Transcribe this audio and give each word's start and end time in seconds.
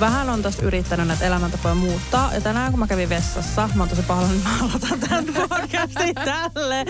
vähän 0.00 0.30
on 0.30 0.42
tässä 0.42 0.62
yrittänyt 0.62 1.06
näitä 1.06 1.24
elämäntapoja 1.24 1.74
muuttaa. 1.74 2.34
Ja 2.34 2.40
tänään 2.40 2.70
kun 2.70 2.80
mä 2.80 2.86
kävin 2.86 3.08
vessassa, 3.08 3.68
mä 3.74 3.82
oon 3.82 3.88
tosi 3.88 4.02
pahoillani, 4.02 4.36
että 4.38 4.50
mä 4.50 4.64
aloitan 4.64 5.00
tämän 5.00 5.24
podcastin 5.48 6.14
tälle. 6.14 6.84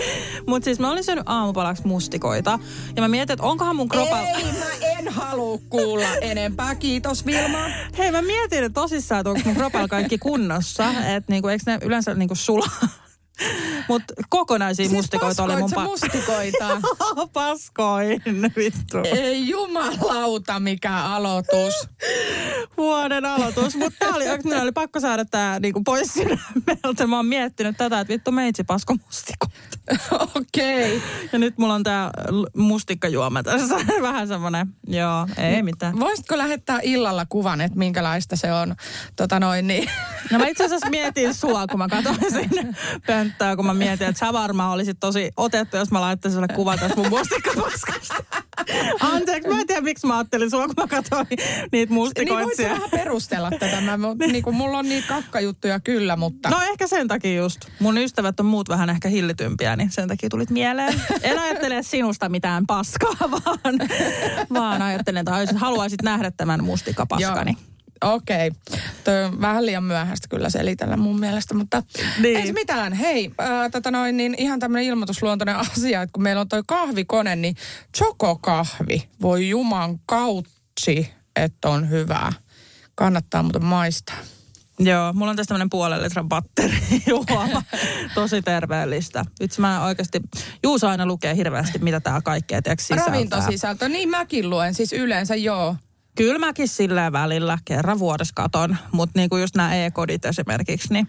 Mutta 0.47 0.65
siis 0.65 0.79
mä 0.79 0.91
olin 0.91 1.03
syönyt 1.03 1.23
aamupalaksi 1.27 1.87
mustikoita. 1.87 2.59
Ja 2.95 3.01
mä 3.01 3.07
mietin, 3.07 3.33
että 3.33 3.45
onkohan 3.45 3.75
mun 3.75 3.89
kropalla... 3.89 4.27
Ei, 4.27 4.43
mä 4.43 4.87
en 4.99 5.07
halua 5.07 5.59
kuulla 5.69 6.15
enempää. 6.21 6.75
Kiitos 6.75 7.25
Vilma. 7.25 7.59
Hei, 7.97 8.11
mä 8.11 8.21
mietin 8.21 8.63
että 8.63 8.81
tosissaan, 8.81 9.19
että 9.19 9.29
onko 9.29 9.41
mun 9.45 9.55
kropalla 9.55 9.87
kaikki 9.87 10.17
kunnossa. 10.17 10.91
Että 10.91 11.31
niinku, 11.31 11.47
eikö 11.47 11.63
ne 11.67 11.79
yleensä 11.81 12.13
niinku 12.13 12.35
sulaa 12.35 13.08
mutta 13.87 14.13
kokonaisia 14.29 14.85
siis 14.85 14.95
mustikoita 14.95 15.43
oli 15.43 15.55
mun 15.55 15.71
pa- 15.75 15.83
mustikoita? 15.83 16.81
paskoin, 17.33 18.21
vittu. 18.55 18.97
Ei 19.03 19.49
jumalauta, 19.49 20.59
mikä 20.59 20.97
aloitus. 20.97 21.73
Vuoden 22.77 23.25
aloitus. 23.25 23.75
Mutta 23.75 24.07
oli, 24.07 24.25
minä 24.43 24.61
oli 24.61 24.71
pakko 24.71 24.99
saada 24.99 25.25
tää 25.25 25.59
niinku 25.59 25.81
pois 25.83 26.13
sydämeltä. 26.13 27.07
Mä 27.07 27.15
oon 27.15 27.25
miettinyt 27.25 27.77
tätä, 27.77 27.99
että 27.99 28.13
vittu 28.13 28.31
meitsi 28.31 28.63
pasko 28.63 28.95
mustikoita. 29.05 29.79
Okei. 30.39 30.97
Okay. 30.97 31.09
Ja 31.33 31.39
nyt 31.39 31.57
mulla 31.57 31.73
on 31.73 31.83
tää 31.83 32.11
mustikkajuoma 32.57 33.43
tässä. 33.43 33.75
Vähän 34.01 34.27
semmonen, 34.27 34.67
joo, 34.87 35.27
ei 35.37 35.63
mitään. 35.63 35.99
Voisitko 35.99 36.37
lähettää 36.37 36.79
illalla 36.83 37.25
kuvan, 37.29 37.61
että 37.61 37.77
minkälaista 37.77 38.35
se 38.35 38.53
on? 38.53 38.75
Tota 39.15 39.39
noin, 39.39 39.67
niin. 39.67 39.89
No 40.31 40.39
mä 40.39 40.47
itse 40.47 40.65
asiassa 40.65 40.89
mietin 40.89 41.33
sua, 41.33 41.67
kun 41.67 41.77
mä 41.77 41.87
katsoin 41.87 42.31
sinne 42.31 42.75
pönttöä, 43.29 43.55
kun 43.55 43.65
mä 43.65 43.73
mietin, 43.73 44.07
että 44.07 44.19
sä 44.19 44.33
varmaan 44.33 44.71
olisit 44.71 44.97
tosi 44.99 45.31
otettu, 45.37 45.77
jos 45.77 45.91
mä 45.91 46.01
laittaisin 46.01 46.35
sulle 46.35 46.47
kuvan 46.55 46.79
tästä 46.79 46.97
mun 46.97 47.09
mustikkapaskasta. 47.09 48.15
Anteeksi, 48.99 49.49
mä 49.49 49.59
en 49.59 49.67
tiedä, 49.67 49.81
miksi 49.81 50.07
mä 50.07 50.17
ajattelin 50.17 50.49
sua, 50.49 50.65
kun 50.65 50.75
mä 50.77 50.87
katsoin 50.87 51.27
niitä 51.71 51.93
mustikoitsia. 51.93 52.67
Niin 52.67 52.79
voit 52.79 52.91
vähän 52.91 53.05
perustella 53.05 53.51
tätä. 53.51 53.81
Mä, 53.81 53.97
niin 54.31 54.43
kuin, 54.43 54.55
mulla 54.55 54.77
on 54.77 54.89
niitä 54.89 55.07
kakkajuttuja 55.07 55.79
kyllä, 55.79 56.15
mutta... 56.15 56.49
No 56.49 56.61
ehkä 56.61 56.87
sen 56.87 57.07
takia 57.07 57.35
just. 57.35 57.61
Mun 57.79 57.97
ystävät 57.97 58.39
on 58.39 58.45
muut 58.45 58.69
vähän 58.69 58.89
ehkä 58.89 59.09
hillitympiä, 59.09 59.75
niin 59.75 59.91
sen 59.91 60.07
takia 60.07 60.29
tulit 60.29 60.49
mieleen. 60.49 61.01
En 61.23 61.39
ajattele 61.39 61.83
sinusta 61.83 62.29
mitään 62.29 62.65
paskaa, 62.67 63.15
vaan, 63.31 63.77
vaan 64.53 64.81
ajattelen, 64.81 65.19
että 65.19 65.59
haluaisit 65.59 66.01
nähdä 66.01 66.31
tämän 66.31 66.63
mustikapaskani. 66.63 67.51
Joo. 67.51 67.68
Okei. 68.03 68.47
Okay. 68.47 69.23
on 69.23 69.41
vähän 69.41 69.65
liian 69.65 69.83
myöhäistä 69.83 70.27
kyllä 70.27 70.49
selitellä 70.49 70.97
mun 70.97 71.19
mielestä, 71.19 71.53
mutta 71.53 71.83
niin. 72.19 72.37
ei 72.37 72.47
se 72.47 72.53
mitään. 72.53 72.93
Hei, 72.93 73.31
äh, 73.41 73.71
tota 73.71 73.91
noin, 73.91 74.17
niin 74.17 74.35
ihan 74.37 74.59
tämmöinen 74.59 74.87
ilmoitusluontoinen 74.87 75.55
asia, 75.71 76.01
että 76.01 76.13
kun 76.13 76.23
meillä 76.23 76.41
on 76.41 76.49
toi 76.49 76.63
kahvikone, 76.67 77.35
niin 77.35 77.55
chokokahvi 77.97 79.09
voi 79.21 79.49
juman 79.49 79.99
kautsi, 80.05 81.13
että 81.35 81.69
on 81.69 81.89
hyvää. 81.89 82.33
Kannattaa 82.95 83.43
muuten 83.43 83.65
maistaa. 83.65 84.17
Joo, 84.79 85.13
mulla 85.13 85.29
on 85.29 85.35
tässä 85.35 85.47
tämmöinen 85.47 85.69
puolen 85.69 86.03
litran 86.03 86.29
batteri 86.29 86.77
juoma. 87.07 87.63
Tosi 88.15 88.41
terveellistä. 88.41 89.25
Itse 89.39 89.61
mä 89.61 89.85
oikeasti, 89.85 90.19
Juusa 90.63 90.89
aina 90.89 91.05
lukee 91.05 91.35
hirveästi, 91.35 91.79
mitä 91.79 91.99
tää 91.99 92.21
kaikkea 92.21 92.61
tiedätkö, 92.61 92.83
sisältää. 92.83 93.05
Ravintosisältö, 93.05 93.89
niin 93.89 94.09
mäkin 94.09 94.49
luen, 94.49 94.73
siis 94.73 94.93
yleensä 94.93 95.35
joo. 95.35 95.75
Kyllä 96.19 96.39
mäkin 96.39 96.67
sillä 96.67 97.11
välillä 97.11 97.57
kerran 97.65 97.99
vuodessa 97.99 98.33
katon, 98.35 98.77
mutta 98.91 99.19
niinku 99.19 99.37
just 99.37 99.55
nämä 99.55 99.75
e-kodit 99.75 100.25
esimerkiksi, 100.25 100.93
niin 100.93 101.07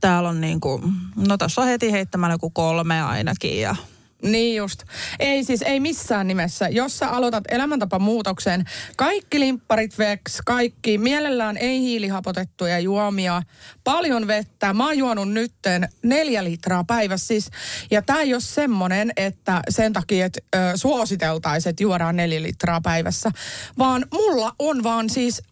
täällä 0.00 0.28
on 0.28 0.40
niinku, 0.40 0.82
no 1.16 1.36
tässä 1.36 1.60
on 1.60 1.66
heti 1.66 1.92
heittämällä 1.92 2.34
joku 2.34 2.50
kolme 2.50 3.02
ainakin 3.02 3.60
ja 3.60 3.76
niin 4.22 4.56
just. 4.56 4.82
Ei 5.18 5.44
siis, 5.44 5.62
ei 5.62 5.80
missään 5.80 6.26
nimessä. 6.26 6.68
Jos 6.68 6.98
sä 6.98 7.08
aloitat 7.08 7.44
elämäntapamuutoksen, 7.48 8.64
kaikki 8.96 9.40
limpparit 9.40 9.98
veks, 9.98 10.38
kaikki, 10.46 10.98
mielellään 10.98 11.56
ei 11.56 11.80
hiilihapotettuja 11.80 12.78
juomia, 12.78 13.42
paljon 13.84 14.26
vettä. 14.26 14.74
Mä 14.74 14.86
oon 14.86 14.98
juonut 14.98 15.32
nytten 15.32 15.88
neljä 16.02 16.44
litraa 16.44 16.84
päivässä 16.84 17.26
siis. 17.26 17.50
Ja 17.90 18.02
tää 18.02 18.20
ei 18.20 18.34
ole 18.34 18.40
semmonen, 18.40 19.12
että 19.16 19.62
sen 19.68 19.92
takia, 19.92 20.26
että 20.26 20.40
ö, 20.56 20.58
suositeltaisiin, 20.74 21.70
että 21.70 21.82
juodaan 21.82 22.16
neljä 22.16 22.42
litraa 22.42 22.80
päivässä. 22.80 23.30
Vaan 23.78 24.06
mulla 24.12 24.52
on 24.58 24.82
vaan 24.82 25.10
siis 25.10 25.42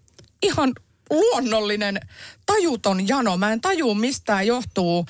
ihan 0.43 0.73
luonnollinen 1.11 2.01
tajuton 2.51 3.09
jano. 3.09 3.37
Mä 3.37 3.53
en 3.53 3.61
taju, 3.61 3.95
mistä 3.95 4.43
johtuu, 4.43 5.07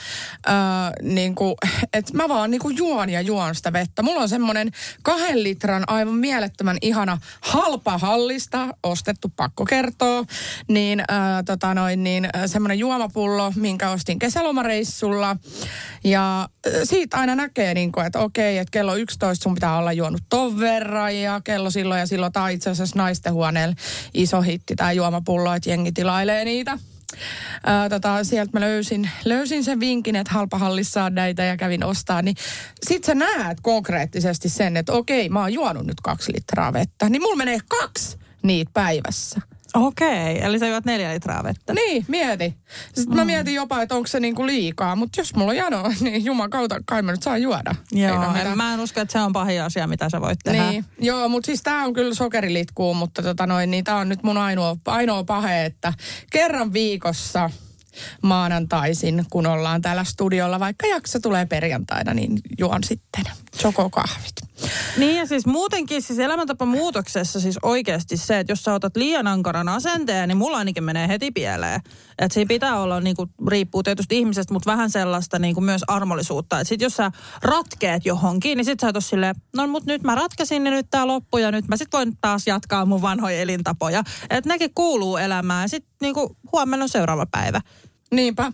ää, 0.47 0.93
niin 1.03 1.35
kuin, 1.35 1.55
että 1.93 2.17
mä 2.17 2.29
vaan 2.29 2.51
niin 2.51 2.61
kuin 2.61 2.77
juon 2.77 3.11
ja 3.11 3.21
juon 3.21 3.55
sitä 3.55 3.73
vettä. 3.73 4.03
Mulla 4.03 4.21
on 4.21 4.29
semmoinen 4.29 4.71
kahden 5.03 5.43
litran 5.43 5.85
aivan 5.87 6.15
mielettömän 6.15 6.77
ihana 6.83 7.19
halpa 7.41 7.99
hallista, 7.99 8.69
ostettu 8.83 9.33
pakko 9.37 9.65
kertoa, 9.65 10.25
niin, 10.69 11.03
ää, 11.09 11.43
tota 11.43 11.75
noin, 11.75 12.05
niin 12.05 12.29
semmoinen 12.47 12.79
juomapullo, 12.79 13.53
minkä 13.57 13.91
ostin 13.91 14.19
kesälomareissulla. 14.19 15.37
Ja 16.05 16.49
siitä 16.85 17.17
aina 17.17 17.35
näkee, 17.35 17.75
niin 17.75 17.93
kuin, 17.93 18.07
että 18.07 18.19
okei, 18.19 18.59
että 18.59 18.71
kello 18.71 18.95
11 18.97 19.43
sun 19.43 19.55
pitää 19.55 19.79
olla 19.79 19.93
juonut 19.93 20.23
ton 20.29 20.61
verran 20.61 21.17
ja 21.17 21.41
kello 21.45 21.71
silloin 21.71 21.99
ja 21.99 22.07
silloin. 22.07 22.33
Tämä 22.33 22.49
itse 22.49 22.71
asiassa 22.71 22.99
naisten 22.99 23.33
huoneella 23.33 23.75
iso 24.15 24.41
hitti, 24.41 24.77
tämä 24.77 24.93
juomapullo, 24.93 25.55
että 25.55 25.71
jengi 25.71 25.93
tilailee 25.93 26.45
niitä. 26.45 26.79
Ää, 27.67 27.89
tota, 27.89 28.25
sieltä 28.25 28.51
mä 28.53 28.61
löysin, 28.61 29.11
löysin 29.25 29.65
sen 29.65 29.81
vinkin, 29.81 30.17
että 30.17 30.33
halpahallissa 30.33 31.05
on 31.05 31.15
näitä 31.15 31.45
ja 31.45 31.57
kävin 31.57 31.85
ostaa. 31.85 32.23
Niin 32.23 32.37
sit 32.87 33.05
sä 33.05 33.15
näet 33.15 33.59
konkreettisesti 33.63 34.49
sen, 34.49 34.77
että 34.77 34.93
okei, 34.93 35.29
mä 35.29 35.41
oon 35.41 35.53
juonut 35.53 35.87
nyt 35.87 36.01
kaksi 36.03 36.33
litraa 36.33 36.73
vettä. 36.73 37.09
Niin 37.09 37.23
mulla 37.23 37.37
menee 37.37 37.59
kaksi 37.69 38.19
niitä 38.43 38.71
päivässä. 38.75 39.41
Okei, 39.75 40.45
eli 40.45 40.59
sä 40.59 40.67
juot 40.67 40.85
neljä 40.85 41.15
litraa 41.15 41.45
vettä. 41.45 41.75
Niin, 41.75 42.05
mieti. 42.09 42.57
Sitten 42.87 43.09
mm. 43.09 43.17
mä 43.17 43.25
mietin 43.25 43.55
jopa, 43.55 43.83
että 43.83 43.95
onko 43.95 44.07
se 44.07 44.21
niinku 44.21 44.47
liikaa, 44.47 44.97
mutta 44.97 45.21
jos 45.21 45.35
mulla 45.35 45.51
on 45.51 45.57
jano, 45.57 45.83
niin 46.01 46.25
juman 46.25 46.51
kautta 46.51 46.81
kai 46.87 47.03
mä 47.03 47.13
nyt 47.13 47.23
saa 47.23 47.39
juoda. 47.39 47.75
Joo, 47.93 48.35
en, 48.35 48.57
mä 48.57 48.75
en 48.75 48.81
usko, 48.81 49.01
että 49.01 49.13
se 49.13 49.21
on 49.21 49.33
pahin 49.33 49.63
asia, 49.63 49.87
mitä 49.87 50.11
sä 50.11 50.21
voit 50.21 50.39
tehdä. 50.45 50.71
Niin, 50.71 50.85
joo, 50.99 51.29
mutta 51.29 51.47
siis 51.47 51.63
tää 51.63 51.85
on 51.85 51.93
kyllä 51.93 52.15
sokerilitkuu, 52.15 52.95
mutta 52.95 53.23
tota 53.23 53.47
noin, 53.47 53.71
niin 53.71 53.85
tää 53.85 53.97
on 53.97 54.09
nyt 54.09 54.23
mun 54.23 54.39
ainoa, 54.39 54.77
ainoa 54.87 55.25
pahe, 55.25 55.65
että 55.65 55.93
kerran 56.31 56.73
viikossa– 56.73 57.51
maanantaisin, 58.23 59.25
kun 59.31 59.47
ollaan 59.47 59.83
täällä 59.83 60.05
studiolla. 60.05 60.61
Vaikka 60.61 60.87
jakso 60.87 61.21
tulee 61.21 61.47
perjantaina, 61.47 62.15
niin 62.15 62.39
juon 62.59 62.85
sitten 62.85 63.25
chokokahvit. 63.57 64.50
Niin 64.97 65.17
ja 65.17 65.27
siis 65.27 65.47
muutenkin 65.47 66.03
siis 66.03 66.19
elämäntapa 66.19 66.65
muutoksessa 66.65 67.41
siis 67.41 67.59
oikeasti 67.63 68.17
se, 68.17 68.39
että 68.39 68.53
jos 68.53 68.63
sä 68.63 68.75
otat 68.75 68.97
liian 68.97 69.27
ankaran 69.27 69.69
asenteen, 69.69 70.29
niin 70.29 70.39
mulla 70.39 70.59
ainakin 70.59 70.85
menee 70.85 71.09
heti 71.09 71.31
pieleen. 71.31 71.81
Että 72.19 72.35
siinä 72.35 72.49
pitää 72.49 72.81
olla, 72.81 73.01
niin 73.01 73.17
kuin, 73.17 73.31
riippuu 73.49 73.83
tietysti 73.83 74.19
ihmisestä, 74.19 74.53
mutta 74.53 74.71
vähän 74.71 74.91
sellaista 74.91 75.39
niin 75.39 75.55
kuin 75.55 75.65
myös 75.65 75.83
armollisuutta. 75.87 76.61
Että 76.61 76.69
sit 76.69 76.81
jos 76.81 76.97
sä 76.97 77.11
ratkeet 77.43 78.07
johonkin, 78.07 78.57
niin 78.57 78.65
sit 78.65 78.81
sä 78.81 78.87
oot 78.87 79.05
silleen, 79.05 79.35
no 79.57 79.67
mut 79.67 79.87
nyt 79.87 80.03
mä 80.03 80.15
ratkasin 80.15 80.65
niin 80.65 80.75
nyt 80.75 80.87
tää 80.91 81.07
loppu 81.07 81.39
ja 81.39 81.51
nyt 81.51 81.69
mä 81.69 81.77
sit 81.77 81.93
voin 81.93 82.17
taas 82.21 82.47
jatkaa 82.47 82.85
mun 82.85 83.03
vanhoja 83.03 83.41
elintapoja. 83.41 84.03
Että 84.31 84.49
nekin 84.49 84.75
kuuluu 84.75 85.17
elämään 85.17 85.65
ja 85.65 85.69
sit 85.69 85.85
niin 86.01 86.15
kuin, 86.15 86.37
huomenna 86.53 86.83
on 86.83 86.89
seuraava 86.89 87.27
päivä. 87.27 87.61
Niinpä. 88.11 88.53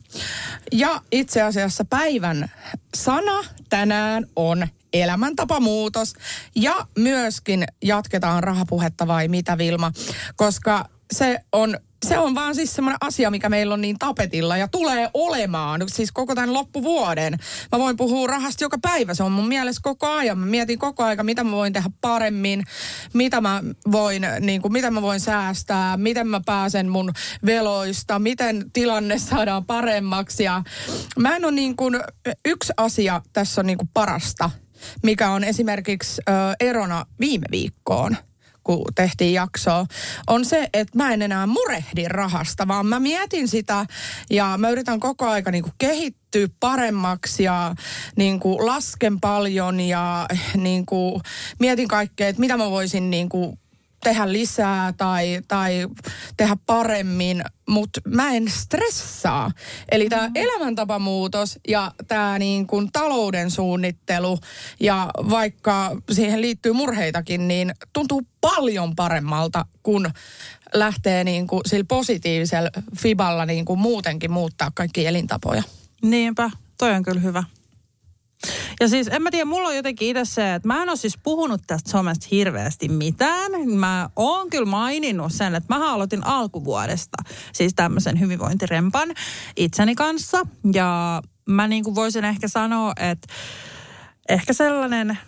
Ja 0.73 1.01
itse 1.13 1.43
asiassa 1.43 1.85
päivän 1.85 2.51
sana 2.95 3.45
tänään 3.69 4.27
on 4.37 4.69
elämäntapamuutos. 5.03 6.15
Ja 6.55 6.87
myöskin 6.99 7.65
jatketaan 7.83 8.43
rahapuhetta 8.43 9.07
vai 9.07 9.29
mitä 9.29 9.59
Vilma, 9.59 9.93
koska 10.37 10.89
se 11.13 11.39
on 11.53 11.79
se 12.07 12.19
on 12.19 12.35
vaan 12.35 12.55
siis 12.55 12.73
semmoinen 12.73 12.99
asia, 13.01 13.31
mikä 13.31 13.49
meillä 13.49 13.75
on 13.75 13.81
niin 13.81 13.99
tapetilla 13.99 14.57
ja 14.57 14.69
tulee 14.69 15.11
olemaan 15.15 15.81
siis 15.87 16.13
koko 16.13 16.35
tämän 16.35 16.55
loppuvuoden. 16.55 17.39
Mä 17.73 17.79
voin 17.79 17.97
puhua 17.97 18.27
rahasta 18.27 18.65
joka 18.65 18.79
päivä, 18.83 19.15
se 19.15 19.23
on 19.23 19.33
mun 19.33 19.49
mielessä 19.49 19.81
koko 19.85 20.07
ajan. 20.07 20.39
Mä 20.39 20.47
mietin 20.47 20.79
koko 20.79 21.05
ajan, 21.05 21.27
mitä 21.27 21.45
mä 21.45 21.51
voin 21.51 21.73
tehdä 21.73 21.91
paremmin, 22.01 22.65
mitä 23.13 23.41
mä 23.41 23.63
voin, 23.93 24.27
niin 24.41 24.63
kuin, 24.63 24.73
mitä 24.73 24.91
mä 24.91 25.03
voin 25.03 25.21
säästää, 25.21 25.97
miten 25.97 26.29
mä 26.29 26.41
pääsen 26.47 26.89
mun 26.89 27.13
veloista, 27.47 28.19
miten 28.19 28.71
tilanne 28.73 29.19
saadaan 29.19 29.65
paremmaksi. 29.65 30.45
Ja 30.45 30.63
mä 31.19 31.37
en 31.37 31.45
ole 31.45 31.53
niin 31.53 31.77
kuin, 31.77 32.01
yksi 32.45 32.73
asia 32.77 33.23
tässä 33.33 33.61
on 33.61 33.67
niin 33.67 33.79
kuin 33.79 33.91
parasta, 33.95 34.51
mikä 35.03 35.31
on 35.31 35.45
esimerkiksi 35.45 36.23
ö, 36.29 36.33
erona 36.61 37.07
viime 37.21 37.47
viikkoon 37.51 38.17
kun 38.67 38.85
tehtiin 38.95 39.35
jaksoa, 39.35 39.87
on 40.27 40.45
se, 40.45 40.69
että 40.73 40.99
mä 40.99 41.13
en 41.13 41.23
enää 41.23 41.47
murehdi 41.47 42.09
rahasta, 42.09 42.69
vaan 42.69 42.87
mä 42.87 43.01
mietin 43.01 43.49
sitä 43.49 43.87
ja 44.31 44.55
mä 44.59 44.71
yritän 44.71 45.01
koko 45.01 45.27
aika 45.27 45.51
niin 45.51 45.65
kehittyä 45.79 46.49
paremmaksi 46.61 47.43
ja 47.43 47.75
niin 48.17 48.41
kuin 48.41 48.67
lasken 48.67 49.21
paljon 49.21 49.81
ja 49.81 50.27
niin 50.57 50.87
kuin 50.87 51.21
mietin 51.59 51.89
kaikkea, 51.89 52.29
että 52.29 52.41
mitä 52.41 52.57
mä 52.57 52.71
voisin 52.71 53.11
niin 53.11 53.29
kuin 53.29 53.59
tehdä 54.07 54.33
lisää 54.33 54.93
tai, 54.93 55.41
tai 55.49 55.89
tehdä 56.37 56.57
paremmin, 56.67 57.43
mutta 57.69 58.01
mä 58.09 58.33
en 58.33 58.51
stressaa. 58.51 59.51
Eli 59.91 60.09
tämä 60.09 60.29
mm. 60.29 60.33
elämäntapamuutos 60.35 61.59
ja 61.69 61.93
tämä 62.09 62.39
niin 62.39 62.67
kuin 62.67 62.93
talouden 62.93 63.51
suunnittelu 63.51 64.39
ja 64.81 65.11
vaikka 65.31 65.97
siihen 66.13 66.41
liittyy 66.41 66.73
murheitakin, 66.73 67.49
niin 67.49 67.75
tuntuu 67.93 68.23
paljon 68.41 68.97
paremmalta, 68.97 69.67
kun 69.83 70.11
lähtee 70.75 71.25
niin 71.25 71.47
kuin 71.47 71.61
sillä 71.67 71.85
positiivisella 71.89 72.71
fiballa 72.99 73.47
niin 73.47 73.65
kuin 73.65 73.79
muutenkin 73.79 74.31
muuttaa 74.31 74.71
kaikki 74.75 75.07
elintapoja. 75.07 75.63
Niinpä, 76.03 76.51
toi 76.79 76.95
on 76.95 77.03
kyllä 77.03 77.21
hyvä. 77.21 77.45
Ja 78.81 78.89
siis 78.89 79.09
en 79.09 79.23
mä 79.23 79.31
tiedä, 79.31 79.45
mulla 79.45 79.69
on 79.69 79.77
jotenkin 79.77 80.09
itse 80.09 80.25
se, 80.25 80.55
että 80.55 80.69
mä 80.69 80.83
en 80.83 80.89
ole 80.89 80.97
siis 80.97 81.19
puhunut 81.23 81.61
tästä 81.67 81.91
somesta 81.91 82.27
hirveästi 82.31 82.89
mitään. 82.89 83.53
Mä 83.69 84.11
oon 84.17 84.51
kyllä 84.51 84.71
maininnut 84.71 85.33
sen, 85.33 85.55
että 85.55 85.75
mä 85.75 85.93
aloitin 85.93 86.27
alkuvuodesta 86.27 87.17
siis 87.53 87.75
tämmöisen 87.75 88.21
hyvinvointirempan 88.21 89.09
itseni 89.57 89.95
kanssa. 89.95 90.47
Ja 90.73 91.23
mä 91.49 91.69
niin 91.69 91.85
kuin 91.85 91.95
voisin 91.95 92.25
ehkä 92.25 92.49
sanoa, 92.49 92.93
että 92.97 93.29
ehkä 94.29 94.53
sellainen 94.53 95.19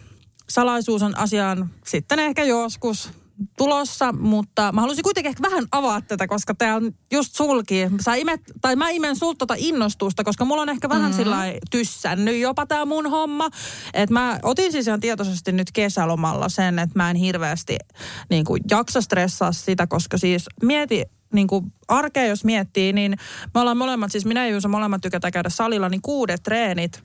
salaisuus 0.49 1.02
on 1.02 1.19
asiaan 1.19 1.70
sitten 1.87 2.19
ehkä 2.19 2.44
joskus 2.44 3.10
tulossa, 3.56 4.12
mutta 4.12 4.73
mä 4.73 4.81
haluaisin 4.81 5.02
kuitenkin 5.02 5.29
ehkä 5.29 5.43
vähän 5.43 5.67
avaa 5.73 6.00
tätä, 6.00 6.26
koska 6.26 6.55
tämä 6.55 6.76
on 6.76 6.93
just 7.12 7.35
sulki. 7.35 7.87
Sä 8.00 8.14
imet, 8.14 8.40
tai 8.61 8.76
mä 8.76 8.90
imen 8.90 9.17
sulta 9.17 9.38
tota 9.38 9.55
innostusta, 9.58 10.25
koska 10.25 10.44
mulla 10.44 10.62
on 10.62 10.69
ehkä 10.69 10.88
vähän 10.88 11.11
mm-hmm. 11.11 11.17
sillä 11.17 11.37
tyssännyt 11.70 12.40
jopa 12.40 12.67
tämä 12.67 12.85
mun 12.85 13.11
homma. 13.11 13.49
Että 13.94 14.12
mä 14.12 14.38
otin 14.43 14.73
siis 14.73 14.87
ihan 14.87 15.00
tietoisesti 15.00 15.52
nyt 15.52 15.73
kesälomalla 15.73 16.49
sen, 16.49 16.79
että 16.79 16.99
mä 16.99 17.11
en 17.11 17.17
hirveästi 17.17 17.76
niin 18.31 18.44
kuin, 18.44 18.62
jaksa 18.70 19.00
stressaa 19.00 19.52
sitä, 19.52 19.87
koska 19.87 20.19
siis 20.19 20.46
mieti 20.62 21.05
niin 21.32 21.46
kuin 21.46 21.73
arkea 21.88 22.26
jos 22.26 22.44
miettii, 22.44 22.93
niin 22.93 23.17
me 23.55 23.61
ollaan 23.61 23.76
molemmat, 23.76 24.12
siis 24.12 24.25
minä 24.25 24.46
ja 24.46 24.52
Juuso 24.52 24.69
molemmat 24.69 25.00
tykätään 25.00 25.32
käydä 25.32 25.49
salilla, 25.49 25.88
niin 25.88 26.02
kuudet 26.02 26.43
treenit 26.43 27.02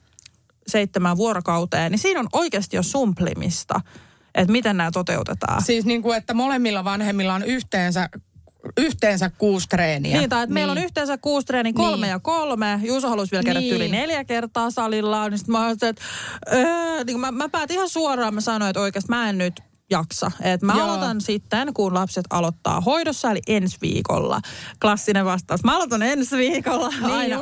seitsemän 0.68 1.18
vuorokauteen, 1.18 1.92
niin 1.92 2.00
siinä 2.00 2.20
on 2.20 2.28
oikeasti 2.34 2.76
jo 2.76 2.84
sumplimista 2.84 3.82
että 4.36 4.52
miten 4.52 4.78
nämä 4.78 4.92
toteutetaan. 4.92 5.62
Siis 5.62 5.86
niin 5.86 6.02
kuin, 6.02 6.18
että 6.18 6.34
molemmilla 6.34 6.84
vanhemmilla 6.84 7.34
on 7.34 7.44
yhteensä 7.44 8.10
yhteensä 8.78 9.32
kuusi 9.38 9.68
treeniä. 9.68 10.18
Niin, 10.18 10.30
tai 10.30 10.44
että 10.44 10.48
niin. 10.48 10.54
meillä 10.54 10.72
on 10.72 10.76
niin. 10.76 10.86
yhteensä 10.86 11.18
kuusi 11.18 11.48
treeniä, 11.48 11.74
kolme 11.74 12.06
niin. 12.06 12.12
ja 12.12 12.20
kolme. 12.20 12.80
Juuso 12.84 13.10
halusi 13.10 13.32
vielä 13.32 13.44
käydä 13.44 13.60
niin. 13.60 13.76
yli 13.76 13.90
neljä 13.90 14.24
kertaa 14.24 14.72
salilla. 14.72 15.30
Niin 15.30 15.38
sitten 15.38 15.52
mä 15.52 15.66
ajattelin, 15.66 15.90
että 15.90 16.04
öö, 16.56 17.04
niin 17.04 17.20
mä, 17.20 17.32
mä 17.32 17.50
päätin 17.50 17.76
ihan 17.76 17.90
suoraan, 17.90 18.34
mä 18.34 18.42
sanoin, 18.42 18.70
että 18.70 18.82
oikeasti 18.82 19.10
mä 19.10 19.30
en 19.30 19.38
nyt 19.38 19.54
jaksa. 19.90 20.32
Et 20.42 20.62
mä 20.62 20.74
Joo. 20.74 20.84
aloitan 20.84 21.22
sitten, 21.22 21.74
kun 21.74 21.94
lapset 21.94 22.26
aloittaa 22.30 22.82
hoidossa, 22.82 23.32
eli 23.32 23.40
ensi 23.48 23.78
viikolla. 23.82 24.42
Klassinen 24.82 25.26
vastaus. 25.26 25.64
Mä 25.64 25.76
aloitan 25.76 26.02
ensi 26.02 26.38
viikolla 26.38 26.90
niin 26.90 27.06
aina. 27.06 27.38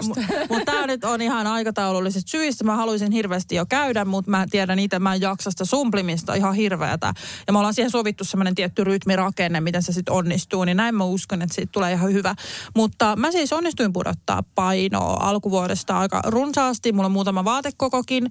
mutta 0.50 0.66
tämä 0.66 0.88
nyt 0.88 1.04
on 1.04 1.22
ihan 1.22 1.48
aikataulullisista 1.48 2.32
syistä. 2.32 2.64
Mä 2.64 2.76
haluaisin 2.76 3.12
hirveästi 3.12 3.56
jo 3.56 3.66
käydä, 3.66 4.06
mutta 4.06 4.32
mä 4.32 4.46
tiedän 4.50 4.80
itse, 4.80 5.00
mä 5.00 5.14
en 5.14 5.22
jaksa 5.22 5.52
sitä 5.52 5.66
sumplimista 5.66 6.34
ihan 6.34 6.54
hirveätä. 6.54 7.14
Ja 7.48 7.54
me 7.54 7.60
ollaan 7.60 7.74
siihen 7.74 7.92
sovittu 7.92 8.24
semmoinen 8.24 8.56
tietty 8.56 8.84
rytmirakenne, 8.84 9.62
miten 9.62 9.84
se 9.84 9.94
sitten 9.94 10.14
onnistuu. 10.14 10.64
Niin 10.64 10.78
näin 10.78 10.96
mä 10.96 11.04
uskon, 11.04 11.42
että 11.42 11.56
siitä 11.56 11.72
tulee 11.72 11.92
ihan 11.92 12.14
hyvä. 12.14 12.36
Mutta 12.76 13.16
mä 13.16 13.32
siis 13.32 13.54
onnistuin 13.54 13.94
pudottaa 13.94 14.44
painoa 14.56 15.18
alkuvuodesta 15.22 16.00
aika 16.00 16.22
runsaasti. 16.26 16.92
Mulla 16.92 17.06
on 17.06 17.12
muutama 17.12 17.46
vaatekokokin 17.46 18.28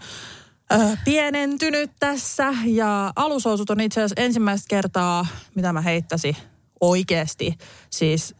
pienentynyt 1.04 1.90
tässä 1.98 2.54
ja 2.64 3.12
alushousut 3.16 3.70
on 3.70 3.80
itse 3.80 4.00
asiassa 4.00 4.22
ensimmäistä 4.22 4.66
kertaa, 4.68 5.26
mitä 5.54 5.72
mä 5.72 5.80
heittäisin 5.80 6.36
oikeasti. 6.80 7.58
Siis 7.90 8.34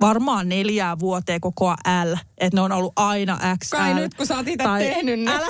varmaan 0.00 0.48
neljää 0.48 0.98
vuoteen 0.98 1.40
koko 1.40 1.70
L, 2.04 2.16
että 2.38 2.56
ne 2.56 2.60
on 2.60 2.72
ollut 2.72 2.92
aina 2.96 3.38
XL. 3.64 3.76
Kai 3.76 3.94
nyt, 3.94 4.14
kun 4.14 4.26
sä 4.26 4.36
oot 4.36 4.48
itse 4.48 4.64
tehnyt 4.78 5.20
ne. 5.20 5.32
Älä, 5.32 5.46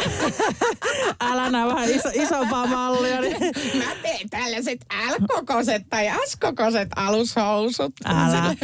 älä 1.31 1.51
näe 1.51 1.67
vähän 1.67 1.91
iso, 1.91 2.09
isompaa 2.13 2.67
mallia. 2.67 3.21
Niin. 3.21 3.37
Mä 3.85 3.91
teen 4.03 4.31
tällaiset 4.31 4.81
L-kokoiset 5.11 5.83
tai 5.91 6.11
S-kokoiset 6.27 6.89
alushousut. 6.97 7.93
Älä. 8.05 8.55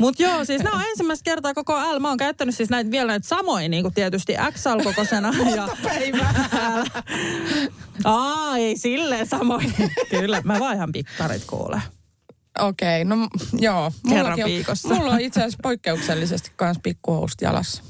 Mutta 0.00 0.22
joo, 0.22 0.44
siis 0.44 0.62
nämä 0.62 0.76
on 0.76 0.88
ensimmäistä 0.90 1.24
kertaa 1.24 1.54
koko 1.54 1.96
L. 1.96 1.98
Mä 1.98 2.08
oon 2.08 2.16
käyttänyt 2.18 2.54
siis 2.54 2.70
näitä 2.70 2.90
vielä 2.90 3.06
näitä 3.06 3.28
samoja, 3.28 3.68
niin 3.68 3.82
kuin 3.82 3.94
tietysti 3.94 4.34
XL-kokoisena. 4.52 5.32
ja 5.56 5.68
Aa, 8.04 8.56
ei 8.56 8.76
silleen 8.76 9.26
samoin. 9.26 9.74
Kyllä, 10.10 10.42
mä 10.44 10.60
vaihan 10.60 10.92
pikkarit 10.92 11.44
kuule. 11.46 11.82
Okei, 12.60 13.02
okay, 13.02 13.18
no 13.18 13.28
joo. 13.52 13.92
Kerran 14.08 14.38
viikossa. 14.44 14.88
On, 14.88 14.96
mulla 14.96 15.12
on 15.12 15.20
itse 15.20 15.40
asiassa 15.40 15.58
poikkeuksellisesti 15.62 16.50
myös 16.60 16.76
pikkuhousut 16.82 17.40
jalassa. 17.40 17.82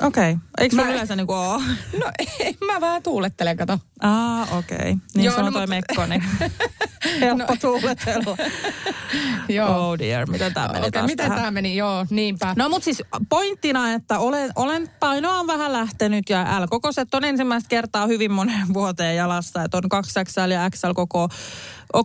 Okei. 0.00 0.32
Okay. 0.32 0.42
Eikö 0.58 0.76
mä... 0.76 0.90
yleensä 0.90 1.16
niinku 1.16 1.32
oo? 1.32 1.62
No 2.00 2.10
ei, 2.38 2.56
mä 2.66 2.80
vähän 2.80 3.02
tuulettelen, 3.02 3.56
kato. 3.56 3.78
Ah, 4.02 4.58
okei. 4.58 4.76
Okay. 4.76 4.96
Niin 5.14 5.24
Joo, 5.24 5.34
se 5.34 5.40
on 5.40 5.46
no, 5.46 5.52
toi 5.52 5.60
mutta... 5.60 5.74
mekko, 5.74 6.06
niin 6.06 6.22
helppo 7.20 7.52
no. 7.52 7.56
tuuletella. 7.60 8.36
Joo. 9.48 9.90
Oh 9.90 9.98
dear, 9.98 10.30
miten 10.30 10.54
tää 10.54 10.68
meni 10.72 10.86
okay, 10.86 11.06
miten 11.06 11.32
tää 11.32 11.50
meni, 11.50 11.76
joo, 11.76 12.06
niinpä. 12.10 12.54
No 12.56 12.68
mut 12.68 12.82
siis 12.82 13.02
pointtina, 13.28 13.92
että 13.92 14.18
olen, 14.18 14.50
olen 14.56 14.90
painoa 15.00 15.38
on 15.38 15.46
vähän 15.46 15.72
lähtenyt 15.72 16.30
ja 16.30 16.60
L-kokoiset 16.60 17.14
on 17.14 17.24
ensimmäistä 17.24 17.68
kertaa 17.68 18.06
hyvin 18.06 18.32
monen 18.32 18.74
vuoteen 18.74 19.16
jalassa, 19.16 19.62
että 19.62 19.76
on 19.76 19.82
2XL 19.84 20.50
ja 20.50 20.70
XL 20.70 20.92
koko 20.94 21.28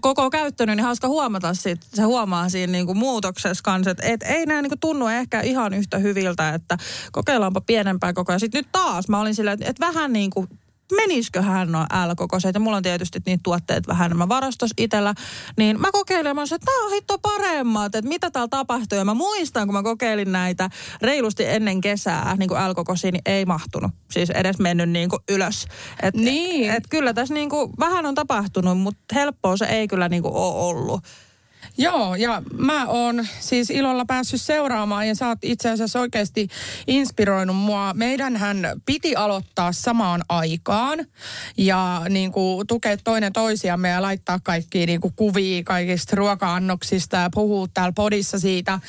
koko 0.01 0.29
käyttänyt, 0.29 0.75
niin 0.75 0.85
hauska 0.85 1.07
huomata 1.07 1.53
sit, 1.53 1.81
se 1.93 2.03
huomaa 2.03 2.49
siinä 2.49 2.71
niinku 2.71 2.93
muutoksessa 2.93 3.63
kanssa, 3.63 3.91
että 3.91 4.03
et 4.05 4.23
ei 4.23 4.45
nämä 4.45 4.61
niinku 4.61 4.77
tunnu 4.79 5.07
ehkä 5.07 5.41
ihan 5.41 5.73
yhtä 5.73 5.97
hyviltä, 5.97 6.49
että 6.49 6.77
kokeillaanpa 7.11 7.61
pienempää 7.61 8.13
koko 8.13 8.31
ajan. 8.31 8.39
Sitten 8.39 8.59
nyt 8.59 8.71
taas 8.71 9.09
mä 9.09 9.19
olin 9.19 9.35
silleen, 9.35 9.53
että 9.53 9.69
et 9.69 9.79
vähän 9.79 10.13
niin 10.13 10.29
kuin 10.29 10.49
menisiköhän 10.95 11.71
noin 11.71 11.87
L-kokoiset. 12.07 12.53
Ja 12.53 12.59
mulla 12.59 12.77
on 12.77 12.83
tietysti 12.83 13.19
niitä 13.25 13.41
tuotteet 13.43 13.87
vähän 13.87 14.05
enemmän 14.05 14.29
varastos 14.29 14.71
itsellä. 14.77 15.13
Niin 15.57 15.81
mä 15.81 15.91
kokeilin 15.91 16.29
ja 16.29 16.33
mä 16.33 16.43
että 16.43 16.65
tää 16.65 16.85
on 16.85 16.91
hitto 16.91 17.17
paremmat, 17.17 17.95
että 17.95 18.09
mitä 18.09 18.31
täällä 18.31 18.47
tapahtuu. 18.47 18.97
Ja 18.97 19.05
mä 19.05 19.13
muistan, 19.13 19.67
kun 19.67 19.73
mä 19.73 19.83
kokeilin 19.83 20.31
näitä 20.31 20.69
reilusti 21.01 21.45
ennen 21.45 21.81
kesää, 21.81 22.35
niin 22.37 22.49
kuin 22.49 22.69
L-kokoisia, 22.69 23.11
niin 23.11 23.21
ei 23.25 23.45
mahtunut. 23.45 23.91
Siis 24.11 24.29
edes 24.29 24.59
mennyt 24.59 24.89
niin 24.89 25.09
kuin 25.09 25.19
ylös. 25.29 25.67
Et, 26.03 26.15
niin. 26.15 26.69
Et, 26.69 26.77
et 26.77 26.83
kyllä 26.89 27.13
tässä 27.13 27.33
niin 27.33 27.49
kuin 27.49 27.71
vähän 27.79 28.05
on 28.05 28.15
tapahtunut, 28.15 28.79
mutta 28.79 29.15
helppoa 29.15 29.57
se 29.57 29.65
ei 29.65 29.87
kyllä 29.87 30.09
niin 30.09 30.23
kuin 30.23 30.33
ole 30.33 30.53
ollut. 30.55 31.01
Joo, 31.79 32.15
ja 32.15 32.41
mä 32.57 32.87
oon 32.87 33.27
siis 33.39 33.69
ilolla 33.69 34.05
päässyt 34.05 34.41
seuraamaan 34.41 35.07
ja 35.07 35.15
sä 35.15 35.27
oot 35.27 35.39
itse 35.41 35.69
asiassa 35.69 35.99
oikeasti 35.99 36.47
inspiroinut 36.87 37.55
mua. 37.55 37.93
Meidänhän 37.93 38.57
piti 38.85 39.15
aloittaa 39.15 39.71
samaan 39.71 40.23
aikaan 40.29 41.05
ja 41.57 42.01
niin 42.09 42.31
kuin, 42.31 42.67
tukea 42.67 42.97
toinen 42.97 43.33
toisiamme 43.33 43.89
ja 43.89 44.01
laittaa 44.01 44.39
kaikki 44.43 44.85
niin 44.85 45.01
kuin, 45.01 45.13
kuvia 45.15 45.63
kaikista 45.63 46.15
ruoka-annoksista 46.15 47.17
ja 47.17 47.29
puhua 47.33 47.67
täällä 47.73 47.93
podissa 47.95 48.39
siitä. 48.39 48.73
Ö, 48.73 48.79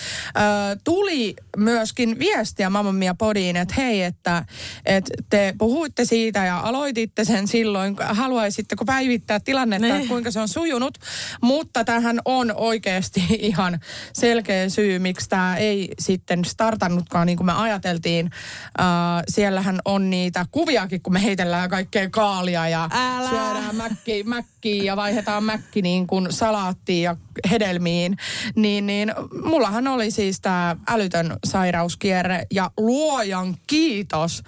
tuli 0.84 1.34
myöskin 1.56 2.18
viestiä 2.18 2.70
Mamma 2.70 2.92
Mia 2.92 3.14
podiin, 3.14 3.56
että 3.56 3.74
hei, 3.74 4.02
että, 4.02 4.44
että 4.86 5.14
te 5.30 5.54
puhuitte 5.58 6.04
siitä 6.04 6.44
ja 6.44 6.60
aloititte 6.60 7.24
sen 7.24 7.48
silloin. 7.48 7.96
Haluaisitteko 8.00 8.84
päivittää 8.84 9.40
tilannetta, 9.40 9.88
ne. 9.88 10.06
kuinka 10.06 10.30
se 10.30 10.40
on 10.40 10.48
sujunut, 10.48 10.98
mutta 11.42 11.84
tähän 11.84 12.20
on 12.24 12.52
oikein 12.56 12.77
oikeasti 12.78 13.24
ihan 13.50 13.80
selkeä 14.12 14.68
syy, 14.68 14.98
miksi 14.98 15.28
tämä 15.28 15.56
ei 15.56 15.88
sitten 15.98 16.44
startannutkaan 16.44 17.26
niin 17.26 17.36
kuin 17.36 17.46
me 17.46 17.52
ajateltiin. 17.52 18.26
Uh, 18.26 19.22
siellähän 19.28 19.80
on 19.84 20.10
niitä 20.10 20.46
kuviakin, 20.50 21.02
kun 21.02 21.12
me 21.12 21.22
heitellään 21.22 21.70
kaikkea 21.70 22.10
kaalia 22.10 22.68
ja 22.68 22.88
Älä. 22.92 23.28
syödään 23.28 23.76
mäkki, 23.76 24.22
mäkkiä 24.22 24.82
ja 24.82 24.96
vaihdetaan 24.96 25.44
mäkki 25.44 25.82
niin 25.82 26.06
kuin 26.06 26.32
salaattiin 26.32 27.02
ja 27.02 27.16
hedelmiin. 27.50 28.16
Niin, 28.56 28.86
niin 28.86 29.14
mullahan 29.44 29.88
oli 29.88 30.10
siis 30.10 30.40
tämä 30.40 30.76
älytön 30.88 31.36
sairauskierre 31.46 32.46
ja 32.50 32.70
luojan 32.76 33.56
kiitos. 33.66 34.42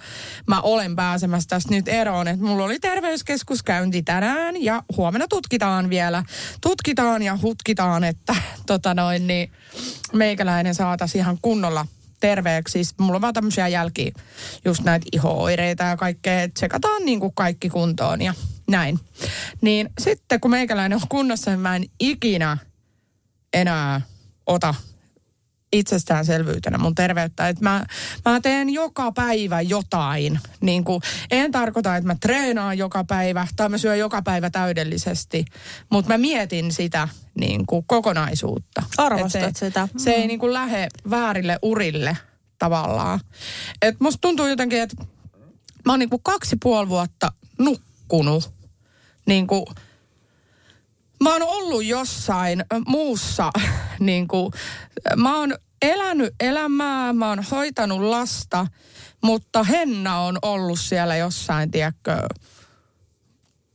Mä 0.47 0.61
olen 0.61 0.95
pääsemässä 0.95 1.49
tästä 1.49 1.69
nyt 1.69 1.87
eroon, 1.87 2.27
että 2.27 2.45
mulla 2.45 2.65
oli 2.65 2.79
terveyskeskuskäynti 2.79 4.03
tänään 4.03 4.63
ja 4.63 4.83
huomenna 4.97 5.27
tutkitaan 5.27 5.89
vielä. 5.89 6.23
Tutkitaan 6.61 7.21
ja 7.21 7.37
hutkitaan, 7.41 8.03
että 8.03 8.35
tota 8.67 8.93
noin, 8.93 9.27
niin 9.27 9.51
meikäläinen 10.13 10.75
saataisiin 10.75 11.19
ihan 11.19 11.37
kunnolla 11.41 11.85
terveeksi. 12.19 12.71
Siis 12.71 12.95
mulla 12.97 13.15
on 13.15 13.21
vaan 13.21 13.33
tämmöisiä 13.33 13.67
jälkiä, 13.67 14.11
just 14.65 14.83
näitä 14.83 15.05
ihooireita 15.11 15.83
ja 15.83 15.97
kaikkea, 15.97 16.49
tsekataan 16.49 17.05
niin 17.05 17.19
kuin 17.19 17.33
kaikki 17.35 17.69
kuntoon 17.69 18.21
ja 18.21 18.33
näin. 18.67 18.99
Niin 19.61 19.89
sitten 19.99 20.39
kun 20.39 20.51
meikäläinen 20.51 20.95
on 20.95 21.07
kunnossa, 21.09 21.51
niin 21.51 21.59
mä 21.59 21.75
en 21.75 21.85
ikinä 21.99 22.57
enää 23.53 24.01
ota 24.47 24.73
itsestäänselvyytenä 25.73 26.77
mun 26.77 26.95
terveyttä. 26.95 27.49
Että 27.49 27.63
mä, 27.63 27.85
mä 28.25 28.39
teen 28.39 28.69
joka 28.69 29.11
päivä 29.11 29.61
jotain. 29.61 30.39
Niin 30.61 30.83
kuin, 30.83 31.01
en 31.31 31.51
tarkoita, 31.51 31.95
että 31.95 32.07
mä 32.07 32.15
treenaan 32.21 32.77
joka 32.77 33.03
päivä 33.03 33.47
tai 33.55 33.69
mä 33.69 33.77
syön 33.77 33.99
joka 33.99 34.21
päivä 34.21 34.49
täydellisesti, 34.49 35.45
mutta 35.89 36.11
mä 36.11 36.17
mietin 36.17 36.71
sitä 36.73 37.07
niin 37.39 37.65
kuin 37.65 37.83
kokonaisuutta. 37.87 38.83
Arvostat 38.97 39.43
Et 39.43 39.55
se, 39.55 39.65
sitä. 39.65 39.87
Se 39.97 40.11
ei 40.11 40.27
niin 40.27 40.39
kuin 40.39 40.53
lähde 40.53 40.87
väärille 41.09 41.59
urille 41.61 42.17
tavallaan. 42.59 43.19
Et 43.81 43.99
musta 43.99 44.21
tuntuu 44.21 44.47
jotenkin, 44.47 44.81
että 44.81 45.03
mä 45.85 45.91
oon 45.91 45.99
niin 45.99 46.09
kuin 46.09 46.23
kaksi 46.23 46.57
puoli 46.63 46.89
vuotta 46.89 47.31
nukkunut 47.59 48.53
niin 49.25 49.47
kuin 49.47 49.65
Mä 51.21 51.33
oon 51.33 51.43
ollut 51.43 51.85
jossain 51.85 52.65
muussa, 52.87 53.51
niin 53.99 54.27
kuin, 54.27 54.51
mä 55.15 55.37
oon 55.37 55.55
elänyt 55.81 56.33
elämää, 56.39 57.13
mä 57.13 57.29
oon 57.29 57.43
hoitanut 57.51 58.01
lasta, 58.01 58.67
mutta 59.23 59.63
Henna 59.63 60.19
on 60.19 60.37
ollut 60.41 60.79
siellä 60.79 61.15
jossain, 61.15 61.71
tiedätkö, 61.71 62.27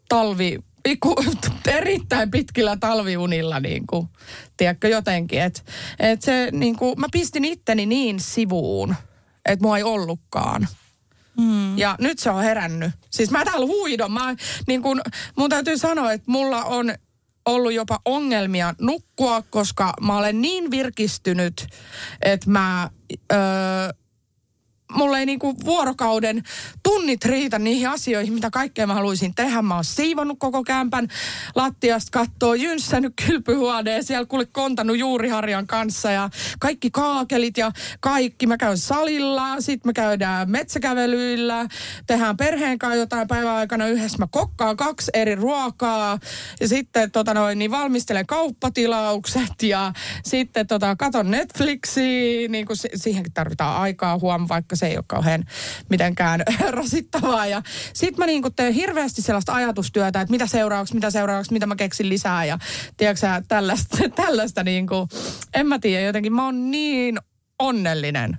talvi, 0.09 0.59
iku, 0.85 1.15
erittäin 1.67 2.31
pitkillä 2.31 2.77
talviunilla, 2.77 3.61
niin 3.61 3.87
kuin, 3.87 4.09
tiedätkö, 4.57 4.89
jotenkin. 4.89 5.43
Että 5.43 5.63
et 5.99 6.23
se, 6.23 6.49
niin 6.53 6.77
kuin, 6.77 7.01
mä 7.01 7.07
pistin 7.13 7.45
itteni 7.45 7.87
niin 7.87 8.21
sivuun, 8.21 8.95
että 9.47 9.63
mua 9.63 9.77
ei 9.77 9.83
ollutkaan. 9.83 10.69
Mm. 11.39 11.79
Ja 11.79 11.97
nyt 12.01 12.19
se 12.19 12.31
on 12.31 12.43
herännyt. 12.43 12.91
Siis 13.11 13.31
mä 13.31 13.45
täällä 13.45 13.67
huidon. 13.67 14.13
Mä, 14.13 14.35
niin 14.67 14.83
kun, 14.83 15.01
mun 15.37 15.51
täytyy 15.51 15.79
sanoa, 15.79 16.13
että 16.13 16.31
mulla 16.31 16.65
on 16.65 16.95
ollut 17.47 17.73
jopa 17.73 18.01
ongelmia 18.05 18.75
nukkua, 18.81 19.43
koska 19.51 19.93
mä 20.01 20.17
olen 20.17 20.41
niin 20.41 20.71
virkistynyt, 20.71 21.67
että 22.23 22.51
mä... 22.51 22.91
Öö, 23.33 23.39
mulla 24.93 25.19
ei 25.19 25.27
niinku 25.27 25.55
vuorokauden 25.65 26.43
tunnit 26.83 27.25
riitä 27.25 27.59
niihin 27.59 27.89
asioihin, 27.89 28.33
mitä 28.33 28.51
kaikkea 28.51 28.87
mä 28.87 28.95
haluaisin 28.95 29.35
tehdä. 29.35 29.63
Mä 29.63 29.75
oon 29.75 29.85
siivonnut 29.85 30.39
koko 30.39 30.65
kämpän 30.65 31.09
lattiasta 31.55 32.11
kattoo, 32.19 32.55
jynssänyt 32.55 33.13
kylpyhuoneen, 33.27 34.05
siellä 34.05 34.27
kuule 34.27 34.47
kontannut 34.47 34.99
juuriharjan 34.99 35.67
kanssa 35.67 36.11
ja 36.11 36.31
kaikki 36.59 36.91
kaakelit 36.91 37.59
ja 37.59 37.73
kaikki. 38.01 38.47
Mä 38.47 38.57
käyn 38.57 38.79
salilla, 38.79 39.61
sitten 39.61 39.89
me 39.89 39.93
käydään 39.93 40.51
metsäkävelyillä, 40.51 41.67
tehdään 42.07 42.37
perheen 42.37 42.79
kanssa 42.79 42.97
jotain 42.97 43.29
päivän 43.29 43.53
aikana 43.55 43.87
yhdessä. 43.87 44.19
Mä 44.19 44.27
kokkaan 44.31 44.77
kaksi 44.77 45.11
eri 45.15 45.35
ruokaa 45.35 46.19
ja 46.61 46.69
sitten 46.69 47.11
tota 47.11 47.35
noin, 47.35 47.59
niin 47.59 47.71
valmistelen 47.71 48.27
kauppatilaukset 48.27 49.63
ja 49.63 49.93
sitten 50.25 50.67
tota, 50.67 50.97
katon 50.97 51.31
Netflixiä, 51.31 52.49
niin 52.49 52.67
kuin 52.67 52.77
siihenkin 52.95 53.33
tarvitaan 53.33 53.77
aikaa 53.81 54.19
huom, 54.19 54.47
vaikka 54.49 54.76
se 54.77 54.87
ei 54.87 54.97
ole 54.97 55.05
kauhean 55.07 55.45
mitenkään 55.91 56.43
rasittavaa. 56.71 57.47
Ja 57.47 57.63
sit 57.93 58.17
mä 58.17 58.27
niin 58.27 58.43
teen 58.57 58.73
hirveästi 58.73 59.23
sellaista 59.23 59.55
ajatustyötä, 59.55 60.21
että 60.21 60.31
mitä 60.31 60.47
seuraavaksi, 60.47 60.95
mitä 60.95 61.11
seuraavaksi, 61.11 61.53
mitä 61.53 61.67
mä 61.67 61.77
keksin 61.77 62.09
lisää 62.09 62.45
ja 62.45 62.59
tiedätkö 62.97 63.27
tällaista, 63.49 63.99
tällaista 64.25 64.63
niin 64.63 64.87
kuin, 64.87 65.09
en 65.55 65.67
mä 65.67 65.79
tiedä, 65.79 66.07
jotenkin 66.07 66.33
mä 66.33 66.45
oon 66.45 66.71
niin 66.71 67.19
onnellinen. 67.59 68.39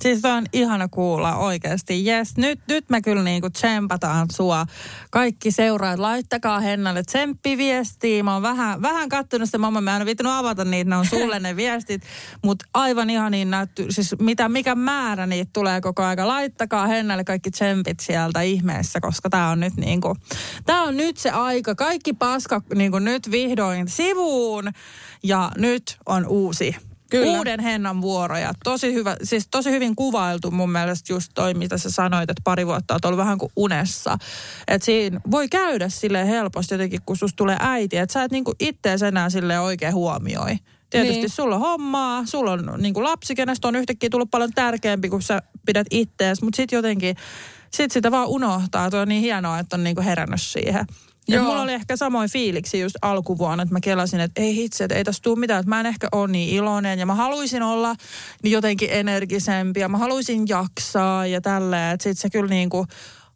Siis 0.00 0.24
on 0.24 0.46
ihana 0.52 0.88
kuulla 0.88 1.36
oikeasti. 1.36 2.06
Jes, 2.06 2.36
nyt, 2.36 2.60
nyt 2.68 2.90
me 2.90 3.02
kyllä 3.02 3.22
niinku 3.22 3.50
tsempataan 3.50 4.26
sua. 4.32 4.66
Kaikki 5.10 5.50
seuraat, 5.50 5.98
laittakaa 5.98 6.60
Hennalle 6.60 7.02
tsemppiviestiä. 7.02 8.22
Mä 8.22 8.32
oon 8.32 8.42
vähän, 8.42 8.82
vähän 8.82 9.08
kattonut 9.08 9.48
sitä, 9.48 9.58
mamma, 9.58 9.80
mä 9.80 9.96
en 9.96 10.02
ole 10.02 10.38
avata 10.38 10.64
niitä, 10.64 10.90
ne 10.90 10.96
on 10.96 11.06
sulle 11.06 11.40
ne 11.40 11.56
viestit. 11.56 12.02
Mutta 12.44 12.66
aivan 12.74 13.10
ihan 13.10 13.32
niin 13.32 13.50
näytty, 13.50 13.86
siis 13.88 14.14
mitä, 14.20 14.48
mikä 14.48 14.74
määrä 14.74 15.26
niitä 15.26 15.50
tulee 15.52 15.80
koko 15.80 16.02
aika. 16.02 16.28
Laittakaa 16.28 16.86
Hennalle 16.86 17.24
kaikki 17.24 17.50
tsempit 17.50 18.00
sieltä 18.00 18.40
ihmeessä, 18.40 19.00
koska 19.00 19.30
tää 19.30 19.48
on 19.48 19.60
nyt 19.60 19.76
niinku, 19.76 20.16
tää 20.66 20.82
on 20.82 20.96
nyt 20.96 21.16
se 21.16 21.30
aika. 21.30 21.74
Kaikki 21.74 22.12
paska 22.12 22.62
niinku 22.74 22.98
nyt 22.98 23.30
vihdoin 23.30 23.88
sivuun 23.88 24.70
ja 25.22 25.50
nyt 25.56 25.98
on 26.06 26.26
uusi 26.26 26.76
Kyllä. 27.10 27.38
uuden 27.38 27.60
hennan 27.60 28.02
vuoroja. 28.02 28.52
Tosi, 28.64 28.94
hyvä, 28.94 29.16
siis 29.22 29.48
tosi 29.50 29.70
hyvin 29.70 29.96
kuvailtu 29.96 30.50
mun 30.50 30.70
mielestä 30.70 31.12
just 31.12 31.32
toi, 31.34 31.54
mitä 31.54 31.78
sä 31.78 31.90
sanoit, 31.90 32.30
että 32.30 32.42
pari 32.44 32.66
vuotta 32.66 32.94
oot 32.94 33.04
ollut 33.04 33.18
vähän 33.18 33.38
kuin 33.38 33.52
unessa. 33.56 34.18
Että 34.68 34.84
siinä 34.84 35.20
voi 35.30 35.48
käydä 35.48 35.88
sille 35.88 36.28
helposti 36.28 36.74
jotenkin, 36.74 37.00
kun 37.06 37.16
susta 37.16 37.36
tulee 37.36 37.56
äiti, 37.60 37.96
että 37.96 38.12
sä 38.12 38.22
et 38.22 38.32
niinku 38.32 38.54
ittees 38.60 39.02
enää 39.02 39.30
sille 39.30 39.60
oikein 39.60 39.94
huomioi. 39.94 40.58
Tietysti 40.90 41.20
niin. 41.20 41.30
sulla 41.30 41.54
on 41.54 41.60
hommaa, 41.60 42.26
sulla 42.26 42.52
on 42.52 42.74
niinku 42.78 43.04
lapsi, 43.04 43.34
kenestä 43.34 43.68
on 43.68 43.76
yhtäkkiä 43.76 44.10
tullut 44.10 44.30
paljon 44.30 44.52
tärkeämpi, 44.54 45.08
kun 45.08 45.22
sä 45.22 45.42
pidät 45.66 45.86
ittees, 45.90 46.42
mutta 46.42 46.56
sitten 46.56 46.76
jotenkin, 46.76 47.16
sit 47.70 47.92
sitä 47.92 48.10
vaan 48.10 48.28
unohtaa. 48.28 48.90
Tuo 48.90 49.00
on 49.00 49.08
niin 49.08 49.22
hienoa, 49.22 49.58
että 49.58 49.76
on 49.76 49.84
niinku 49.84 50.02
herännyt 50.02 50.42
siihen. 50.42 50.86
Ja 51.28 51.42
mulla 51.42 51.62
oli 51.62 51.72
ehkä 51.72 51.96
samoin 51.96 52.30
fiiliksi 52.30 52.80
just 52.80 52.96
alkuvuonna, 53.02 53.62
että 53.62 53.74
mä 53.74 53.80
kelasin, 53.80 54.20
että 54.20 54.42
ei 54.42 54.56
hitse, 54.56 54.84
että 54.84 54.94
ei 54.94 55.04
tässä 55.04 55.22
tule 55.22 55.38
mitään, 55.38 55.60
että 55.60 55.68
mä 55.68 55.80
en 55.80 55.86
ehkä 55.86 56.08
ole 56.12 56.28
niin 56.28 56.48
iloinen. 56.48 56.98
Ja 56.98 57.06
mä 57.06 57.14
haluaisin 57.14 57.62
olla 57.62 57.94
niin 58.42 58.52
jotenkin 58.52 58.88
energisempi 58.92 59.80
ja 59.80 59.88
mä 59.88 59.98
haluaisin 59.98 60.48
jaksaa 60.48 61.26
ja 61.26 61.40
tälleen, 61.40 61.94
että 61.94 62.04
sit 62.04 62.18
se 62.18 62.30
kyllä 62.30 62.50
niin 62.50 62.70
kuin 62.70 62.88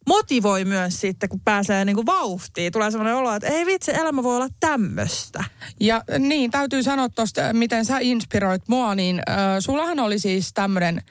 motivoi 0.08 0.64
myös 0.64 1.00
sitten, 1.00 1.28
kun 1.28 1.40
pääsee 1.40 1.84
niin 1.84 1.96
kuin 1.96 2.06
vauhtiin. 2.06 2.72
Tulee 2.72 2.90
sellainen 2.90 3.14
olo, 3.14 3.34
että 3.34 3.48
ei 3.48 3.66
vitsi, 3.66 3.94
elämä 3.94 4.22
voi 4.22 4.36
olla 4.36 4.48
tämmöistä. 4.60 5.44
Ja 5.80 6.04
niin, 6.18 6.50
täytyy 6.50 6.82
sanoa 6.82 7.08
tuosta, 7.08 7.52
miten 7.52 7.84
sä 7.84 7.98
inspiroit 8.00 8.62
mua, 8.68 8.94
niin 8.94 9.22
äh, 9.28 9.36
sullahan 9.58 9.98
oli 9.98 10.18
siis 10.18 10.52
tämmöinen 10.52 11.02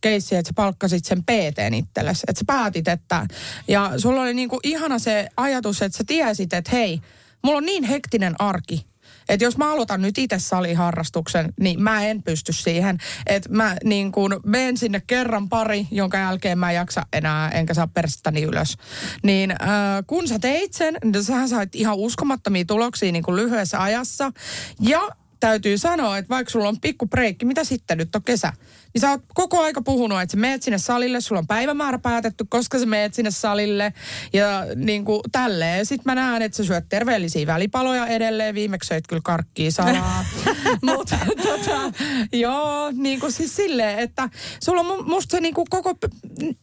keissi, 0.00 0.36
että 0.36 0.48
sä 0.48 0.52
palkkasit 0.54 1.04
sen 1.04 1.22
PT 1.22 1.58
itsellesi. 1.76 2.24
Että 2.28 2.38
sä 2.38 2.44
päätit, 2.46 2.88
että, 2.88 3.26
ja 3.68 3.92
sulla 3.96 4.22
oli 4.22 4.34
niin 4.34 4.48
kuin 4.48 4.60
ihana 4.62 4.98
se 4.98 5.28
ajatus, 5.36 5.82
että 5.82 5.98
sä 5.98 6.04
tiesit, 6.06 6.52
että 6.52 6.70
hei, 6.72 7.00
mulla 7.42 7.58
on 7.58 7.66
niin 7.66 7.84
hektinen 7.84 8.34
arki, 8.38 8.86
että 9.28 9.44
jos 9.44 9.56
mä 9.56 9.72
aloitan 9.72 10.02
nyt 10.02 10.18
itse 10.18 10.38
saliharrastuksen, 10.38 11.52
niin 11.60 11.82
mä 11.82 12.04
en 12.04 12.22
pysty 12.22 12.52
siihen. 12.52 12.98
Että 13.26 13.48
mä 13.52 13.76
niin 13.84 14.12
kuin 14.12 14.32
menen 14.46 14.76
sinne 14.76 15.02
kerran 15.06 15.48
pari, 15.48 15.86
jonka 15.90 16.18
jälkeen 16.18 16.58
mä 16.58 16.70
en 16.70 16.76
jaksa 16.76 17.06
enää, 17.12 17.50
enkä 17.50 17.74
saa 17.74 17.86
perstäni 17.86 18.42
ylös. 18.42 18.76
Niin 19.22 19.50
äh, 19.50 19.58
kun 20.06 20.28
sä 20.28 20.38
teit 20.38 20.72
sen, 20.72 20.96
niin 21.04 21.24
sähän 21.24 21.48
sait 21.48 21.74
ihan 21.74 21.96
uskomattomia 21.96 22.64
tuloksia 22.64 23.12
niin 23.12 23.22
kuin 23.22 23.36
lyhyessä 23.36 23.82
ajassa. 23.82 24.32
Ja 24.80 25.08
täytyy 25.40 25.78
sanoa, 25.78 26.18
että 26.18 26.28
vaikka 26.28 26.50
sulla 26.50 26.68
on 26.68 26.80
pikku 26.80 27.06
breikki, 27.06 27.44
mitä 27.44 27.64
sitten 27.64 27.98
nyt 27.98 28.14
on 28.14 28.22
kesä, 28.22 28.52
niin 28.94 29.00
sä 29.00 29.10
oot 29.10 29.20
koko 29.34 29.60
aika 29.60 29.82
puhunut, 29.82 30.20
että 30.22 30.32
sä 30.32 30.38
meet 30.38 30.62
sinne 30.62 30.78
salille, 30.78 31.20
sulla 31.20 31.38
on 31.38 31.46
päivämäärä 31.46 31.98
päätetty, 31.98 32.44
koska 32.48 32.78
sä 32.78 32.86
meet 32.86 33.14
sinne 33.14 33.30
salille 33.30 33.92
ja 34.32 34.66
niin 34.74 35.04
kuin 35.04 35.20
tälleen. 35.32 35.86
Sitten 35.86 36.02
mä 36.04 36.14
näen, 36.14 36.42
että 36.42 36.56
sä 36.56 36.64
syöt 36.64 36.84
terveellisiä 36.88 37.46
välipaloja 37.46 38.06
edelleen, 38.06 38.54
viimeksi 38.54 38.88
söit 38.88 39.06
kyllä 39.06 39.22
karkkia 39.24 39.70
salaa. 39.70 40.24
Mutta 40.82 41.18
tota, 41.42 41.92
joo, 42.32 42.90
niin 42.92 43.20
kuin 43.20 43.32
siis 43.32 43.56
silleen, 43.56 43.98
että 43.98 44.28
sulla 44.64 44.80
on 44.80 45.08
musta 45.08 45.30
se 45.30 45.40
niin 45.40 45.54
kuin 45.54 45.66
koko, 45.70 45.94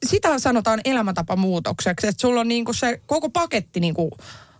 sitä 0.05 0.39
sanotaan 0.39 0.81
elämäntapamuutokseksi, 0.85 2.07
että 2.07 2.21
sulla 2.21 2.39
on 2.41 2.47
niin 2.47 2.65
kuin 2.65 2.75
se 2.75 3.01
koko 3.05 3.29
paketti 3.29 3.79
niin 3.79 3.93
kuin 3.93 4.11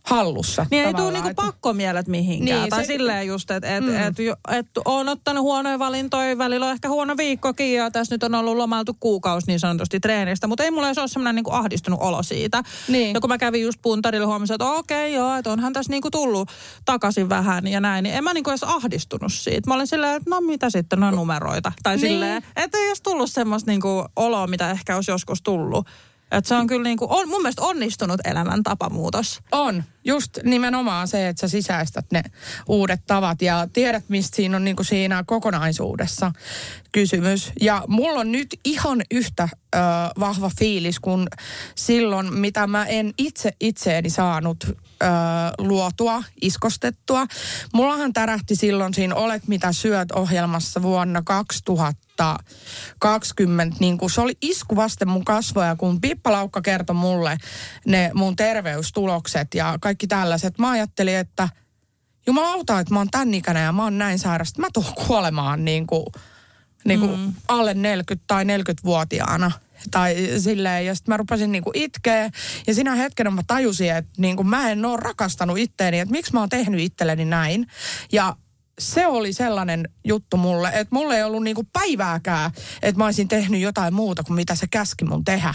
hallussa. 0.06 0.66
Niin 0.72 0.86
ei 0.86 0.94
tule 0.94 1.12
niinku 1.12 1.30
että... 1.30 1.44
pakkomielet 1.44 2.08
mihinkään. 2.08 2.60
Niin, 2.60 2.70
tai 2.70 2.86
se... 2.86 2.88
silleen 2.88 3.28
just, 3.28 3.52
että 3.52 3.78
et, 3.78 3.84
mm. 3.84 3.96
et, 3.96 4.20
et, 4.20 4.58
et 4.58 4.68
on 4.86 5.10
ottanut 5.10 5.44
huonoja 5.44 5.80
valintoja, 5.80 6.38
välillä 6.38 6.66
on 6.66 6.72
ehkä 6.72 6.90
huono 6.90 7.18
viikkokin 7.18 7.74
ja 7.74 7.92
tässä 7.92 8.16
nyt 8.16 8.24
on 8.24 8.36
ollut 8.36 8.58
lomaltu 8.58 8.98
kuukausi 9.00 9.48
niin 9.48 9.60
sanotusti 9.60 10.00
treenistä, 10.00 10.48
mutta 10.48 10.64
ei 10.64 10.72
mulla 10.72 10.88
edes 10.88 10.98
ole 10.98 11.08
semmoinen 11.08 11.36
niinku 11.36 11.52
ahdistunut 11.52 12.00
olo 12.02 12.24
siitä. 12.24 12.64
Niin. 12.88 13.14
Ja 13.14 13.22
kun 13.22 13.30
mä 13.30 13.38
kävin 13.38 13.62
just 13.62 13.82
puntarilla 13.82 14.28
huomasin, 14.28 14.54
että 14.54 14.72
okei 14.72 14.98
okay, 14.98 15.10
joo, 15.10 15.36
että 15.36 15.52
onhan 15.52 15.74
tässä 15.74 15.92
niinku 15.92 16.12
tullut 16.12 16.50
takaisin 16.86 17.30
vähän 17.30 17.68
ja 17.68 17.82
näin, 17.82 18.04
niin 18.04 18.16
en 18.16 18.24
mä 18.24 18.34
niinku 18.34 18.50
edes 18.50 18.64
ahdistunut 18.64 19.34
siitä. 19.34 19.70
Mä 19.70 19.74
olin 19.74 19.88
silleen, 19.88 20.16
että 20.16 20.30
no 20.30 20.42
mitä 20.42 20.70
sitten, 20.70 21.00
no 21.00 21.12
numeroita. 21.12 21.72
Tai 21.84 21.96
niin. 21.96 22.08
silleen, 22.08 22.44
että 22.56 22.78
ei 22.78 22.88
edes 22.88 23.02
tullut 23.02 23.32
semmoista 23.32 23.72
niinku 23.72 24.06
oloa, 24.16 24.48
mitä 24.48 24.72
ehkä 24.72 24.96
olisi 24.96 25.12
joskus 25.12 25.42
tullut. 25.42 25.88
Että 26.32 26.48
se 26.48 26.56
on 26.56 26.68
kyllä 26.68 26.84
niin 26.84 26.98
kuin, 26.98 27.12
on, 27.12 27.30
mun 27.30 27.42
mielestä 27.42 27.62
onnistunut 27.62 28.20
elämäntapamuutos. 28.24 29.40
On. 29.52 29.84
Just 30.06 30.38
nimenomaan 30.44 31.08
se, 31.08 31.28
että 31.28 31.42
sä 31.42 31.48
sisäistät 31.48 32.06
ne 32.12 32.24
uudet 32.68 33.02
tavat 33.08 33.42
ja 33.42 33.68
tiedät, 33.74 34.04
mistä 34.08 34.36
siinä 34.36 34.58
on 34.58 34.64
niin 34.64 34.76
kuin 34.76 34.86
siinä 34.86 35.24
kokonaisuudessa 35.28 36.32
kysymys. 36.92 37.52
Ja 37.62 37.84
mulla 37.88 38.20
on 38.20 38.32
nyt 38.32 38.60
ihan 38.66 39.02
yhtä 39.12 39.50
ö, 39.76 39.78
vahva 40.20 40.52
fiilis 40.60 41.00
kuin 41.00 41.28
silloin, 41.76 42.34
mitä 42.34 42.68
mä 42.68 42.86
en 42.86 43.14
itse 43.18 43.52
itseeni 43.60 44.10
saanut 44.10 44.64
ö, 44.64 44.74
luotua, 45.58 46.24
iskostettua. 46.42 47.26
Mullahan 47.74 48.14
tärähti 48.14 48.56
silloin 48.56 48.94
siinä 48.94 49.16
Olet 49.16 49.48
mitä 49.48 49.72
syöt 49.72 50.12
ohjelmassa 50.12 50.82
vuonna 50.82 51.22
2000 51.26 52.05
2020, 52.18 53.78
niin 53.80 53.98
kuin 53.98 54.10
se 54.10 54.22
oli 54.22 54.38
isku 54.42 54.76
vasten 54.76 55.10
mun 55.10 55.26
kasvoja, 55.26 55.76
kun 55.76 56.02
Pippa 56.02 56.32
Laukka 56.32 56.62
kertoi 56.62 56.96
mulle 56.96 57.38
ne 57.86 58.12
mun 58.14 58.36
terveystulokset 58.36 59.48
ja 59.54 59.78
kaikki 59.82 60.08
tällaiset. 60.08 60.60
Mä 60.60 60.70
ajattelin, 60.70 61.16
että 61.16 61.50
jumalauta, 62.28 62.80
että 62.80 62.94
mä 62.94 63.00
oon 63.00 63.12
tän 63.12 63.34
ikäinen 63.34 63.64
ja 63.64 63.72
mä 63.72 63.84
oon 63.84 63.98
näin 63.98 64.20
sairasta. 64.20 64.62
Mä 64.62 64.68
tuun 64.74 64.94
kuolemaan 65.08 65.66
niin 65.66 65.88
kuin, 65.88 66.06
niin 66.86 67.00
kuin 67.00 67.20
mm. 67.20 67.34
alle 67.48 67.74
40 67.74 68.24
tai 68.28 68.44
40-vuotiaana. 68.44 69.52
Tai 69.92 70.16
silleen, 70.38 70.86
ja 70.86 70.96
sitten 70.96 71.14
mä 71.14 71.18
rupesin 71.18 71.52
niinku 71.52 71.72
itkeä. 71.74 72.30
Ja 72.68 72.74
siinä 72.74 72.96
hetkenä 72.96 73.30
mä 73.30 73.42
tajusin, 73.48 73.96
että 73.96 74.12
niinku 74.18 74.44
mä 74.44 74.70
en 74.70 74.86
ole 74.86 75.00
rakastanut 75.00 75.58
itteeni, 75.58 76.00
että 76.00 76.12
miksi 76.12 76.34
mä 76.34 76.40
oon 76.40 76.50
tehnyt 76.50 76.80
itselleni 76.80 77.26
näin. 77.26 77.68
Ja 78.12 78.36
se 78.80 79.08
oli 79.08 79.34
sellainen 79.34 79.90
juttu 80.04 80.38
mulle, 80.38 80.68
että 80.74 80.96
mulle 80.96 81.18
ei 81.18 81.24
ollut 81.24 81.44
niinku 81.44 81.68
päivääkään, 81.74 82.52
että 82.82 82.98
mä 82.98 83.06
olisin 83.06 83.28
tehnyt 83.28 83.62
jotain 83.62 83.94
muuta 83.94 84.24
kuin 84.24 84.36
mitä 84.36 84.56
se 84.56 84.68
käski 84.72 85.06
mun 85.06 85.26
tehdä. 85.26 85.54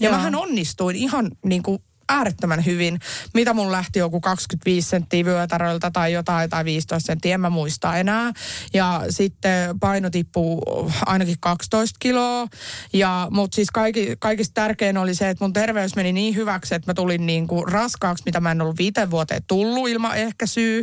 Ja 0.00 0.08
Joo. 0.08 0.16
mähän 0.16 0.34
onnistuin 0.34 0.96
ihan 0.96 1.30
niinku 1.44 1.82
äärettömän 2.10 2.64
hyvin. 2.64 2.98
Mitä 3.34 3.54
mun 3.54 3.72
lähti 3.72 3.98
joku 3.98 4.20
25 4.20 4.88
senttiä 4.88 5.24
vyötäröltä 5.24 5.90
tai 5.90 6.12
jotain 6.12 6.50
tai 6.50 6.64
15 6.64 7.06
senttiä, 7.06 7.34
en 7.34 7.40
mä 7.40 7.50
muista 7.50 7.96
enää. 7.96 8.32
Ja 8.74 9.02
sitten 9.10 9.78
paino 9.80 10.10
tippuu 10.10 10.62
ainakin 11.06 11.36
12 11.40 11.96
kiloa. 11.98 12.46
Ja, 12.92 13.28
mutta 13.30 13.54
siis 13.54 13.70
kaikki, 13.70 14.16
kaikista 14.18 14.54
tärkein 14.54 14.98
oli 14.98 15.14
se, 15.14 15.28
että 15.28 15.44
mun 15.44 15.52
terveys 15.52 15.96
meni 15.96 16.12
niin 16.12 16.34
hyväksi, 16.34 16.74
että 16.74 16.90
mä 16.90 16.94
tulin 16.94 17.26
niin 17.26 17.46
kuin 17.46 17.68
raskaaksi, 17.68 18.24
mitä 18.26 18.40
mä 18.40 18.50
en 18.50 18.60
ollut 18.60 18.78
viiteen 18.78 19.10
vuoteen 19.10 19.42
tullut 19.46 19.88
ilman 19.88 20.16
ehkäisyä. 20.16 20.82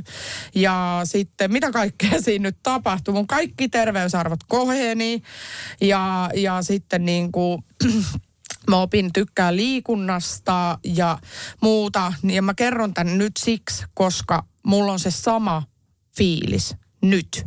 Ja 0.55 1.01
sitten 1.03 1.51
mitä 1.51 1.71
kaikkea 1.71 2.21
siinä 2.21 2.43
nyt 2.43 2.57
tapahtui. 2.63 3.13
Mun 3.13 3.27
kaikki 3.27 3.69
terveysarvot 3.69 4.43
koheni. 4.47 5.21
Ja, 5.81 6.29
ja 6.35 6.61
sitten 6.61 7.05
niin 7.05 7.31
kuin 7.31 7.63
mä 8.69 8.81
opin 8.81 9.13
tykkää 9.13 9.55
liikunnasta 9.55 10.79
ja 10.83 11.19
muuta. 11.61 12.13
Ja 12.23 12.41
mä 12.41 12.53
kerron 12.53 12.93
tämän 12.93 13.17
nyt 13.17 13.37
siksi, 13.37 13.85
koska 13.93 14.43
mulla 14.63 14.91
on 14.91 14.99
se 14.99 15.11
sama 15.11 15.63
fiilis 16.17 16.75
nyt. 17.01 17.45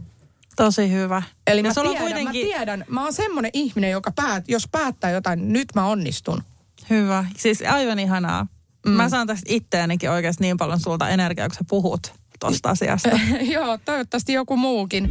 Tosi 0.57 0.93
hyvä. 0.93 1.23
Eli 1.47 1.61
ja 1.61 1.65
mä 1.65 1.75
sulla 1.75 1.91
tiedän, 1.91 2.07
kuitenkin... 2.07 2.47
mä 2.47 2.57
tiedän, 2.57 2.85
mä 2.89 3.03
oon 3.03 3.13
semmoinen 3.13 3.51
ihminen, 3.55 3.91
joka 3.91 4.11
päät, 4.11 4.45
jos 4.49 4.69
päättää 4.73 5.11
jotain, 5.11 5.53
nyt 5.53 5.69
mä 5.75 5.87
onnistun. 5.87 6.43
Hyvä. 6.91 7.25
Siis 7.37 7.63
aivan 7.69 7.99
ihanaa. 7.99 8.47
Mm. 8.87 8.93
Mä 8.93 9.09
saan 9.09 9.27
tästä 9.27 9.47
itteenikin 9.49 10.11
oikeasti 10.11 10.45
niin 10.45 10.57
paljon 10.57 10.81
sulta 10.81 11.09
energiaa, 11.09 11.49
kun 11.49 11.55
sä 11.55 11.65
puhut 11.69 12.13
tosta 12.41 12.71
asiasta. 12.71 13.09
Joo, 13.55 13.79
toivottavasti 13.85 14.33
joku 14.33 14.57
muukin. 14.57 15.11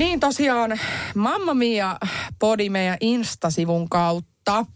Niin 0.00 0.20
tosiaan 0.20 0.80
Mamma 1.14 1.54
Mia 1.54 1.96
Podi 2.38 2.68
meidän 2.68 2.96
Instasivun 3.00 3.88
kautta 3.88 4.66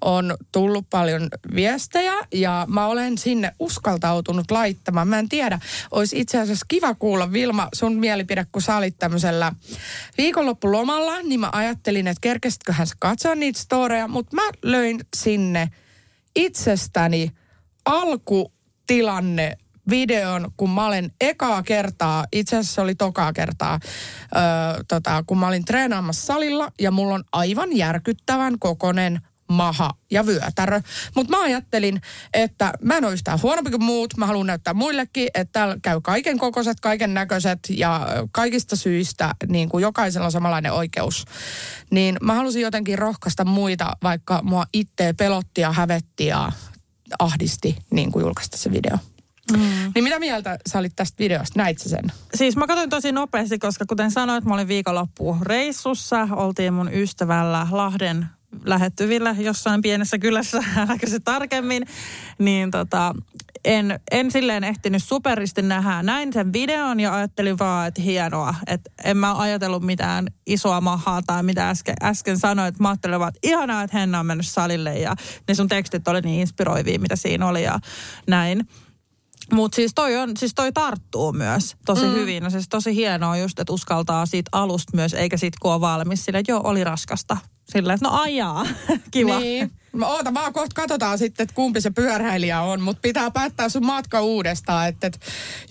on 0.00 0.36
tullut 0.52 0.86
paljon 0.90 1.28
viestejä 1.54 2.14
ja 2.34 2.66
mä 2.68 2.86
olen 2.86 3.18
sinne 3.18 3.52
uskaltautunut 3.58 4.50
laittamaan. 4.50 5.08
Mä 5.08 5.18
en 5.18 5.28
tiedä, 5.28 5.58
olisi 5.90 6.20
itse 6.20 6.40
asiassa 6.40 6.66
kiva 6.68 6.94
kuulla 6.94 7.32
Vilma 7.32 7.68
sun 7.74 7.96
mielipide, 7.96 8.46
kun 8.52 8.62
sä 8.62 8.76
olit 8.76 8.98
tämmöisellä 8.98 9.52
viikonloppulomalla, 10.18 11.22
niin 11.22 11.40
mä 11.40 11.48
ajattelin, 11.52 12.06
että 12.06 12.20
kerkesitköhän 12.20 12.86
sä 12.86 12.94
katsoa 13.00 13.34
niitä 13.34 13.60
storeja, 13.60 14.08
mutta 14.08 14.36
mä 14.36 14.50
löin 14.62 15.00
sinne 15.16 15.70
itsestäni 16.36 17.30
alkutilanne 17.84 19.56
videon, 19.90 20.50
kun 20.56 20.70
mä 20.70 20.86
olen 20.86 21.10
ekaa 21.20 21.62
kertaa, 21.62 22.24
itse 22.32 22.56
asiassa 22.56 22.74
se 22.74 22.80
oli 22.80 22.94
tokaa 22.94 23.32
kertaa, 23.32 23.80
öö, 24.36 24.42
tota, 24.88 25.24
kun 25.26 25.38
mä 25.38 25.48
olin 25.48 25.64
treenaamassa 25.64 26.26
salilla 26.26 26.72
ja 26.80 26.90
mulla 26.90 27.14
on 27.14 27.24
aivan 27.32 27.76
järkyttävän 27.76 28.58
kokonen 28.58 29.20
maha 29.48 29.90
ja 30.10 30.26
vyötärö. 30.26 30.80
Mutta 31.16 31.36
mä 31.36 31.42
ajattelin, 31.42 32.00
että 32.34 32.72
mä 32.82 32.96
en 32.96 33.04
ole 33.04 33.12
yhtään 33.12 33.42
huonompi 33.42 33.70
kuin 33.70 33.84
muut. 33.84 34.16
Mä 34.16 34.26
haluan 34.26 34.46
näyttää 34.46 34.74
muillekin, 34.74 35.28
että 35.34 35.52
täällä 35.52 35.76
käy 35.82 36.00
kaiken 36.00 36.38
kokoiset, 36.38 36.80
kaiken 36.80 37.14
näköiset 37.14 37.58
ja 37.70 38.06
kaikista 38.32 38.76
syistä 38.76 39.34
niin 39.48 39.68
kuin 39.68 39.82
jokaisella 39.82 40.26
on 40.26 40.32
samanlainen 40.32 40.72
oikeus. 40.72 41.24
Niin 41.90 42.16
mä 42.22 42.34
halusin 42.34 42.62
jotenkin 42.62 42.98
rohkaista 42.98 43.44
muita, 43.44 43.96
vaikka 44.02 44.40
mua 44.42 44.64
itse 44.72 45.12
pelotti 45.12 45.60
ja 45.60 45.72
hävetti 45.72 46.26
ja 46.26 46.52
ahdisti 47.18 47.76
niin 47.90 48.12
kuin 48.12 48.22
julkaista 48.22 48.56
se 48.56 48.72
video. 48.72 48.98
Mm. 49.52 49.92
Niin 49.94 50.04
mitä 50.04 50.18
mieltä 50.18 50.58
sä 50.66 50.78
olit 50.78 50.92
tästä 50.96 51.18
videosta? 51.18 51.62
Näit 51.62 51.78
sä 51.78 51.88
sen? 51.88 52.12
Siis 52.34 52.56
mä 52.56 52.66
katsoin 52.66 52.90
tosi 52.90 53.12
nopeasti, 53.12 53.58
koska 53.58 53.84
kuten 53.88 54.10
sanoit, 54.10 54.44
mä 54.44 54.54
olin 54.54 54.68
viikonloppu 54.68 55.36
reissussa. 55.42 56.28
Oltiin 56.32 56.74
mun 56.74 56.92
ystävällä 56.92 57.66
Lahden 57.70 58.26
lähettyvillä 58.64 59.36
jossain 59.38 59.82
pienessä 59.82 60.18
kylässä, 60.18 60.62
äläkö 60.76 61.10
se 61.10 61.20
tarkemmin. 61.20 61.86
Niin 62.38 62.70
tota, 62.70 63.14
en, 63.64 64.00
en 64.10 64.30
silleen 64.30 64.64
ehtinyt 64.64 65.04
superisti 65.04 65.62
nähdä. 65.62 66.02
Näin 66.02 66.32
sen 66.32 66.52
videon 66.52 67.00
ja 67.00 67.14
ajattelin 67.14 67.58
vaan, 67.58 67.88
että 67.88 68.02
hienoa. 68.02 68.54
Että 68.66 68.90
en 69.04 69.16
mä 69.16 69.38
ajatellut 69.38 69.82
mitään 69.82 70.26
isoa 70.46 70.80
mahaa 70.80 71.22
tai 71.22 71.42
mitä 71.42 71.70
äsken, 71.70 71.94
äsken 72.02 72.38
sanoit. 72.38 72.78
Mä 72.78 72.88
ajattelin 72.88 73.20
vaan, 73.20 73.28
että 73.28 73.48
ihanaa, 73.48 73.82
että 73.82 73.98
Henna 73.98 74.20
on 74.20 74.26
mennyt 74.26 74.46
salille 74.46 74.98
ja 74.98 75.14
ne 75.48 75.54
sun 75.54 75.68
tekstit 75.68 76.08
oli 76.08 76.20
niin 76.20 76.40
inspiroivia, 76.40 76.98
mitä 76.98 77.16
siinä 77.16 77.46
oli 77.46 77.62
ja 77.62 77.78
näin. 78.26 78.68
Mutta 79.52 79.76
siis 79.76 79.92
toi, 79.94 80.16
on, 80.16 80.36
siis 80.36 80.54
toi 80.54 80.72
tarttuu 80.72 81.32
myös 81.32 81.76
tosi 81.86 82.06
mm. 82.06 82.12
hyvin. 82.12 82.42
No 82.42 82.50
siis 82.50 82.68
tosi 82.68 82.94
hienoa 82.94 83.36
just, 83.36 83.58
että 83.58 83.72
uskaltaa 83.72 84.26
siitä 84.26 84.48
alusta 84.52 84.96
myös, 84.96 85.14
eikä 85.14 85.36
sit 85.36 85.54
kun 85.60 85.72
on 85.72 85.80
valmis 85.80 86.24
sille, 86.24 86.38
että 86.38 86.52
joo, 86.52 86.60
oli 86.64 86.84
raskasta. 86.84 87.36
Silleen, 87.64 87.94
että 87.94 88.08
no 88.08 88.20
ajaa, 88.20 88.66
kiva. 89.10 89.38
Niin. 89.38 89.70
Mä 89.92 90.06
oota 90.06 90.34
vaan 90.34 90.52
kohta 90.52 90.74
katsotaan 90.74 91.18
sitten, 91.18 91.44
että 91.44 91.54
kumpi 91.54 91.80
se 91.80 91.90
pyöräilijä 91.90 92.60
on, 92.60 92.80
mutta 92.80 93.00
pitää 93.00 93.30
päättää 93.30 93.68
sun 93.68 93.86
matka 93.86 94.20
uudestaan, 94.20 94.88
että, 94.88 95.06
että 95.06 95.18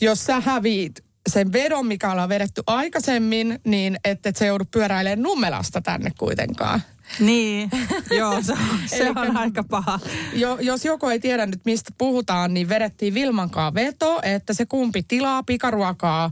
jos 0.02 0.26
sä 0.26 0.40
häviit 0.40 1.04
sen 1.30 1.54
vedon, 1.54 1.88
mikä 1.88 2.12
ollaan 2.12 2.30
vedetty 2.30 2.64
aikaisemmin, 2.68 3.60
niin 3.66 3.98
että 4.06 4.30
et 4.30 4.36
se 4.36 4.46
joudu 4.46 4.66
pyöräilemään 4.72 5.22
Nummelasta 5.22 5.82
tänne 5.82 6.12
kuitenkaan. 6.20 6.82
Niin, 7.20 7.70
joo, 8.20 8.42
se, 8.42 8.52
on- 8.52 8.60
se 8.86 9.10
on 9.10 9.18
Elikkä- 9.18 9.40
aika 9.40 9.64
paha. 9.64 10.00
Jo, 10.34 10.58
jos 10.62 10.86
joku 10.86 11.08
ei 11.08 11.20
tiedä 11.20 11.46
nyt 11.46 11.66
mistä 11.66 11.92
puhutaan, 11.98 12.54
niin 12.54 12.70
vedettiin 12.70 13.14
Vilmankaan 13.14 13.74
veto, 13.74 14.20
että 14.24 14.54
se 14.54 14.66
kumpi 14.66 15.04
tilaa 15.08 15.44
pikaruokaa 15.44 16.32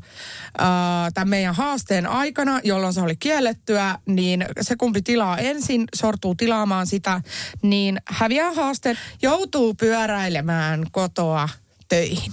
ää, 0.58 1.12
tämän 1.12 1.30
meidän 1.30 1.56
haasteen 1.56 2.08
aikana, 2.08 2.60
jolloin 2.64 2.94
se 2.94 3.02
oli 3.02 3.16
kiellettyä, 3.16 3.98
niin 4.06 4.46
se 4.62 4.76
kumpi 4.76 5.02
tilaa 5.02 5.38
ensin, 5.38 5.84
sortuu 5.96 6.36
tilaamaan 6.36 6.88
sitä, 6.88 7.22
niin 7.62 7.98
häviää 8.06 8.54
haasteen, 8.54 8.98
joutuu 9.22 9.74
pyöräilemään 9.74 10.86
kotoa 10.92 11.50
töihin. 11.90 12.32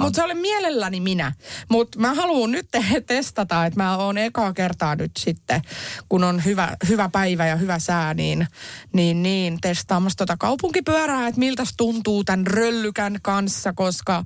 Mutta 0.00 0.16
se 0.16 0.22
oli 0.22 0.34
mielelläni 0.34 1.00
minä. 1.00 1.32
Mutta 1.68 1.98
mä 1.98 2.14
haluan 2.14 2.50
nyt 2.50 2.66
te- 2.70 3.00
testata, 3.06 3.66
että 3.66 3.82
mä 3.82 3.96
oon 3.96 4.18
ekaa 4.18 4.52
kertaa 4.52 4.96
nyt 4.96 5.10
sitten, 5.18 5.62
kun 6.08 6.24
on 6.24 6.44
hyvä, 6.44 6.76
hyvä 6.88 7.08
päivä 7.08 7.46
ja 7.46 7.56
hyvä 7.56 7.78
sää, 7.78 8.14
niin, 8.14 8.46
niin, 8.92 9.22
niin 9.22 9.60
testaamassa 9.60 10.16
tota 10.16 10.36
kaupunkipyörää, 10.36 11.28
että 11.28 11.38
miltä 11.38 11.62
tuntuu 11.76 12.24
tämän 12.24 12.46
röllykän 12.46 13.18
kanssa, 13.22 13.72
koska 13.72 14.16
äh, 14.16 14.24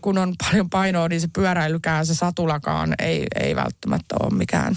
kun 0.00 0.18
on 0.18 0.34
paljon 0.50 0.70
painoa, 0.70 1.08
niin 1.08 1.20
se 1.20 1.28
pyöräilykään, 1.34 2.06
se 2.06 2.14
satulakaan 2.14 2.94
ei, 2.98 3.26
ei 3.40 3.56
välttämättä 3.56 4.14
ole 4.20 4.34
mikään 4.34 4.76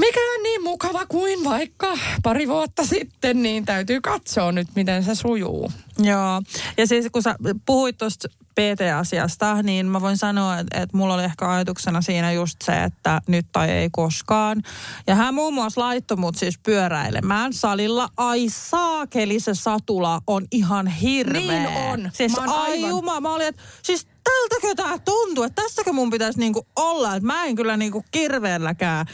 mikään 0.00 0.42
niin 0.42 0.62
mukava 0.62 1.06
kuin 1.06 1.44
vaikka 1.44 1.98
pari 2.22 2.48
vuotta 2.48 2.86
sitten, 2.86 3.42
niin 3.42 3.64
täytyy 3.64 4.00
katsoa 4.00 4.52
nyt, 4.52 4.68
miten 4.76 5.04
se 5.04 5.14
sujuu. 5.14 5.72
Joo, 5.98 6.42
ja 6.76 6.86
siis 6.86 7.06
kun 7.12 7.22
sä 7.22 7.34
puhuit 7.66 7.98
tuosta 7.98 8.28
PT-asiasta, 8.54 9.62
niin 9.62 9.86
mä 9.86 10.00
voin 10.00 10.16
sanoa, 10.16 10.58
että, 10.58 10.80
että 10.80 10.96
mulla 10.96 11.14
oli 11.14 11.24
ehkä 11.24 11.52
ajatuksena 11.52 12.02
siinä 12.02 12.32
just 12.32 12.56
se, 12.64 12.84
että 12.84 13.20
nyt 13.28 13.46
tai 13.52 13.70
ei 13.70 13.88
koskaan. 13.92 14.62
Ja 15.06 15.14
hän 15.14 15.34
muun 15.34 15.54
muassa 15.54 15.80
laittoi 15.80 16.16
mut 16.16 16.36
siis 16.36 16.58
pyöräilemään 16.58 17.52
salilla. 17.52 18.08
Ai 18.16 18.46
saakeli 18.48 19.40
se 19.40 19.54
satula 19.54 20.20
on 20.26 20.46
ihan 20.52 20.86
hirveä. 20.86 21.40
Niin 21.40 21.68
on. 21.68 22.10
Siis 22.14 22.36
Mä 22.36 22.54
ai 22.54 22.72
aivan- 22.72 22.90
juma, 22.90 23.20
mä 23.20 23.34
olin, 23.34 23.46
että 23.46 23.62
siis 23.82 24.06
tältäkö 24.24 24.74
tää 24.82 24.98
tuntuu, 24.98 25.44
että 25.44 25.62
tässäkö 25.62 25.92
mun 25.92 26.10
pitäisi 26.10 26.38
niinku 26.38 26.66
olla, 26.76 27.16
että 27.16 27.26
mä 27.26 27.44
en 27.44 27.54
kyllä 27.54 27.76
niinku 27.76 28.04
kirveelläkään 28.10 29.06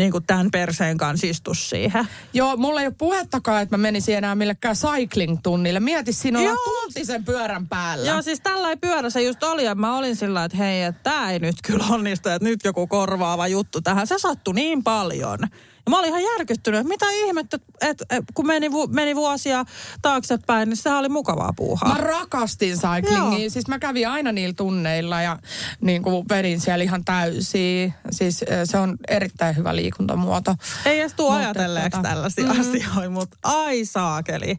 niinku 0.00 0.20
tämän 0.20 0.50
perseen 0.50 0.96
kanssa 0.96 1.26
istu 1.26 1.54
siihen. 1.54 2.08
Joo, 2.34 2.56
mulla 2.56 2.80
ei 2.80 2.86
ole 2.86 2.94
puhettakaan, 2.98 3.62
että 3.62 3.76
mä 3.76 3.82
menisin 3.82 4.16
enää 4.16 4.34
millekään 4.34 4.76
cycling-tunnille. 4.76 5.80
Mieti, 5.80 6.12
siinä 6.12 6.38
on 6.38 6.56
tunti 6.64 7.04
sen 7.04 7.24
pyörän 7.24 7.68
päällä. 7.68 8.06
Joo, 8.06 8.22
siis 8.22 8.40
tällä 8.40 8.76
pyörä 8.76 9.10
se 9.10 9.22
just 9.22 9.42
oli, 9.42 9.64
ja 9.64 9.74
mä 9.74 9.96
olin 9.96 10.16
sillä 10.16 10.44
että 10.44 10.56
hei, 10.56 10.82
että 10.82 11.10
tää 11.10 11.32
ei 11.32 11.38
nyt 11.38 11.56
kyllä 11.66 11.84
onnistu, 11.90 12.28
että 12.28 12.48
nyt 12.48 12.60
joku 12.64 12.86
korvaava 12.86 13.48
juttu 13.48 13.80
tähän. 13.80 14.06
Se 14.06 14.18
sattui 14.18 14.54
niin 14.54 14.84
paljon. 14.84 15.38
Ja 15.86 15.90
mä 15.90 15.98
olin 15.98 16.08
ihan 16.08 16.22
järkyttynyt, 16.22 16.86
mitä 16.86 17.06
ihmettä, 17.10 17.58
että, 17.80 18.04
kun 18.34 18.46
meni, 18.46 18.72
vu- 18.72 18.86
meni 18.86 19.16
vuosia 19.16 19.64
taaksepäin, 20.02 20.68
niin 20.68 20.76
sehän 20.76 20.98
oli 20.98 21.08
mukavaa 21.08 21.52
puuhaa. 21.56 21.94
Mä 21.94 22.00
rakastin 22.00 22.78
cyclingia. 22.78 23.38
Joo. 23.38 23.50
Siis 23.50 23.68
mä 23.68 23.78
kävin 23.78 24.08
aina 24.08 24.32
niillä 24.32 24.54
tunneilla 24.54 25.22
ja 25.22 25.38
niin 25.80 26.02
kuin 26.02 26.28
vedin 26.28 26.60
siellä 26.60 26.84
ihan 26.84 27.04
täysiä. 27.04 27.92
Siis 28.10 28.44
se 28.64 28.78
on 28.78 28.96
erittäin 29.08 29.56
hyvä 29.56 29.76
liikuntamuoto. 29.76 30.54
ei 30.84 31.00
edes 31.00 31.14
tuu 31.14 31.30
ajatelleeksi 31.30 31.90
tota, 31.90 32.08
tällaisia 32.08 32.44
mm. 32.44 32.60
asioita, 32.60 33.10
mutta 33.10 33.36
ai 33.42 33.84
saakeli. 33.84 34.58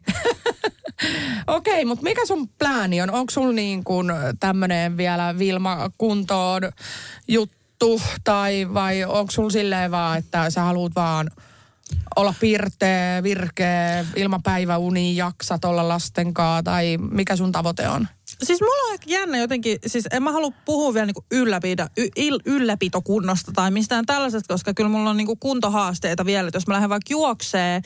Okei, 1.46 1.74
okay, 1.74 1.84
mutta 1.84 2.02
mikä 2.02 2.26
sun 2.26 2.48
plääni 2.48 3.02
on? 3.02 3.10
Onko 3.10 3.30
sulla 3.30 3.52
niin 3.52 3.84
kuin 3.84 4.06
tämmöinen 4.40 4.96
vielä 4.96 5.38
Vilma 5.38 5.90
kuntoon 5.98 6.62
juttu 7.28 7.61
tai 8.24 8.68
vai 8.74 9.04
onko 9.04 9.30
sulla 9.30 9.50
silleen 9.50 9.90
vaan, 9.90 10.18
että 10.18 10.50
sä 10.50 10.60
haluat 10.60 10.94
vaan 10.94 11.30
olla 12.16 12.34
pirteä, 12.40 13.22
virkeä, 13.22 14.06
ilman 14.16 14.42
päiväuni, 14.42 15.16
jaksat 15.16 15.64
olla 15.64 15.88
lasten 15.88 16.34
kanssa 16.34 16.62
tai 16.62 16.98
mikä 17.10 17.36
sun 17.36 17.52
tavoite 17.52 17.88
on? 17.88 18.08
Siis 18.42 18.60
mulla 18.60 18.92
on 18.92 18.98
jännä 19.06 19.38
jotenkin, 19.38 19.78
siis 19.86 20.08
en 20.12 20.22
mä 20.22 20.32
halua 20.32 20.52
puhua 20.64 20.94
vielä 20.94 21.06
niinku 21.06 21.24
ylläpito, 21.30 21.86
y, 21.96 22.38
ylläpitokunnosta 22.46 23.52
tai 23.54 23.70
mistään 23.70 24.06
tällaisesta, 24.06 24.54
koska 24.54 24.74
kyllä 24.74 24.90
mulla 24.90 25.10
on 25.10 25.16
niinku 25.16 25.36
kuntohaasteita 25.36 26.24
vielä. 26.24 26.48
Että 26.48 26.56
jos 26.56 26.66
mä 26.66 26.74
lähden 26.74 26.90
vaikka 26.90 27.10
juoksee, 27.10 27.80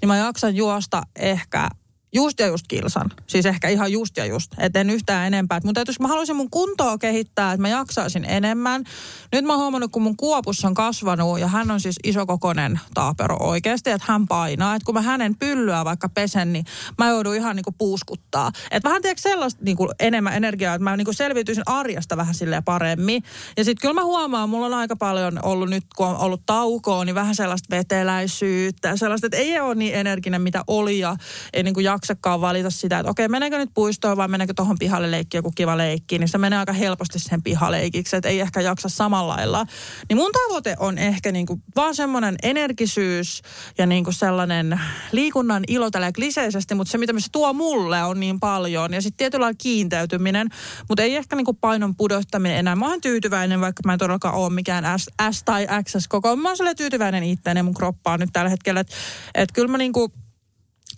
niin 0.00 0.08
mä 0.08 0.16
jaksan 0.16 0.56
juosta 0.56 1.02
ehkä 1.16 1.68
just 2.14 2.40
ja 2.40 2.46
just 2.46 2.66
kilsan. 2.68 3.10
Siis 3.26 3.46
ehkä 3.46 3.68
ihan 3.68 3.92
just 3.92 4.16
ja 4.16 4.26
just. 4.26 4.52
Et 4.58 4.76
en 4.76 4.90
yhtään 4.90 5.26
enempää. 5.26 5.60
Mun 5.64 5.74
täytyisi, 5.74 6.02
mä 6.02 6.08
haluaisin 6.08 6.36
mun 6.36 6.50
kuntoa 6.50 6.98
kehittää, 6.98 7.52
että 7.52 7.62
mä 7.62 7.68
jaksaisin 7.68 8.24
enemmän. 8.24 8.84
Nyt 9.32 9.44
mä 9.44 9.52
oon 9.52 9.60
huomannut, 9.60 9.92
kun 9.92 10.02
mun 10.02 10.16
kuopus 10.16 10.64
on 10.64 10.74
kasvanut 10.74 11.40
ja 11.40 11.46
hän 11.46 11.70
on 11.70 11.80
siis 11.80 11.96
isokokonen 12.04 12.80
taapero 12.94 13.36
oikeasti, 13.40 13.90
että 13.90 14.12
hän 14.12 14.26
painaa. 14.26 14.74
Että 14.74 14.86
kun 14.86 14.94
mä 14.94 15.02
hänen 15.02 15.36
pyllyä 15.38 15.84
vaikka 15.84 16.08
pesen, 16.08 16.52
niin 16.52 16.64
mä 16.98 17.08
joudun 17.08 17.36
ihan 17.36 17.56
niinku 17.56 17.72
puuskuttaa. 17.78 18.52
Että 18.70 18.88
vähän 18.88 19.02
tiedätkö 19.02 19.22
sellaista 19.22 19.64
niinku 19.64 19.88
enemmän 20.00 20.34
energiaa, 20.34 20.74
että 20.74 20.84
mä 20.84 20.96
niinku 20.96 21.12
selviytyisin 21.12 21.62
arjesta 21.66 22.16
vähän 22.16 22.34
silleen 22.34 22.64
paremmin. 22.64 23.22
Ja 23.56 23.64
sitten 23.64 23.80
kyllä 23.82 23.94
mä 23.94 24.04
huomaan, 24.04 24.48
mulla 24.48 24.66
on 24.66 24.74
aika 24.74 24.96
paljon 24.96 25.38
ollut 25.44 25.70
nyt, 25.70 25.84
kun 25.96 26.06
on 26.06 26.16
ollut 26.16 26.42
taukoa, 26.46 27.04
niin 27.04 27.14
vähän 27.14 27.34
sellaista 27.34 27.76
veteläisyyttä 27.76 28.96
sellaista, 28.96 29.26
että 29.26 29.36
ei 29.36 29.60
ole 29.60 29.74
niin 29.74 29.94
energinen 29.94 30.42
mitä 30.42 30.64
oli 30.66 30.98
ja 30.98 31.16
ei 31.52 31.62
niinku 31.62 31.80
jaksakaan 32.02 32.40
valita 32.40 32.70
sitä, 32.70 32.98
että 32.98 33.10
okei, 33.10 33.28
meneekö 33.28 33.58
nyt 33.58 33.70
puistoon 33.74 34.16
vai 34.16 34.28
meneekö 34.28 34.52
tuohon 34.56 34.76
pihalle 34.78 35.10
leikki 35.10 35.36
joku 35.36 35.52
kiva 35.54 35.76
leikki, 35.76 36.18
niin 36.18 36.28
se 36.28 36.38
menee 36.38 36.58
aika 36.58 36.72
helposti 36.72 37.18
sen 37.18 37.42
pihaleikiksi, 37.42 38.16
että 38.16 38.28
ei 38.28 38.40
ehkä 38.40 38.60
jaksa 38.60 38.88
samalla 38.88 39.36
lailla. 39.36 39.66
Niin 40.08 40.16
mun 40.16 40.32
tavoite 40.32 40.76
on 40.78 40.98
ehkä 40.98 41.32
niinku 41.32 41.60
vaan 41.76 41.94
semmoinen 41.94 42.36
energisyys 42.42 43.42
ja 43.78 43.86
niinku 43.86 44.12
sellainen 44.12 44.80
liikunnan 45.12 45.64
ilo 45.68 45.90
tällä 45.90 46.12
kliseisesti, 46.12 46.74
mutta 46.74 46.90
se 46.90 46.98
mitä 46.98 47.12
se 47.18 47.26
tuo 47.32 47.52
mulle 47.52 48.02
on 48.02 48.20
niin 48.20 48.40
paljon 48.40 48.94
ja 48.94 49.02
sitten 49.02 49.18
tietyllä 49.18 49.54
kiinteytyminen, 49.58 50.48
mutta 50.88 51.02
ei 51.02 51.16
ehkä 51.16 51.36
niinku 51.36 51.54
painon 51.54 51.96
pudottaminen 51.96 52.58
enää. 52.58 52.76
Mä 52.76 52.88
oon 52.88 53.00
tyytyväinen, 53.00 53.60
vaikka 53.60 53.82
mä 53.84 53.92
en 53.92 53.98
todellakaan 53.98 54.34
ole 54.34 54.52
mikään 54.52 54.98
S, 54.98 55.10
S 55.30 55.42
tai 55.42 55.66
XS 55.82 56.08
koko. 56.08 56.36
Mä 56.36 56.48
oon 56.48 56.76
tyytyväinen 56.76 57.24
itseäni 57.24 57.62
mun 57.62 57.74
kroppaan 57.74 58.20
nyt 58.20 58.30
tällä 58.32 58.50
hetkellä, 58.50 58.80
että 58.80 58.94
et 59.34 59.52
kyllä 59.52 59.68
mä 59.68 59.78
niinku 59.78 60.12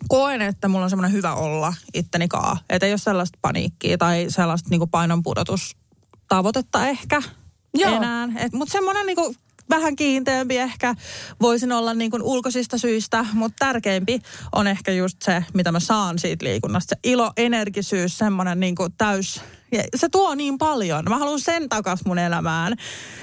koen, 0.09 0.43
että 0.43 0.69
mulla 0.69 0.85
on 0.85 0.91
semmoinen 0.91 1.13
hyvä 1.13 1.35
olla 1.35 1.75
itteni 1.95 2.29
kaa. 2.29 2.59
Että 2.71 2.87
ei 2.87 2.93
ole 2.93 2.99
sellaista 2.99 3.39
paniikkia 3.43 3.99
tai 3.99 4.27
sellaista 4.29 4.71
niinku 4.71 4.87
painonpudotustavoitetta 4.87 6.89
ehkä 6.89 7.23
Joo. 7.75 7.97
enää. 7.97 8.29
Mutta 8.53 8.73
semmoinen 8.73 9.07
niinku 9.07 9.35
vähän 9.71 9.97
kiinteämpi 9.97 10.59
ehkä 10.59 10.95
voisin 11.41 11.73
olla 11.73 11.95
niin 11.95 12.11
kuin 12.11 12.23
ulkoisista 12.23 12.79
syistä, 12.79 13.27
mutta 13.33 13.67
tärkeimpi 13.67 14.21
on 14.53 14.67
ehkä 14.67 14.93
just 14.93 15.23
se, 15.23 15.45
mitä 15.55 15.73
mä 15.73 15.81
saan 15.81 16.19
siitä 16.19 16.45
liikunnasta. 16.45 16.95
Se 16.95 17.11
ilo, 17.11 17.33
energisyys, 17.37 18.19
semmoinen 18.19 18.61
niin 18.61 18.75
kuin 18.75 18.93
täys, 18.99 19.41
ja 19.75 19.83
se 19.97 20.09
tuo 20.09 20.35
niin 20.35 20.59
paljon. 20.59 21.05
Mä 21.09 21.19
haluan 21.19 21.41
sen 21.41 21.69
takas 21.69 22.05
mun 22.05 22.19
elämään. 22.19 22.75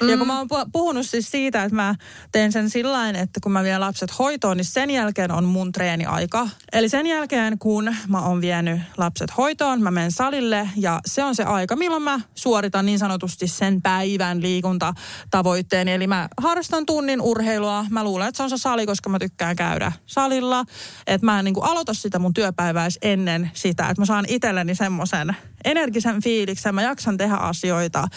Mm. 0.02 0.10
Ja 0.10 0.18
kun 0.18 0.28
mä 0.28 0.38
oon 0.38 0.48
pu- 0.54 0.70
puhunut 0.72 1.06
siis 1.06 1.32
siitä, 1.32 1.64
että 1.64 1.76
mä 1.76 1.96
teen 2.32 2.52
sen 2.52 2.70
sillä 2.70 3.02
että 3.10 3.40
kun 3.44 3.52
mä 3.52 3.64
vien 3.64 3.80
lapset 3.80 4.20
hoitoon, 4.20 4.58
niin 4.58 4.66
sen 4.66 4.90
jälkeen 4.90 5.32
on 5.32 5.44
mun 5.44 5.72
treeniaika. 5.72 6.50
Eli 6.74 6.90
sen 6.90 7.08
jälkeen, 7.08 7.60
kun 7.60 7.96
mä 8.08 8.22
oon 8.22 8.42
vienyt 8.42 8.82
lapset 8.98 9.38
hoitoon, 9.38 9.82
mä 9.82 9.92
menen 9.92 10.12
salille 10.12 10.70
ja 10.76 11.00
se 11.06 11.24
on 11.24 11.36
se 11.36 11.44
aika, 11.44 11.76
milloin 11.76 12.04
mä 12.04 12.20
suoritan 12.36 12.86
niin 12.86 13.00
sanotusti 13.00 13.48
sen 13.48 13.82
päivän 13.82 14.42
liikuntatavoitteeni. 14.42 15.92
Eli 15.92 16.08
mä 16.08 16.30
harrastan 16.38 16.86
tunnin 16.86 17.22
urheilua. 17.22 17.86
Mä 17.90 18.04
luulen, 18.04 18.28
että 18.28 18.38
se 18.38 18.44
on 18.44 18.50
se 18.50 18.58
sali, 18.58 18.86
koska 18.86 19.10
mä 19.10 19.20
tykkään 19.20 19.56
käydä 19.56 19.92
salilla. 20.06 20.66
Että 21.08 21.26
mä 21.26 21.40
en 21.40 21.46
niin 21.46 21.54
kuin 21.54 21.66
aloita 21.66 21.94
sitä 21.94 22.20
mun 22.20 22.34
työpäivää 22.34 22.88
ennen 23.02 23.52
sitä, 23.54 23.90
että 23.90 24.02
mä 24.02 24.06
saan 24.06 24.26
itselleni 24.28 24.76
semmoisen 24.76 25.36
energisen 25.66 26.22
fiiliksen. 26.24 26.41
Mä 26.72 26.82
jaksan 26.82 27.18
tehdä 27.18 27.36
asioita 27.36 28.08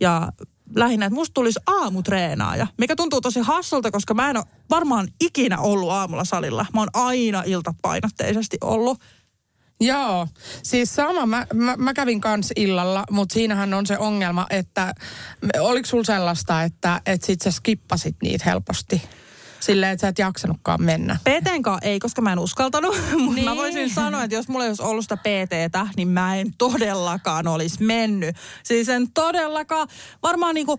ja 0.00 0.32
lähinnä, 0.76 1.06
että 1.06 1.14
musta 1.14 1.34
tulisi 1.34 1.60
aamutreenaaja, 1.66 2.66
mikä 2.78 2.96
tuntuu 2.96 3.20
tosi 3.20 3.40
hassulta, 3.40 3.90
koska 3.90 4.14
mä 4.14 4.30
en 4.30 4.36
ole 4.36 4.44
varmaan 4.70 5.08
ikinä 5.20 5.58
ollut 5.58 5.90
aamulla 5.90 6.24
salilla. 6.24 6.66
Mä 6.74 6.80
oon 6.80 6.90
aina 6.94 7.42
iltapainotteisesti 7.46 8.58
ollut. 8.60 9.00
Joo, 9.80 10.28
siis 10.62 10.94
sama. 10.94 11.26
Mä, 11.26 11.46
mä, 11.54 11.76
mä 11.76 11.94
kävin 11.94 12.20
kans 12.20 12.52
illalla, 12.56 13.04
mutta 13.10 13.32
siinähän 13.32 13.74
on 13.74 13.86
se 13.86 13.98
ongelma, 13.98 14.46
että 14.50 14.94
oliko 15.60 15.86
sulla 15.86 16.04
sellaista, 16.04 16.62
että, 16.62 17.00
että 17.06 17.26
sit 17.26 17.42
sä 17.42 17.50
skippasit 17.50 18.16
niitä 18.22 18.44
helposti? 18.44 19.02
Silleen, 19.60 19.92
että 19.92 20.00
sä 20.00 20.08
et 20.08 20.18
jaksanutkaan 20.18 20.82
mennä. 20.82 21.16
PTnkaan 21.24 21.78
ei, 21.82 21.98
koska 21.98 22.22
mä 22.22 22.32
en 22.32 22.38
uskaltanut. 22.38 22.96
Mutta 23.18 23.34
Niin. 23.34 23.44
mä 23.44 23.56
voisin 23.56 23.90
sanoa, 23.94 24.24
että 24.24 24.34
jos 24.36 24.48
mulla 24.48 24.64
ei 24.64 24.70
olisi 24.70 24.82
ollut 24.82 25.04
sitä 25.04 25.16
PTtä, 25.16 25.86
niin 25.96 26.08
mä 26.08 26.36
en 26.36 26.52
todellakaan 26.58 27.48
olisi 27.48 27.82
mennyt. 27.84 28.36
Siis 28.62 28.88
en 28.88 29.10
todellakaan. 29.12 29.88
Varmaan 30.22 30.54
niinku, 30.54 30.78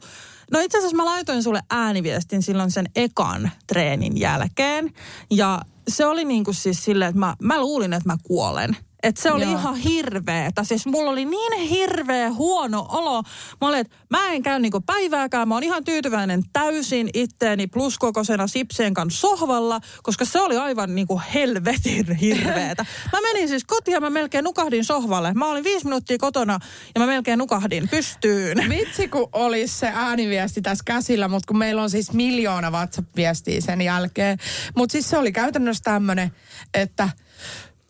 no 0.52 0.60
itse 0.60 0.78
asiassa 0.78 0.98
mä 0.98 1.06
laitoin 1.06 1.44
sulle 1.44 1.62
ääniviestin 1.70 2.44
silloin 2.44 2.72
sen 2.72 2.86
ekan 2.96 3.52
treenin 3.68 4.18
jälkeen. 4.20 4.94
Ja 5.32 5.62
se 5.88 6.06
oli 6.06 6.26
niinku 6.26 6.54
siis 6.54 6.84
silleen, 6.84 7.10
että 7.10 7.20
mä, 7.20 7.36
mä 7.44 7.60
luulin, 7.60 7.94
että 7.94 8.10
mä 8.10 8.18
kuolen. 8.24 8.78
Että 9.03 9.21
se 9.21 9.31
oli 9.31 9.43
Joo. 9.43 9.51
Joo. 9.51 9.59
ihan 9.59 9.75
hirveetä. 9.75 10.63
Siis 10.63 10.85
mulla 10.85 11.12
oli 11.12 11.25
niin 11.25 11.69
hirveä 11.69 12.31
huono 12.31 12.85
olo. 12.89 13.23
Mä 13.62 13.67
olin, 13.67 13.79
että 13.79 13.95
mä 14.09 14.31
en 14.31 14.43
käy 14.43 14.59
niinku 14.59 14.81
päivääkään. 14.81 15.47
Mä 15.47 15.53
oon 15.53 15.63
ihan 15.63 15.83
tyytyväinen 15.83 16.43
täysin 16.53 17.09
itteeni 17.13 17.67
pluskokoisena 17.67 18.47
sipsien 18.47 18.93
kanssa 18.93 19.21
sohvalla, 19.21 19.79
koska 20.03 20.25
se 20.25 20.41
oli 20.41 20.57
aivan 20.57 20.95
niinku 20.95 21.21
helvetin 21.33 22.15
hirveetä. 22.21 22.85
Mä 23.13 23.21
menin 23.21 23.49
siis 23.49 23.65
kotiin 23.65 23.93
ja 23.93 24.01
mä 24.01 24.09
melkein 24.09 24.43
nukahdin 24.43 24.85
sohvalle. 24.85 25.33
Mä 25.33 25.47
olin 25.47 25.63
viisi 25.63 25.85
minuuttia 25.85 26.17
kotona 26.17 26.59
ja 26.95 27.01
mä 27.01 27.07
melkein 27.07 27.39
nukahdin 27.39 27.89
pystyyn. 27.89 28.57
Vitsi, 28.69 29.07
kun 29.07 29.29
olisi 29.33 29.79
se 29.79 29.91
ääniviesti 29.95 30.62
tässä 30.62 30.83
käsillä, 30.85 31.27
mutta 31.27 31.47
kun 31.47 31.57
meillä 31.57 31.81
on 31.81 31.89
siis 31.89 32.13
miljoona 32.13 32.71
WhatsApp-viestiä 32.71 33.62
sen 33.62 33.81
jälkeen. 33.81 34.38
Mutta 34.75 34.91
siis 34.91 35.09
se 35.09 35.17
oli 35.17 35.31
käytännössä 35.31 35.83
tämmöinen, 35.83 36.31
että 36.73 37.09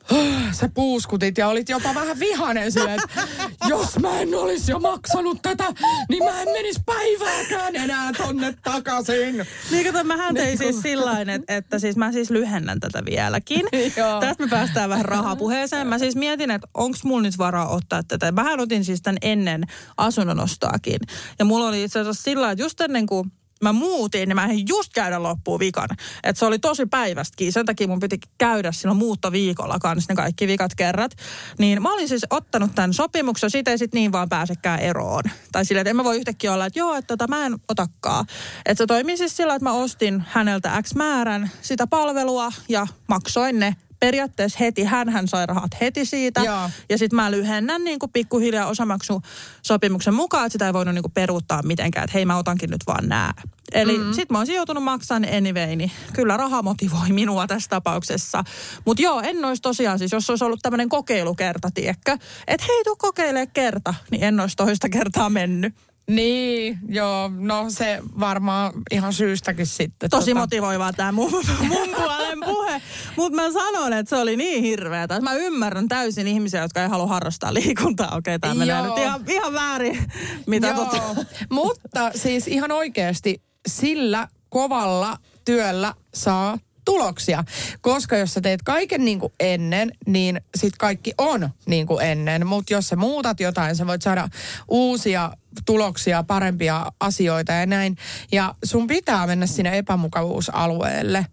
sä 0.60 0.70
puuskutit 0.74 1.38
ja 1.38 1.48
olit 1.48 1.70
jopa 1.70 1.96
vähän 1.96 2.20
vihanen 2.20 2.72
sille, 2.72 2.94
että 2.94 3.28
jos 3.68 4.00
mä 4.00 4.20
en 4.20 4.36
olisi 4.36 4.72
jo 4.72 4.80
maksanut 4.80 5.42
tätä, 5.42 5.66
niin 6.10 6.24
mä 6.24 6.42
en 6.42 6.48
menisi 6.52 6.82
päivääkään 6.86 7.76
enää 7.76 8.12
tonne 8.18 8.56
takaisin. 8.64 9.48
Niin 9.72 9.86
kato, 9.86 10.04
mähän 10.04 10.36
tein 10.36 10.58
siis 10.58 10.82
sillain, 10.82 11.30
että, 11.30 11.58
että 11.58 11.80
siis 11.80 11.98
mä 11.98 12.12
siis 12.12 12.30
lyhennän 12.30 12.80
tätä 12.80 13.06
vieläkin. 13.06 13.66
Joo. 13.98 14.20
Tästä 14.20 14.44
me 14.44 14.50
päästään 14.50 14.90
vähän 14.90 15.06
rahapuheeseen. 15.06 15.88
Mä 15.88 16.00
siis 16.00 16.16
mietin, 16.16 16.52
että 16.52 16.68
onko 16.74 16.98
mulla 17.04 17.22
nyt 17.22 17.38
varaa 17.38 17.68
ottaa 17.68 18.04
tätä. 18.04 18.32
Mähän 18.32 18.60
otin 18.60 18.86
siis 18.86 19.02
tämän 19.02 19.18
ennen 19.22 19.64
asunnonostoakin. 19.98 21.00
Ja 21.40 21.46
mulla 21.46 21.68
oli 21.68 21.84
itse 21.84 22.00
asiassa 22.00 22.24
sillä 22.24 22.52
että 22.52 22.64
just 22.64 22.82
ennen 22.82 23.06
kuin 23.06 23.32
mä 23.64 23.74
muutin, 23.74 24.30
niin 24.30 24.36
mä 24.36 24.46
en 24.46 24.68
just 24.68 24.94
käydä 24.94 25.24
loppuun 25.24 25.60
vikan. 25.60 25.90
Että 26.24 26.40
se 26.40 26.46
oli 26.46 26.60
tosi 26.60 26.86
päivästäkin. 26.86 27.54
Sen 27.54 27.66
takia 27.66 27.88
mun 27.88 28.00
piti 28.00 28.20
käydä 28.38 28.72
silloin 28.72 28.98
muuttoviikolla 28.98 29.80
kanssa 29.80 30.12
ne 30.12 30.16
kaikki 30.16 30.48
vikat 30.48 30.76
kerrat. 30.76 31.12
Niin 31.58 31.82
mä 31.82 31.94
olin 31.94 32.08
siis 32.08 32.26
ottanut 32.30 32.76
tämän 32.76 32.94
sopimuksen, 32.94 33.50
siitä 33.50 33.72
ei 33.72 33.78
sit 33.78 33.94
niin 33.94 34.12
vaan 34.12 34.30
pääsekään 34.30 34.80
eroon. 34.80 35.24
Tai 35.52 35.66
silleen, 35.66 35.82
että 35.82 35.90
en 35.90 35.96
mä 35.96 36.04
voi 36.04 36.18
yhtäkkiä 36.18 36.54
olla, 36.54 36.66
että 36.66 36.80
joo, 36.80 36.96
että 36.96 37.08
tota, 37.08 37.28
mä 37.28 37.46
en 37.46 37.58
otakaan. 37.70 38.26
Että 38.66 38.84
se 38.84 38.88
toimii 38.88 39.18
siis 39.18 39.38
sillä, 39.38 39.56
että 39.56 39.70
mä 39.70 39.74
ostin 39.74 40.24
häneltä 40.28 40.82
X 40.82 40.96
määrän 40.96 41.52
sitä 41.62 41.88
palvelua 41.88 42.52
ja 42.70 42.88
maksoin 43.08 43.60
ne 43.60 43.76
periaatteessa 44.00 44.60
heti, 44.60 44.84
hän 44.84 45.28
sai 45.28 45.46
rahat 45.46 45.72
heti 45.82 46.06
siitä. 46.06 46.42
Joo. 46.44 46.70
Ja 46.90 46.98
sitten 46.98 47.16
mä 47.16 47.32
lyhennän 47.32 47.84
niin 47.84 48.00
kuin 48.00 48.12
pikkuhiljaa 48.12 48.68
osamaksusopimuksen 48.68 50.14
mukaan, 50.14 50.46
että 50.46 50.52
sitä 50.52 50.66
ei 50.66 50.74
voinut 50.74 50.94
niin 50.96 51.04
kuin 51.04 51.12
peruuttaa 51.12 51.64
mitenkään, 51.64 52.04
että 52.04 52.14
hei 52.14 52.26
mä 52.26 52.38
otankin 52.38 52.70
nyt 52.70 52.82
vaan 52.88 53.08
nää. 53.08 53.34
Eli 53.72 53.98
mm. 53.98 54.14
sitten 54.14 54.28
mä 54.36 54.38
olisin 54.38 54.56
joutunut 54.56 54.84
maksamaan 54.84 55.34
anyway, 55.34 55.76
niin 55.76 55.92
kyllä 56.14 56.38
raha 56.38 56.62
motivoi 56.62 57.10
minua 57.10 57.48
tässä 57.48 57.70
tapauksessa. 57.70 58.44
Mutta 58.86 59.04
joo, 59.04 59.22
en 59.22 59.46
olisi 59.46 59.62
tosiaan 59.62 60.00
siis, 60.00 60.12
jos 60.12 60.30
olisi 60.30 60.44
ollut 60.44 60.60
tämmöinen 60.62 60.90
kokeilukerta, 60.90 61.70
tiekkö, 61.74 62.18
että 62.48 62.66
hei 62.68 62.84
tuu 62.84 62.96
kokeilee 62.96 63.48
kerta, 63.48 63.94
niin 64.12 64.24
en 64.24 64.40
olisi 64.40 64.56
toista 64.56 64.90
kertaa 64.90 65.30
mennyt. 65.30 65.74
Niin, 66.10 66.80
joo, 66.88 67.32
no 67.38 67.66
se 67.70 68.00
varmaan 68.20 68.74
ihan 68.92 69.14
syystäkin 69.14 69.68
sitten. 69.68 70.10
Tosi 70.10 70.32
tota. 70.32 70.40
motivoivaa 70.40 70.94
tämä 70.94 71.12
mun, 71.12 71.32
mun 71.68 71.90
puolen 71.96 72.40
puhe. 72.46 72.82
Mutta 73.18 73.36
mä 73.36 73.52
sanon, 73.52 73.94
että 73.94 74.10
se 74.10 74.16
oli 74.16 74.36
niin 74.36 74.64
hirveätä. 74.64 75.22
Mä 75.22 75.34
ymmärrän 75.34 75.88
täysin 75.88 76.28
ihmisiä, 76.28 76.62
jotka 76.62 76.82
ei 76.82 76.88
halua 76.88 77.08
harrastaa 77.08 77.54
liikuntaa. 77.54 78.08
Okei, 78.08 78.36
okay, 78.36 78.40
tämä 78.40 78.54
menee 78.54 78.82
nyt 78.82 78.98
ihan, 78.98 79.24
ihan 79.28 79.54
väärin. 79.54 80.12
Mitä 80.46 80.68
Joo, 80.68 80.86
tota... 80.86 81.26
mutta 81.50 82.12
siis 82.16 82.48
ihan 82.48 82.72
oikeasti 82.72 83.42
sillä 83.68 84.28
kovalla 84.50 85.18
työllä 85.46 85.94
saa 86.14 86.58
tuloksia. 86.90 87.44
Koska 87.82 88.18
jos 88.18 88.34
sä 88.34 88.42
teet 88.42 88.62
kaiken 88.64 89.06
niin 89.06 89.20
kuin 89.20 89.34
ennen, 89.40 89.92
niin 90.06 90.42
sit 90.56 90.78
kaikki 90.78 91.14
on 91.18 91.50
niin 91.66 91.88
kuin 91.88 92.06
ennen. 92.06 92.48
Mutta 92.48 92.74
jos 92.74 92.88
sä 92.88 92.96
muutat 92.96 93.40
jotain, 93.40 93.76
sä 93.76 93.88
voit 93.88 94.02
saada 94.02 94.30
uusia 94.68 95.32
tuloksia, 95.66 96.24
parempia 96.24 96.86
asioita 97.00 97.54
ja 97.54 97.66
näin. 97.66 97.98
Ja 98.32 98.56
sun 98.64 98.88
pitää 98.88 99.28
mennä 99.28 99.46
sinne 99.46 99.78
epämukavuusalueelle. 99.78 101.26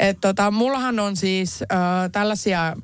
Et 0.00 0.18
tota, 0.20 0.50
mullahan 0.50 0.98
on 0.98 1.16
siis 1.16 1.62
äh, 1.62 1.78
tällaisia 2.12 2.76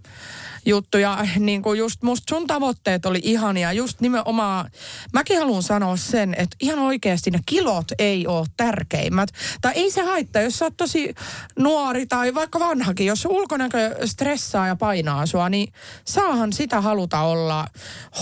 juttuja, 0.67 1.27
niin 1.39 1.63
kuin 1.63 1.79
just 1.79 2.03
musta 2.03 2.35
sun 2.35 2.47
tavoitteet 2.47 3.07
oli 3.07 3.21
ihania, 3.23 3.73
just 3.73 4.01
nimenomaan, 4.01 4.71
mäkin 5.13 5.39
haluan 5.39 5.63
sanoa 5.63 5.97
sen, 5.97 6.35
että 6.39 6.57
ihan 6.61 6.79
oikeasti 6.79 7.31
ne 7.31 7.39
kilot 7.47 7.85
ei 7.99 8.27
ole 8.27 8.47
tärkeimmät. 8.57 9.29
Tai 9.61 9.73
ei 9.75 9.91
se 9.91 10.03
haittaa, 10.03 10.43
jos 10.43 10.59
sä 10.59 10.65
oot 10.65 10.77
tosi 10.77 11.15
nuori 11.59 12.07
tai 12.07 12.35
vaikka 12.35 12.59
vanhakin, 12.59 13.07
jos 13.07 13.25
ulkonäkö 13.25 13.97
stressaa 14.05 14.67
ja 14.67 14.77
painaa 14.77 15.27
sua, 15.27 15.49
niin 15.49 15.73
saahan 16.05 16.53
sitä 16.53 16.81
haluta 16.81 17.21
olla 17.21 17.67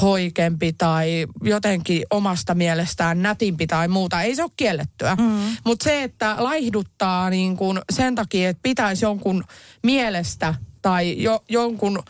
hoikempi 0.01 0.73
tai 0.73 1.27
jotenkin 1.43 2.03
omasta 2.11 2.55
mielestään 2.55 3.23
nätimpi 3.23 3.67
tai 3.67 3.89
muuta. 3.89 4.23
Ei 4.23 4.37
se 4.37 4.43
ole 4.43 4.51
kiellettyä. 4.57 5.15
Mm. 5.15 5.57
Mutta 5.65 5.85
se, 5.85 6.03
että 6.03 6.37
laihduttaa 6.39 7.31
niin 7.31 7.57
kun 7.57 7.83
sen 7.93 8.15
takia, 8.15 8.49
että 8.49 8.61
pitäisi 8.63 9.05
jonkun 9.05 9.45
mielestä 9.83 10.55
tai 10.85 11.23
jo, 11.23 11.45
jonkun 11.49 12.03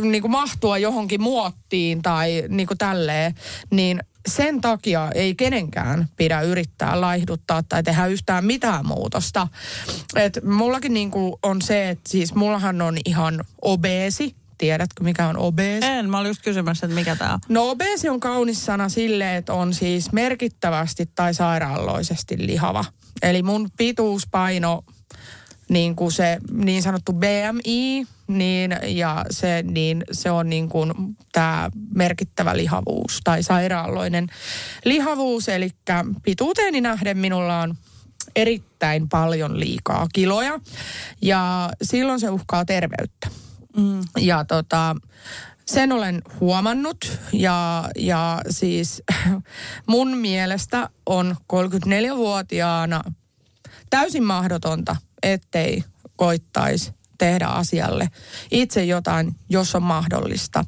niin 0.00 0.22
kuin 0.22 0.30
mahtua 0.30 0.78
johonkin 0.78 1.22
muottiin 1.22 2.02
tai 2.02 2.44
niin 2.48 2.66
kuin 2.66 2.78
tälleen, 2.78 3.34
niin 3.70 4.00
sen 4.28 4.60
takia 4.60 5.10
ei 5.14 5.34
kenenkään 5.34 6.08
pidä 6.16 6.40
yrittää 6.40 7.00
laihduttaa 7.00 7.62
tai 7.62 7.82
tehdä 7.82 8.06
yhtään 8.06 8.44
mitään 8.44 8.86
muutosta. 8.86 9.48
Et 10.16 10.38
mullakin 10.44 10.94
niin 10.94 11.10
kuin 11.10 11.34
on 11.42 11.62
se, 11.62 11.88
että 11.88 12.10
siis 12.10 12.34
mullahan 12.34 12.82
on 12.82 12.98
ihan 13.04 13.44
obeesi. 13.62 14.34
Tiedätkö, 14.58 15.04
mikä 15.04 15.28
on 15.28 15.36
obeesi? 15.36 15.86
En, 15.86 16.10
mä 16.10 16.18
olin 16.18 16.28
just 16.28 16.42
kysymässä, 16.42 16.86
että 16.86 16.94
mikä 16.94 17.16
tää 17.16 17.34
on. 17.34 17.40
No 17.48 17.70
obeesi 17.70 18.08
on 18.08 18.20
kaunis 18.20 18.66
sana 18.66 18.88
sille, 18.88 19.36
että 19.36 19.54
on 19.54 19.74
siis 19.74 20.12
merkittävästi 20.12 21.10
tai 21.14 21.34
sairaalloisesti 21.34 22.46
lihava. 22.46 22.84
Eli 23.22 23.42
mun 23.42 23.68
pituuspaino 23.76 24.84
niin 25.70 25.96
kuin 25.96 26.12
se 26.12 26.38
niin 26.52 26.82
sanottu 26.82 27.12
BMI, 27.12 28.06
niin, 28.28 28.76
ja 28.86 29.24
se, 29.30 29.62
niin 29.62 30.04
se 30.12 30.30
on 30.30 30.50
niin 30.50 30.68
kuin 30.68 30.92
tämä 31.32 31.70
merkittävä 31.94 32.56
lihavuus 32.56 33.20
tai 33.24 33.42
sairaalloinen 33.42 34.26
lihavuus. 34.84 35.48
Eli 35.48 35.70
pituuteeni 36.22 36.80
nähden 36.80 37.18
minulla 37.18 37.60
on 37.60 37.74
erittäin 38.36 39.08
paljon 39.08 39.60
liikaa 39.60 40.06
kiloja 40.12 40.60
ja 41.22 41.70
silloin 41.82 42.20
se 42.20 42.30
uhkaa 42.30 42.64
terveyttä. 42.64 43.28
Mm. 43.76 44.00
Ja 44.18 44.44
tota, 44.44 44.96
sen 45.66 45.92
olen 45.92 46.22
huomannut 46.40 47.18
ja, 47.32 47.88
ja 47.96 48.40
siis 48.50 49.02
mun 49.86 50.18
mielestä 50.18 50.90
on 51.06 51.36
34-vuotiaana 51.52 53.02
täysin 53.90 54.24
mahdotonta, 54.24 54.96
ettei 55.22 55.84
koittaisi 56.16 56.92
tehdä 57.18 57.46
asialle 57.46 58.08
itse 58.50 58.84
jotain, 58.84 59.36
jos 59.48 59.74
on 59.74 59.82
mahdollista. 59.82 60.64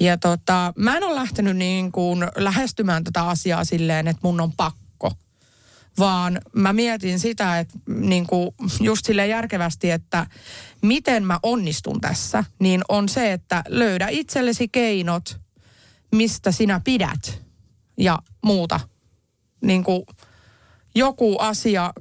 Ja 0.00 0.18
tota, 0.18 0.72
mä 0.76 0.96
en 0.96 1.04
ole 1.04 1.14
lähtenyt 1.14 1.56
niin 1.56 1.92
kuin 1.92 2.26
lähestymään 2.36 3.04
tätä 3.04 3.22
asiaa 3.22 3.64
silleen, 3.64 4.08
että 4.08 4.20
mun 4.22 4.40
on 4.40 4.52
pakko. 4.52 5.12
Vaan 5.98 6.40
mä 6.52 6.72
mietin 6.72 7.18
sitä, 7.18 7.58
että 7.58 7.78
niin 7.86 8.26
kuin 8.26 8.50
just 8.80 9.06
sille 9.06 9.26
järkevästi, 9.26 9.90
että 9.90 10.26
miten 10.82 11.24
mä 11.24 11.40
onnistun 11.42 12.00
tässä, 12.00 12.44
niin 12.58 12.82
on 12.88 13.08
se, 13.08 13.32
että 13.32 13.62
löydä 13.68 14.08
itsellesi 14.10 14.68
keinot, 14.68 15.40
mistä 16.12 16.52
sinä 16.52 16.80
pidät 16.84 17.42
ja 17.98 18.18
muuta. 18.44 18.80
Niin 19.60 19.84
kuin 19.84 20.02
joku 20.94 21.38
asia, 21.38 21.92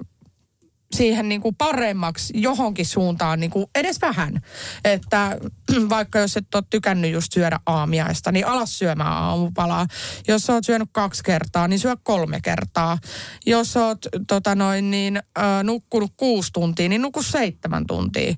siihen 0.97 1.29
niin 1.29 1.41
kuin 1.41 1.55
paremmaksi 1.55 2.33
johonkin 2.35 2.85
suuntaan 2.85 3.39
niin 3.39 3.51
kuin 3.51 3.65
edes 3.75 4.01
vähän. 4.01 4.41
Että 4.83 5.37
vaikka 5.89 6.19
jos 6.19 6.37
et 6.37 6.55
ole 6.55 6.63
tykännyt 6.69 7.11
just 7.11 7.31
syödä 7.31 7.59
aamiaista, 7.65 8.31
niin 8.31 8.47
alas 8.47 8.79
syömään 8.79 9.11
aamupalaa. 9.11 9.87
Jos 10.27 10.49
oot 10.49 10.65
syönyt 10.65 10.89
kaksi 10.91 11.23
kertaa, 11.23 11.67
niin 11.67 11.79
syö 11.79 11.95
kolme 12.03 12.39
kertaa. 12.43 12.97
Jos 13.45 13.77
oot 13.77 13.99
tota 14.27 14.55
noin, 14.55 14.91
niin, 14.91 15.21
nukkunut 15.63 16.13
kuusi 16.17 16.53
tuntia, 16.53 16.89
niin 16.89 17.01
nuku 17.01 17.23
seitsemän 17.23 17.87
tuntia. 17.87 18.35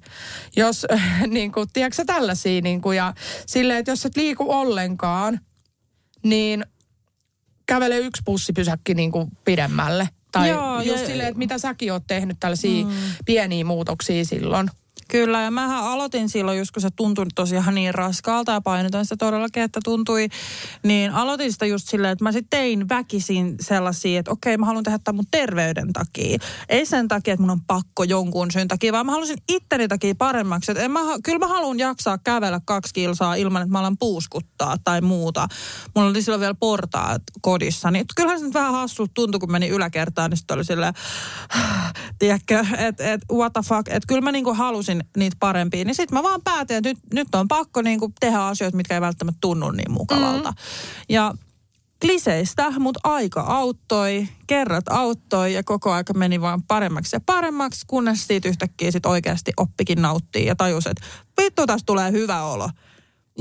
Jos 0.55 0.87
niin 1.27 1.51
kuin, 1.51 1.67
tiedätkö 1.73 2.03
tällaisia 2.05 2.61
niin 2.61 2.81
kuin, 2.81 2.97
ja 2.97 3.13
silleen, 3.45 3.79
että 3.79 3.91
jos 3.91 4.05
et 4.05 4.15
liiku 4.15 4.51
ollenkaan, 4.51 5.39
niin 6.23 6.65
kävele 7.65 7.97
yksi 7.97 8.21
bussipysäkki 8.25 8.93
niin 8.93 9.11
kuin 9.11 9.27
pidemmälle. 9.45 10.09
Tai 10.31 10.49
Joo, 10.49 10.81
just 10.81 11.01
ja- 11.01 11.07
silleen, 11.07 11.29
että 11.29 11.37
mitä 11.37 11.57
säkin 11.57 11.93
oot 11.93 12.03
tehnyt 12.07 12.37
tällaisia 12.39 12.85
mm. 12.85 12.91
pieniä 13.25 13.65
muutoksia 13.65 14.25
silloin. 14.25 14.69
Kyllä, 15.11 15.41
ja 15.41 15.51
mähän 15.51 15.83
aloitin 15.83 16.29
silloin, 16.29 16.57
just 16.57 16.71
kun 16.71 16.81
se 16.81 16.89
tuntui 16.95 17.25
tosiaan 17.35 17.75
niin 17.75 17.93
raskaalta 17.93 18.51
ja 18.51 18.61
painotan 18.61 19.05
sitä 19.05 19.15
todellakin, 19.17 19.63
että 19.63 19.79
tuntui, 19.83 20.27
niin 20.83 21.11
aloitin 21.11 21.51
sitä 21.51 21.65
just 21.65 21.87
silleen, 21.87 22.11
että 22.11 22.23
mä 22.23 22.31
sitten 22.31 22.59
tein 22.59 22.89
väkisin 22.89 23.55
sellaisia, 23.61 24.19
että 24.19 24.31
okei, 24.31 24.57
mä 24.57 24.65
haluan 24.65 24.83
tehdä 24.83 24.99
tämän 25.03 25.15
mun 25.15 25.25
terveyden 25.31 25.93
takia. 25.93 26.37
Ei 26.69 26.85
sen 26.85 27.07
takia, 27.07 27.33
että 27.33 27.41
mun 27.41 27.49
on 27.49 27.61
pakko 27.61 28.03
jonkun 28.03 28.51
syyn 28.51 28.67
takia, 28.67 28.93
vaan 28.93 29.05
mä 29.05 29.11
halusin 29.11 29.37
itteni 29.47 29.87
takia 29.87 30.15
paremmaksi. 30.15 30.71
Että 30.71 30.83
en 30.83 30.91
mä, 30.91 30.99
kyllä 31.23 31.39
mä 31.39 31.47
haluan 31.47 31.79
jaksaa 31.79 32.17
kävellä 32.17 32.61
kaksi 32.65 32.93
kilsaa 32.93 33.35
ilman, 33.35 33.61
että 33.61 33.71
mä 33.71 33.79
alan 33.79 33.97
puuskuttaa 33.97 34.77
tai 34.83 35.01
muuta. 35.01 35.47
Mulla 35.95 36.09
oli 36.09 36.21
silloin 36.21 36.41
vielä 36.41 36.55
portaat 36.59 37.21
kodissa, 37.41 37.91
niin 37.91 38.05
kyllähän 38.15 38.39
se 38.39 38.45
nyt 38.45 38.53
vähän 38.53 38.73
hassulta 38.73 39.11
tuntui, 39.13 39.39
kun 39.39 39.51
meni 39.51 39.67
yläkertaan, 39.69 40.29
niin 40.29 40.37
sitten 40.37 40.55
oli 40.55 40.65
silleen, 40.65 40.93
tiedätkö, 42.19 42.65
että 42.77 43.13
et, 43.13 43.21
what 43.31 43.53
the 43.53 43.61
fuck, 43.61 43.87
että 43.87 44.07
kyllä 44.07 44.21
mä 44.21 44.31
niinku 44.31 44.53
halusin 44.53 44.98
niitä 45.17 45.37
parempia. 45.39 45.85
Niin 45.85 45.95
sitten 45.95 46.17
mä 46.17 46.23
vaan 46.23 46.41
päätin, 46.41 46.77
että 46.77 46.89
nyt, 46.89 46.97
nyt 47.13 47.35
on 47.35 47.47
pakko 47.47 47.81
niinku 47.81 48.11
tehdä 48.19 48.39
asioita, 48.39 48.77
mitkä 48.77 48.93
ei 48.93 49.01
välttämättä 49.01 49.37
tunnu 49.41 49.71
niin 49.71 49.91
mukavalta. 49.91 50.49
Mm-hmm. 50.49 51.05
Ja 51.09 51.33
kliseistä, 52.01 52.71
mutta 52.79 52.99
aika 53.03 53.41
auttoi, 53.41 54.27
kerrat 54.47 54.87
auttoi 54.89 55.53
ja 55.53 55.63
koko 55.63 55.91
aika 55.91 56.13
meni 56.13 56.41
vaan 56.41 56.63
paremmaksi 56.63 57.15
ja 57.15 57.19
paremmaksi, 57.25 57.85
kunnes 57.87 58.27
siitä 58.27 58.49
yhtäkkiä 58.49 58.91
sit 58.91 59.05
oikeasti 59.05 59.51
oppikin 59.57 60.01
nauttii 60.01 60.45
ja 60.45 60.55
tajus, 60.55 60.87
että 60.87 61.05
vittu 61.41 61.67
tästä 61.67 61.85
tulee 61.85 62.11
hyvä 62.11 62.43
olo. 62.43 62.69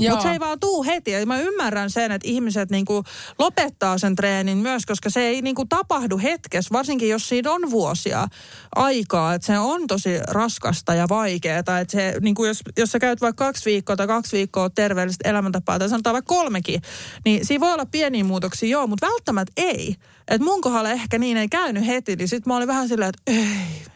Mutta 0.09 0.23
se 0.23 0.31
ei 0.31 0.39
vaan 0.39 0.59
tuu 0.59 0.83
heti. 0.83 1.11
Ja 1.11 1.25
mä 1.25 1.39
ymmärrän 1.39 1.89
sen, 1.89 2.11
että 2.11 2.27
ihmiset 2.27 2.69
niinku 2.69 3.03
lopettaa 3.39 3.97
sen 3.97 4.15
treenin 4.15 4.57
myös, 4.57 4.85
koska 4.85 5.09
se 5.09 5.21
ei 5.21 5.41
niinku 5.41 5.65
tapahdu 5.65 6.17
hetkessä, 6.17 6.73
varsinkin 6.73 7.09
jos 7.09 7.29
siinä 7.29 7.51
on 7.51 7.71
vuosia 7.71 8.27
aikaa. 8.75 9.33
Että 9.33 9.45
se 9.45 9.59
on 9.59 9.87
tosi 9.87 10.19
raskasta 10.27 10.93
ja 10.93 11.09
vaikeaa. 11.09 11.59
Että 11.59 11.85
se, 11.87 12.13
niinku 12.21 12.45
jos, 12.45 12.61
jos 12.77 12.91
sä 12.91 12.99
käyt 12.99 13.21
vaikka 13.21 13.45
kaksi 13.45 13.65
viikkoa 13.65 13.95
tai 13.95 14.07
kaksi 14.07 14.37
viikkoa 14.37 14.69
terveellistä 14.69 15.29
elämäntapaa, 15.29 15.79
tai 15.79 15.89
sanotaan 15.89 16.13
vaikka 16.13 16.35
kolmekin, 16.35 16.81
niin 17.25 17.45
siinä 17.45 17.61
voi 17.61 17.73
olla 17.73 17.85
pieniä 17.85 18.23
muutoksia, 18.23 18.69
joo, 18.69 18.87
mutta 18.87 19.07
välttämättä 19.07 19.53
ei. 19.57 19.95
Et 20.29 20.41
mun 20.41 20.61
kohdalla 20.61 20.91
ehkä 20.91 21.17
niin 21.17 21.37
ei 21.37 21.47
käynyt 21.47 21.87
heti, 21.87 22.15
niin 22.15 22.27
sit 22.27 22.45
mä 22.45 22.55
olin 22.55 22.67
vähän 22.67 22.87
silleen, 22.87 23.09
että 23.09 23.21
ei, 23.31 23.47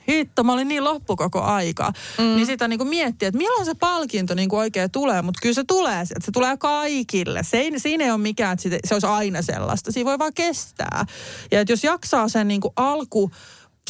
hitto, 0.08 0.44
mä 0.44 0.54
olin 0.54 0.68
niin 0.68 0.84
loppu 0.84 1.16
koko 1.16 1.42
aika. 1.42 1.92
Mm. 2.18 2.24
Niin 2.24 2.46
sitä 2.46 2.68
niinku 2.68 2.86
miettii, 2.86 3.28
että 3.28 3.38
milloin 3.38 3.66
se 3.66 3.74
palkinto 3.80 4.34
niinku 4.34 4.58
oikein 4.58 4.92
tulee, 4.92 5.22
mutta 5.22 5.40
kyllä 5.42 5.56
se 5.56 5.64
tulee, 5.64 6.02
että 6.02 6.26
se 6.26 6.32
tulee 6.32 6.58
kaikille. 6.58 7.44
Se 7.44 7.58
ei, 7.58 7.80
siinä 7.80 8.06
ei 8.06 8.12
ole 8.12 8.20
mikään, 8.20 8.54
että 8.54 8.88
se 8.88 8.96
olisi 8.96 9.08
aina 9.08 9.42
sellaista. 9.42 9.92
Siinä 9.92 10.10
voi 10.10 10.20
vaan 10.20 10.34
kestää. 10.34 11.06
Ja 11.52 11.60
että 11.60 11.74
jos 11.74 11.84
jaksaa 11.84 12.28
sen 12.28 12.48
niinku 12.48 12.74
alku 12.76 13.32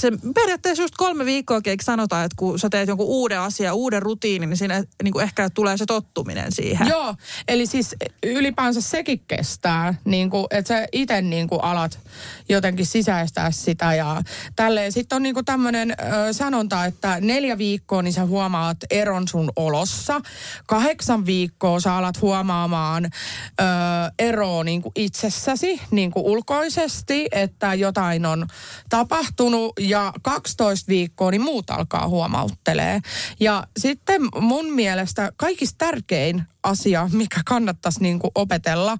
se 0.01 0.11
periaatteessa 0.35 0.83
just 0.83 0.93
kolme 0.97 1.25
viikkoa, 1.25 1.61
eikö 1.65 1.83
sanotaan, 1.83 2.25
että 2.25 2.35
kun 2.35 2.59
sä 2.59 2.69
teet 2.69 2.87
jonkun 2.87 3.07
uuden 3.07 3.39
asian, 3.39 3.75
uuden 3.75 4.01
rutiinin, 4.01 4.49
niin 4.49 4.57
siinä 4.57 4.83
niin 5.03 5.11
kuin 5.11 5.23
ehkä 5.23 5.49
tulee 5.49 5.77
se 5.77 5.85
tottuminen 5.85 6.51
siihen. 6.51 6.87
Joo, 6.87 7.15
eli 7.47 7.65
siis 7.65 7.95
ylipäänsä 8.23 8.81
sekin 8.81 9.21
kestää, 9.27 9.93
niin 10.05 10.29
kuin, 10.29 10.45
että 10.51 10.67
sä 10.67 10.87
itse 10.91 11.21
niin 11.21 11.47
alat 11.61 11.99
jotenkin 12.49 12.85
sisäistää 12.85 13.51
sitä 13.51 13.93
ja 13.93 14.21
tälleen. 14.55 14.91
Sitten 14.91 15.15
on 15.15 15.23
niin 15.23 15.33
kuin 15.33 15.45
tämmöinen 15.45 15.95
sanonta, 16.31 16.85
että 16.85 17.17
neljä 17.21 17.57
viikkoa 17.57 18.01
niin 18.01 18.13
sä 18.13 18.25
huomaat 18.25 18.77
eron 18.89 19.27
sun 19.27 19.51
olossa. 19.55 20.21
Kahdeksan 20.67 21.25
viikkoa 21.25 21.79
sä 21.79 21.95
alat 21.95 22.21
huomaamaan 22.21 23.05
ö, 23.05 23.63
eroa 24.19 24.63
niin 24.63 24.81
kuin 24.81 24.91
itsessäsi 24.95 25.81
niin 25.91 26.11
kuin 26.11 26.25
ulkoisesti, 26.25 27.27
että 27.31 27.73
jotain 27.73 28.25
on 28.25 28.47
tapahtunut 28.89 29.73
ja 29.89 30.13
12 30.21 30.89
viikkoa 30.89 31.31
niin 31.31 31.41
muut 31.41 31.69
alkaa 31.69 32.07
huomauttelee. 32.07 33.01
Ja 33.39 33.63
sitten 33.79 34.21
mun 34.41 34.73
mielestä 34.73 35.31
kaikista 35.37 35.75
tärkein 35.77 36.43
asia, 36.63 37.09
mikä 37.11 37.41
kannattaisi 37.45 38.01
niin 38.01 38.19
kuin 38.19 38.31
opetella, 38.35 38.97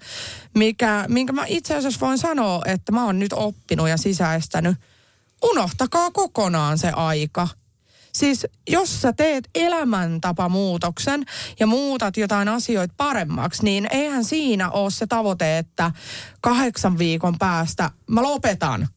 mikä, 0.56 1.06
minkä 1.08 1.34
mä 1.34 1.44
itse 1.48 1.76
asiassa 1.76 2.00
voin 2.00 2.18
sanoa, 2.18 2.62
että 2.66 2.92
mä 2.92 3.06
oon 3.06 3.20
nyt 3.20 3.34
oppinut 3.34 3.90
ja 3.90 3.98
sisäistänyt. 3.98 4.78
Unohtakaa 5.44 6.12
kokonaan 6.12 6.78
se 6.78 6.90
aika. 6.90 7.48
Siis 8.14 8.48
jos 8.70 9.02
sä 9.02 9.14
teet 9.14 9.50
elämäntapamuutoksen 9.56 11.24
ja 11.60 11.68
muutat 11.68 12.18
jotain 12.18 12.48
asioita 12.48 12.94
paremmaksi, 12.98 13.64
niin 13.64 13.88
eihän 13.92 14.24
siinä 14.24 14.70
ole 14.70 14.92
se 14.92 15.08
tavoite, 15.08 15.58
että 15.58 15.92
kahdeksan 16.42 16.98
viikon 16.98 17.38
päästä 17.40 17.92
mä 18.08 18.24
lopetan 18.24 18.88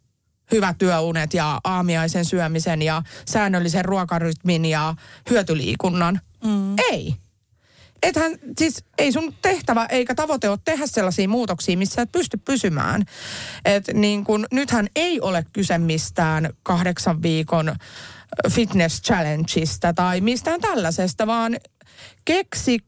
hyvät 0.52 0.78
työunet 0.78 1.35
ja 1.35 1.61
aamiaisen 1.64 2.24
syömisen 2.24 2.82
ja 2.82 3.02
säännöllisen 3.24 3.85
ruokarytmin 3.85 4.64
ja 4.64 4.94
hyötyliikunnan. 5.30 6.20
Mm. 6.44 6.74
Ei. 6.90 7.14
Ethän, 8.02 8.32
siis 8.59 8.85
ei 8.98 9.12
sun 9.12 9.35
tehtävä 9.42 9.87
eikä 9.87 10.14
tavoite 10.14 10.48
ole 10.48 10.59
tehdä 10.64 10.87
sellaisia 10.87 11.28
muutoksia, 11.28 11.76
missä 11.76 12.02
et 12.02 12.12
pysty 12.12 12.37
pysymään. 12.37 13.02
Et 13.64 13.85
niin 13.94 14.24
kun, 14.24 14.46
nythän 14.52 14.87
ei 14.96 15.20
ole 15.20 15.46
kyse 15.52 15.78
mistään 15.78 16.50
kahdeksan 16.62 17.22
viikon 17.22 17.76
fitness 18.50 19.02
challengeista 19.02 19.94
tai 19.94 20.20
mistään 20.20 20.61
tällaisesta, 20.61 21.26
vaan 21.26 21.56
keksi 22.24 22.78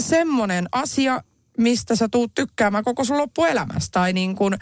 semmoinen 0.00 0.66
asia, 0.72 1.22
mistä 1.58 1.96
sä 1.96 2.08
tuut 2.08 2.34
tykkäämään 2.34 2.84
koko 2.84 3.04
sun 3.04 3.18
loppuelämästä. 3.18 3.92
Tai 3.92 4.12
niin 4.12 4.36
kun 4.36 4.56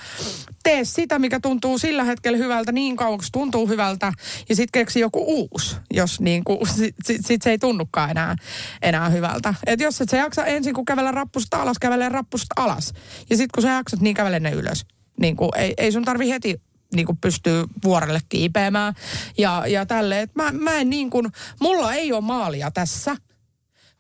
tee 0.63 0.85
sitä, 0.85 1.19
mikä 1.19 1.41
tuntuu 1.41 1.79
sillä 1.79 2.05
hetkellä 2.05 2.39
hyvältä 2.39 2.73
niin 2.73 2.97
kauan, 2.97 3.19
kun 3.19 3.29
tuntuu 3.33 3.69
hyvältä. 3.69 4.13
Ja 4.49 4.57
sitten 4.57 4.81
keksi 4.81 5.01
joku 5.01 5.25
uusi, 5.27 5.77
jos 5.91 6.21
niin 6.21 6.45
kun, 6.45 6.59
sit, 6.77 6.95
sit, 7.05 7.27
sit 7.27 7.43
se 7.43 7.51
ei 7.51 7.59
tunnukaan 7.59 8.11
enää, 8.11 8.37
enää 8.83 9.09
hyvältä. 9.09 9.55
Et 9.67 9.81
jos 9.81 10.01
et 10.01 10.09
sä 10.09 10.17
jaksa 10.17 10.45
ensin, 10.45 10.75
kun 10.75 10.85
kävellä 10.85 11.11
rappusta 11.11 11.63
alas, 11.63 11.77
kävelee 11.81 12.09
rappusta 12.09 12.55
alas. 12.57 12.93
Ja 13.31 13.37
sitten 13.37 13.51
kun 13.55 13.63
sä 13.63 13.69
jaksat, 13.69 14.01
niin 14.01 14.15
kävele 14.15 14.41
ne 14.41 14.51
ylös. 14.51 14.87
Niin 15.21 15.37
kun, 15.37 15.49
ei, 15.57 15.75
ei 15.77 15.93
sun 15.93 16.05
tarvi 16.05 16.31
heti 16.31 16.61
niin 16.95 17.07
kuin 17.07 17.19
pystyy 17.19 17.65
vuorelle 17.85 18.21
kiipeämään 18.29 18.95
ja, 19.39 19.65
ja 19.67 19.87
tälleen. 19.87 20.29
Mä, 20.35 20.53
mä 20.53 20.75
en 20.75 20.91
niin 20.91 21.11
kuin, 21.11 21.27
mulla 21.61 21.95
ei 21.95 22.13
ole 22.13 22.21
maalia 22.21 22.71
tässä, 22.71 23.17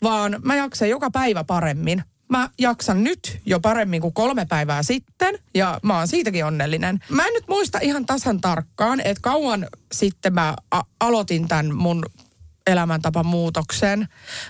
vaan 0.02 0.36
mä 0.44 0.56
jaksan 0.56 0.88
joka 0.88 1.10
päivä 1.10 1.44
paremmin 1.44 2.04
mä 2.30 2.48
jaksan 2.58 3.04
nyt 3.04 3.40
jo 3.46 3.60
paremmin 3.60 4.00
kuin 4.00 4.14
kolme 4.14 4.46
päivää 4.46 4.82
sitten 4.82 5.38
ja 5.54 5.80
mä 5.82 5.98
oon 5.98 6.08
siitäkin 6.08 6.44
onnellinen. 6.44 6.98
Mä 7.08 7.26
en 7.26 7.32
nyt 7.34 7.48
muista 7.48 7.78
ihan 7.82 8.06
tasan 8.06 8.40
tarkkaan, 8.40 9.00
että 9.00 9.20
kauan 9.20 9.66
sitten 9.92 10.34
mä 10.34 10.54
a- 10.70 10.82
aloitin 11.00 11.48
tämän 11.48 11.74
mun 11.74 12.04
elämäntapamuutoksen, 12.66 14.08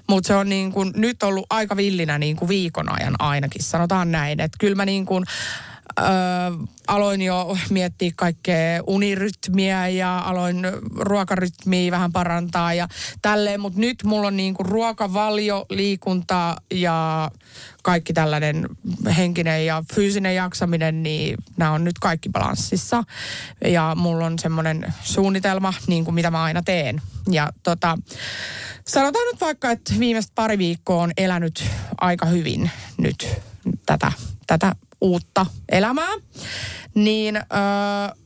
mutta 0.08 0.26
se 0.28 0.34
on 0.34 0.48
niin 0.48 0.72
kuin 0.72 0.92
nyt 0.96 1.22
ollut 1.22 1.46
aika 1.50 1.76
villinä 1.76 2.18
niin 2.18 2.36
kuin 2.36 2.48
viikon 2.48 3.00
ajan 3.00 3.14
ainakin, 3.18 3.62
sanotaan 3.62 4.12
näin. 4.12 4.40
Että 4.40 4.58
kyllä 4.60 4.74
mä 4.74 4.84
niin 4.84 5.06
kuin 5.06 5.24
Öö, 6.00 6.66
aloin 6.86 7.22
jo 7.22 7.56
miettiä 7.70 8.10
kaikkea 8.16 8.82
unirytmiä 8.86 9.88
ja 9.88 10.18
aloin 10.18 10.66
ruokarytmiä 10.96 11.90
vähän 11.90 12.12
parantaa 12.12 12.74
ja 12.74 12.88
tälleen, 13.22 13.60
mutta 13.60 13.80
nyt 13.80 14.04
mulla 14.04 14.26
on 14.26 14.36
niinku 14.36 14.62
ruokavalio, 14.62 15.66
liikunta 15.70 16.56
ja 16.70 17.30
kaikki 17.82 18.12
tällainen 18.12 18.68
henkinen 19.16 19.66
ja 19.66 19.82
fyysinen 19.94 20.34
jaksaminen, 20.34 21.02
niin 21.02 21.36
nämä 21.56 21.72
on 21.72 21.84
nyt 21.84 21.98
kaikki 21.98 22.28
balanssissa. 22.28 23.04
Ja 23.64 23.94
mulla 23.96 24.26
on 24.26 24.38
semmoinen 24.38 24.94
suunnitelma, 25.02 25.74
niin 25.86 26.04
kuin 26.04 26.14
mitä 26.14 26.30
mä 26.30 26.42
aina 26.42 26.62
teen. 26.62 27.02
Ja 27.30 27.52
tota, 27.62 27.98
sanotaan 28.86 29.26
nyt 29.32 29.40
vaikka, 29.40 29.70
että 29.70 29.94
viimeiset 29.98 30.32
pari 30.34 30.58
viikkoa 30.58 31.02
on 31.02 31.12
elänyt 31.16 31.64
aika 32.00 32.26
hyvin 32.26 32.70
nyt 32.98 33.28
tätä, 33.86 34.12
tätä 34.46 34.72
uutta 35.00 35.46
elämää, 35.68 36.12
niin 36.94 37.36
äh, 37.36 37.42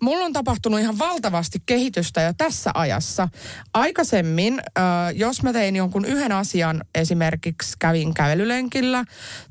mulla 0.03 0.25
on 0.25 0.33
tapahtunut 0.33 0.81
ihan 0.81 0.99
valtavasti 0.99 1.59
kehitystä 1.67 2.23
jo 2.23 2.33
tässä 2.33 2.71
ajassa. 2.75 3.29
Aikaisemmin, 3.75 4.61
äh, 4.79 4.85
jos 5.15 5.43
mä 5.43 5.53
tein 5.53 5.77
jonkun 5.77 6.05
yhden 6.05 6.33
asian, 6.33 6.85
esimerkiksi 6.95 7.77
kävin 7.79 8.15
kävelylenkillä 8.15 9.05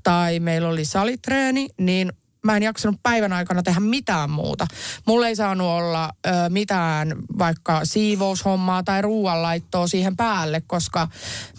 tai 0.03 0.39
meillä 0.39 0.69
oli 0.69 0.85
salitreeni, 0.85 1.69
niin 1.79 2.11
mä 2.43 2.57
en 2.57 2.63
jaksanut 2.63 2.99
päivän 3.03 3.33
aikana 3.33 3.63
tehdä 3.63 3.79
mitään 3.79 4.29
muuta. 4.29 4.67
Mulla 5.07 5.27
ei 5.27 5.35
saanut 5.35 5.67
olla 5.67 6.09
ö, 6.27 6.29
mitään 6.49 7.15
vaikka 7.37 7.81
siivoushommaa 7.83 8.83
tai 8.83 9.01
ruoanlaittoa 9.01 9.87
siihen 9.87 10.17
päälle, 10.17 10.61
koska 10.67 11.07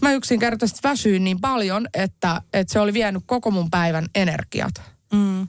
mä 0.03 0.12
yksinkertaisesti 0.12 0.81
väsyin 0.88 1.24
niin 1.24 1.40
paljon, 1.40 1.87
että, 1.94 2.40
että 2.53 2.72
se 2.72 2.81
oli 2.81 2.92
vienyt 2.92 3.22
koko 3.27 3.50
mun 3.50 3.70
päivän 3.70 4.07
energiat. 4.14 4.94
Mm. 5.14 5.48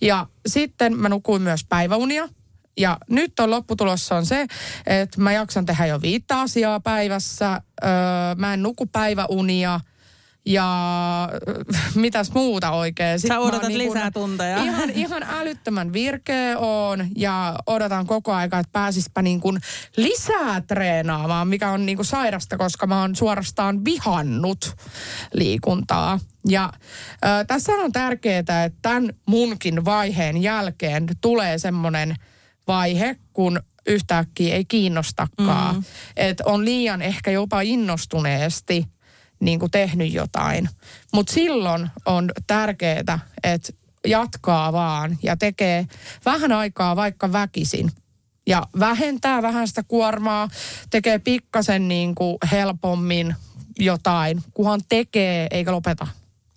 Ja 0.00 0.26
sitten 0.46 0.96
mä 0.96 1.08
nukuin 1.08 1.42
myös 1.42 1.64
päiväunia. 1.64 2.28
Ja 2.76 2.98
nyt 3.08 3.40
on 3.40 3.50
lopputulossa 3.50 4.16
on 4.16 4.26
se, 4.26 4.46
että 4.86 5.20
mä 5.20 5.32
jaksan 5.32 5.66
tehdä 5.66 5.86
jo 5.86 6.02
viittä 6.02 6.40
asiaa 6.40 6.80
päivässä. 6.80 7.60
Öö, 7.84 7.90
mä 8.36 8.54
en 8.54 8.62
nuku 8.62 8.86
päiväunia 8.86 9.80
ja 10.46 11.28
mitäs 11.94 12.32
muuta 12.32 12.70
oikein. 12.70 13.20
Sitten 13.20 13.36
Sä 13.36 13.40
odotat 13.40 13.68
niin 13.68 13.78
lisää 13.78 14.10
tunteja. 14.10 14.62
Ihan, 14.64 14.90
ihan 14.90 15.22
älyttömän 15.22 15.92
virkeä 15.92 16.58
on 16.58 17.08
ja 17.16 17.58
odotan 17.66 18.06
koko 18.06 18.32
aika, 18.32 18.58
että 18.58 18.72
pääsispä 18.72 19.22
niin 19.22 19.40
kuin 19.40 19.58
lisää 19.96 20.60
treenaamaan, 20.60 21.48
mikä 21.48 21.70
on 21.70 21.86
niin 21.86 21.96
kuin 21.96 22.06
sairasta, 22.06 22.56
koska 22.56 22.86
mä 22.86 23.00
oon 23.00 23.16
suorastaan 23.16 23.84
vihannut 23.84 24.76
liikuntaa. 25.32 26.20
Ja 26.48 26.72
ö, 27.24 27.44
tässä 27.46 27.72
on 27.72 27.92
tärkeää, 27.92 28.38
että 28.38 28.70
tämän 28.82 29.10
munkin 29.26 29.84
vaiheen 29.84 30.42
jälkeen 30.42 31.06
tulee 31.20 31.58
semmoinen 31.58 32.14
vaihe, 32.68 33.16
kun 33.32 33.60
yhtäkkiä 33.86 34.54
ei 34.54 34.64
kiinnostakaan. 34.64 35.74
Mm. 35.74 35.84
Että 36.16 36.44
on 36.46 36.64
liian 36.64 37.02
ehkä 37.02 37.30
jopa 37.30 37.60
innostuneesti 37.60 38.84
niin 39.40 39.58
kuin 39.58 39.70
tehnyt 39.70 40.12
jotain. 40.12 40.68
Mutta 41.12 41.32
silloin 41.32 41.90
on 42.06 42.30
tärkeää, 42.46 43.18
että 43.42 43.72
jatkaa 44.06 44.72
vaan 44.72 45.18
ja 45.22 45.36
tekee 45.36 45.86
vähän 46.24 46.52
aikaa 46.52 46.96
vaikka 46.96 47.32
väkisin. 47.32 47.90
Ja 48.46 48.62
vähentää 48.78 49.42
vähän 49.42 49.68
sitä 49.68 49.82
kuormaa, 49.88 50.48
tekee 50.90 51.18
pikkasen 51.18 51.88
niin 51.88 52.14
kuin 52.14 52.36
helpommin 52.52 53.34
jotain, 53.78 54.42
kunhan 54.54 54.80
tekee 54.88 55.46
eikä 55.50 55.72
lopeta. 55.72 56.06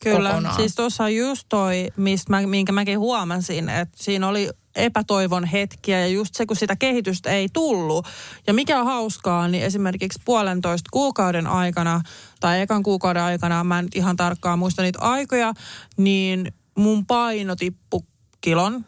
Kyllä, 0.04 0.30
kokonaan. 0.30 0.56
siis 0.56 0.76
tuossa 0.76 1.04
on 1.04 1.16
just 1.16 1.46
toi, 1.50 1.92
mistä 1.98 2.30
mä, 2.30 2.48
minkä 2.48 2.72
mäkin 2.72 3.00
huomasin, 3.00 3.70
että 3.70 3.98
siinä 4.04 4.28
oli 4.28 4.50
epätoivon 4.76 5.46
hetkiä 5.46 6.00
ja 6.00 6.08
just 6.08 6.36
se, 6.36 6.46
kun 6.46 6.56
sitä 6.56 6.76
kehitystä 6.76 7.30
ei 7.30 7.50
tullut. 7.54 8.08
Ja 8.48 8.54
mikä 8.54 8.80
on 8.80 8.86
hauskaa, 8.86 9.48
niin 9.48 9.64
esimerkiksi 9.64 10.20
puolentoista 10.26 10.90
kuukauden 10.92 11.48
aikana 11.48 12.02
tai 12.40 12.62
ekan 12.62 12.84
kuukauden 12.84 13.24
aikana, 13.24 13.64
mä 13.64 13.80
en 13.80 13.88
ihan 13.96 14.16
tarkkaan 14.16 14.60
muista 14.60 14.82
niitä 14.82 15.00
aikoja, 15.00 15.54
niin 15.98 16.54
mun 16.78 17.06
paino 17.06 17.56
tippui 17.56 18.02
kilon, 18.42 18.86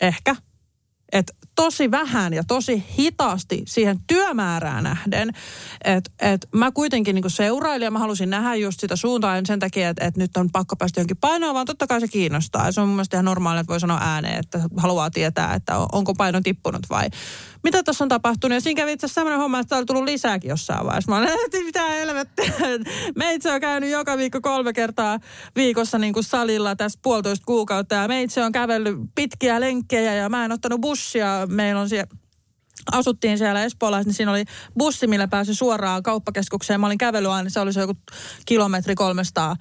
ehkä. 0.00 0.36
Et 1.12 1.36
tosi 1.54 1.90
vähän 1.90 2.32
ja 2.32 2.44
tosi 2.44 2.84
hitaasti 2.98 3.62
siihen 3.66 3.98
työmäärään 4.06 4.84
nähden. 4.84 5.30
Että 5.84 6.10
et 6.18 6.48
mä 6.54 6.70
kuitenkin 6.70 7.14
niinku 7.14 7.28
seurailin 7.28 7.84
ja 7.84 7.90
mä 7.90 7.98
halusin 7.98 8.30
nähdä 8.30 8.54
just 8.54 8.80
sitä 8.80 8.96
suuntaa 8.96 9.36
en 9.36 9.46
sen 9.46 9.58
takia, 9.58 9.88
että 9.88 10.04
et 10.04 10.16
nyt 10.16 10.36
on 10.36 10.50
pakko 10.50 10.76
päästä 10.76 11.00
johonkin 11.00 11.16
painoon, 11.16 11.54
vaan 11.54 11.66
totta 11.66 11.86
kai 11.86 12.00
se 12.00 12.08
kiinnostaa. 12.08 12.66
Ja 12.66 12.72
se 12.72 12.80
on 12.80 12.88
mun 12.88 12.96
mielestä 12.96 13.16
ihan 13.16 13.24
normaalia, 13.24 13.60
että 13.60 13.70
voi 13.70 13.80
sanoa 13.80 13.98
ääneen, 14.00 14.38
että 14.38 14.60
haluaa 14.76 15.10
tietää, 15.10 15.54
että 15.54 15.78
on- 15.78 15.88
onko 15.92 16.14
paino 16.14 16.40
tippunut 16.40 16.82
vai 16.90 17.08
mitä 17.64 17.82
tässä 17.82 18.04
on 18.04 18.08
tapahtunut. 18.08 18.54
Ja 18.54 18.60
siinä 18.60 18.76
kävi 18.76 18.92
itse 18.92 19.06
asiassa 19.06 19.20
sellainen 19.20 19.40
homma, 19.40 19.58
että 19.58 19.68
täällä 19.68 19.86
tullut 19.86 20.04
lisääkin 20.04 20.48
jossain 20.48 20.86
vaiheessa. 20.86 21.12
Mä 21.12 21.18
olen, 21.18 21.28
että 21.44 21.58
mitä 21.64 21.88
helvettiä. 21.88 22.52
Meitsi 23.16 23.48
on 23.48 23.60
käynyt 23.60 23.90
joka 23.90 24.16
viikko 24.16 24.40
kolme 24.40 24.72
kertaa 24.72 25.18
viikossa 25.56 25.98
niin 25.98 26.12
kuin 26.12 26.24
salilla 26.24 26.76
tässä 26.76 26.98
puolitoista 27.02 27.44
kuukautta. 27.46 27.94
Ja 27.94 28.08
meitsi 28.08 28.40
on 28.40 28.52
kävellyt 28.52 28.96
pitkiä 29.14 29.60
lenkkejä 29.60 30.14
ja 30.14 30.28
mä 30.28 30.44
en 30.44 30.52
ottanut 30.52 30.80
bussia. 30.80 31.46
Meillä 31.52 31.80
on 31.80 31.88
siellä 31.88 32.08
asuttiin 32.92 33.38
siellä 33.38 33.64
Espoolassa, 33.64 34.08
niin 34.08 34.14
siinä 34.14 34.32
oli 34.32 34.44
bussi, 34.78 35.06
millä 35.06 35.28
pääsi 35.28 35.54
suoraan 35.54 36.02
kauppakeskukseen. 36.02 36.80
Mä 36.80 36.86
olin 36.86 36.98
kävellyt 36.98 37.30
aina, 37.30 37.50
se 37.50 37.60
oli 37.60 37.72
se 37.72 37.80
joku 37.80 37.94
kilometri 38.46 38.94
300 38.94 39.56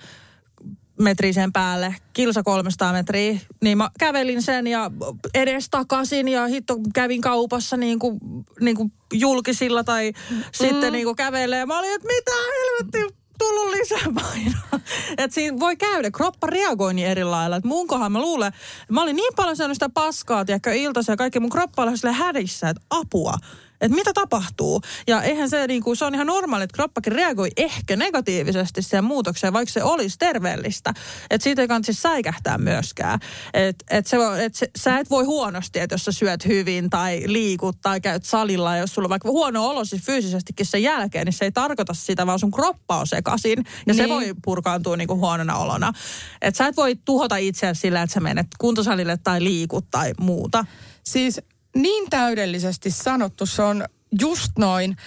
metriä 1.00 1.34
sen 1.34 1.54
päälle, 1.54 1.96
kilsa 2.14 2.44
300 2.44 2.94
metriä, 2.94 3.40
niin 3.62 3.78
mä 3.78 3.90
kävelin 4.00 4.42
sen 4.42 4.68
ja 4.68 4.92
edes 5.34 5.68
takaisin 5.72 6.28
ja 6.28 6.48
hitto 6.48 6.78
kävin 6.94 7.22
kaupassa 7.22 7.78
niin 7.78 8.00
kuin, 8.00 8.20
niin 8.60 8.76
kuin 8.76 8.94
julkisilla 9.14 9.84
tai 9.84 10.12
mm. 10.30 10.44
sitten 10.54 10.94
niin 10.94 11.06
kuin 11.06 11.16
kävelee. 11.16 11.66
Mä 11.66 11.80
olin, 11.80 11.96
että 11.96 12.08
mitä 12.08 12.32
helvetti, 12.32 13.21
tullut 13.42 13.74
lisää 13.74 14.14
painoa. 14.16 14.86
Että 15.18 15.34
siinä 15.36 15.60
voi 15.60 15.78
käydä, 15.78 16.12
kroppa 16.12 16.48
reagoi 16.48 16.94
niin 16.94 17.08
eri 17.08 17.24
lailla. 17.24 17.56
Että 17.56 17.68
mun 17.68 17.88
kohan 17.88 18.12
mä 18.12 18.22
luulen, 18.22 18.54
mä 18.90 19.02
olin 19.02 19.16
niin 19.16 19.34
paljon 19.36 19.58
syönyt 19.58 19.76
sitä 19.76 19.90
paskaa, 19.90 20.46
tiedätkö, 20.46 20.74
iltaisin 20.74 21.14
ja 21.14 21.18
kaikki 21.18 21.40
mun 21.40 21.50
kroppa 21.50 21.84
oli 21.84 22.14
hädissä, 22.14 22.70
että 22.70 22.84
apua. 22.90 23.34
Että 23.82 23.96
mitä 23.96 24.14
tapahtuu? 24.14 24.82
Ja 25.08 25.22
eihän 25.22 25.50
se, 25.50 25.68
niin 25.68 25.84
kuin, 25.84 25.98
se 25.98 26.06
on 26.06 26.16
ihan 26.16 26.28
normaali, 26.28 26.64
että 26.64 26.76
kroppakin 26.76 27.14
reagoi 27.14 27.50
ehkä 27.58 27.96
negatiivisesti 27.96 28.82
siihen 28.82 29.04
muutokseen, 29.04 29.54
vaikka 29.54 29.72
se 29.74 29.84
olisi 29.84 30.18
terveellistä. 30.20 30.94
Että 31.30 31.44
siitä 31.44 31.62
ei 31.62 31.68
kannata 31.68 31.94
säikähtää 31.94 32.58
myöskään. 32.58 33.20
Että 33.54 33.86
et 33.90 34.08
se, 34.08 34.18
et 34.46 34.56
se, 34.56 34.72
sä 34.78 34.98
et 34.98 35.10
voi 35.10 35.24
huonosti, 35.24 35.80
että 35.80 35.94
jos 35.94 36.06
sä 36.06 36.12
syöt 36.12 36.46
hyvin 36.46 36.90
tai 36.90 37.24
liikut 37.26 37.82
tai 37.82 38.02
käyt 38.02 38.26
salilla, 38.26 38.76
ja 38.76 38.82
jos 38.82 38.94
sulla 38.94 39.06
on 39.06 39.10
vaikka 39.10 39.30
huono 39.30 39.66
olo 39.68 39.86
siis 39.86 40.02
fyysisestikin 40.02 40.66
sen 40.66 40.84
jälkeen, 40.84 41.26
niin 41.26 41.34
se 41.34 41.46
ei 41.46 41.52
tarkoita 41.52 41.94
sitä, 41.94 42.28
vaan 42.28 42.40
sun 42.40 42.52
kroppa 42.52 42.98
on 42.98 43.08
sekaisin. 43.08 43.58
Ja 43.58 43.94
niin. 43.94 43.96
se 43.96 44.10
voi 44.10 44.34
purkaantua 44.44 44.98
niin 44.98 45.08
kuin 45.08 45.20
huonona 45.20 45.58
olona. 45.58 45.94
Että 46.42 46.58
sä 46.58 46.68
et 46.68 46.78
voi 46.78 46.96
tuhota 47.06 47.38
itseäsi 47.38 47.82
sillä, 47.82 48.02
että 48.02 48.14
sä 48.14 48.20
menet 48.20 48.48
kuntosalille 48.60 49.18
tai 49.24 49.44
liikut 49.44 49.86
tai 49.92 50.14
muuta. 50.20 50.66
Siis 51.04 51.42
niin 51.76 52.10
täydellisesti 52.10 52.92
sanottu, 52.92 53.46
se 53.46 53.62
on 53.62 53.86
just 54.22 54.52
noin. 54.60 54.98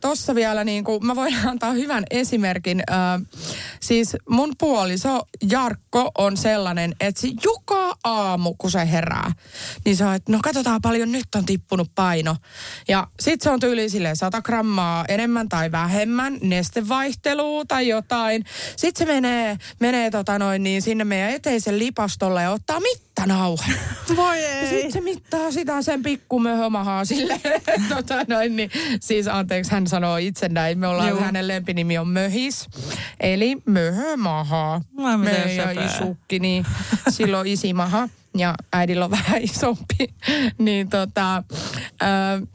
Tuossa 0.00 0.34
vielä 0.34 0.64
niin 0.64 0.84
kuin, 0.84 1.06
mä 1.06 1.16
voin 1.16 1.34
antaa 1.48 1.72
hyvän 1.72 2.04
esimerkin. 2.10 2.82
Ö, 2.90 2.94
siis 3.80 4.16
mun 4.28 4.52
puoliso 4.58 5.22
Jarkko 5.50 6.10
on 6.18 6.36
sellainen, 6.36 6.94
että 7.00 7.20
se 7.20 7.28
joka 7.44 7.96
aamu 8.04 8.54
kun 8.58 8.70
se 8.70 8.90
herää, 8.90 9.32
niin 9.84 9.96
se 9.96 10.04
on, 10.04 10.14
että 10.14 10.32
no 10.32 10.38
katsotaan 10.42 10.82
paljon 10.82 11.12
nyt 11.12 11.26
on 11.34 11.44
tippunut 11.46 11.90
paino. 11.94 12.36
Ja 12.88 13.06
sit 13.20 13.42
se 13.42 13.50
on 13.50 13.60
tyyli 13.60 13.90
silleen 13.90 14.16
100 14.16 14.42
grammaa 14.42 15.04
enemmän 15.08 15.48
tai 15.48 15.72
vähemmän, 15.72 16.38
nestevaihtelua 16.42 17.64
tai 17.68 17.88
jotain. 17.88 18.44
Sitten 18.76 19.06
se 19.06 19.12
menee, 19.12 19.56
menee 19.80 20.10
tota 20.10 20.38
noin, 20.38 20.62
niin 20.62 20.82
sinne 20.82 21.04
meidän 21.04 21.30
eteisen 21.30 21.78
lipastolle 21.78 22.42
ja 22.42 22.50
ottaa 22.50 22.80
mittanauhan. 22.80 23.74
Voi 24.16 24.42
Ja 24.42 24.48
ei. 24.48 24.68
sitten 24.68 24.92
se 24.92 25.00
mittaa 25.00 25.52
sitä 25.52 25.82
sen 25.82 26.02
pikkumöhömahaa 26.02 27.04
sille. 27.04 27.40
Tota 28.08 28.24
noin, 28.28 28.56
niin, 28.56 28.70
siis 29.00 29.28
anteeksi, 29.28 29.72
hän 29.72 29.86
sanoo 29.86 30.16
itse 30.16 30.48
näin. 30.48 30.78
Me 30.78 30.86
ollaan, 30.86 31.08
Juu. 31.08 31.20
hänen 31.20 31.48
lempinimi 31.48 31.98
on 31.98 32.08
Möhis. 32.08 32.66
Eli 33.20 33.56
möhömaha. 33.64 34.80
Miten 34.92 35.20
Meidän 35.20 35.68
söpöä. 35.74 35.84
isukki, 35.86 36.38
niin 36.38 36.66
silloin 37.08 37.46
isimaha. 37.46 38.08
Ja 38.36 38.54
äidillä 38.72 39.04
on 39.04 39.10
vähän 39.20 39.42
isompi. 39.42 40.14
niin 40.58 40.88
tota... 40.90 41.42
Ö, 42.02 42.46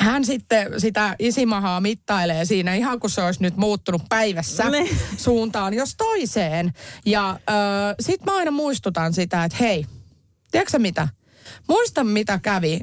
hän 0.00 0.24
sitten 0.24 0.80
sitä 0.80 1.16
isimahaa 1.18 1.80
mittailee 1.80 2.44
siinä 2.44 2.74
ihan 2.74 3.00
kun 3.00 3.10
se 3.10 3.22
olisi 3.22 3.42
nyt 3.42 3.56
muuttunut 3.56 4.02
päivässä 4.08 4.70
Niin. 4.70 4.98
suuntaan 5.16 5.74
jos 5.74 5.94
toiseen. 5.96 6.72
Ja 7.06 7.30
äh, 7.30 7.36
sit 8.00 8.24
mä 8.24 8.36
aina 8.36 8.50
muistutan 8.50 9.12
sitä, 9.14 9.44
että 9.44 9.56
hei, 9.60 9.86
tiedätkö 10.50 10.78
mitä? 10.78 11.08
Muista 11.68 12.04
mitä 12.04 12.38
kävi. 12.42 12.80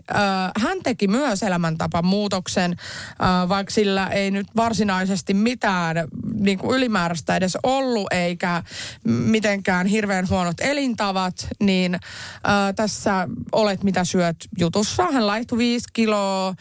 Hän 0.59 0.77
teki 0.83 1.07
myös 1.07 1.43
elämäntapamuutoksen, 1.43 2.75
vaikka 3.49 3.73
sillä 3.73 4.07
ei 4.07 4.31
nyt 4.31 4.47
varsinaisesti 4.55 5.33
mitään 5.33 5.95
niin 6.33 6.57
kuin 6.57 6.77
ylimääräistä 6.77 7.35
edes 7.35 7.57
ollut, 7.63 8.07
eikä 8.11 8.63
mitenkään 9.03 9.87
hirveän 9.87 10.29
huonot 10.29 10.57
elintavat, 10.59 11.47
niin 11.59 11.99
tässä 12.75 13.27
olet 13.51 13.83
mitä 13.83 14.05
syöt 14.05 14.37
jutussa. 14.59 15.11
Hän 15.11 15.27
laihtui 15.27 15.57
viisi 15.57 15.87
kiloa, 15.93 16.55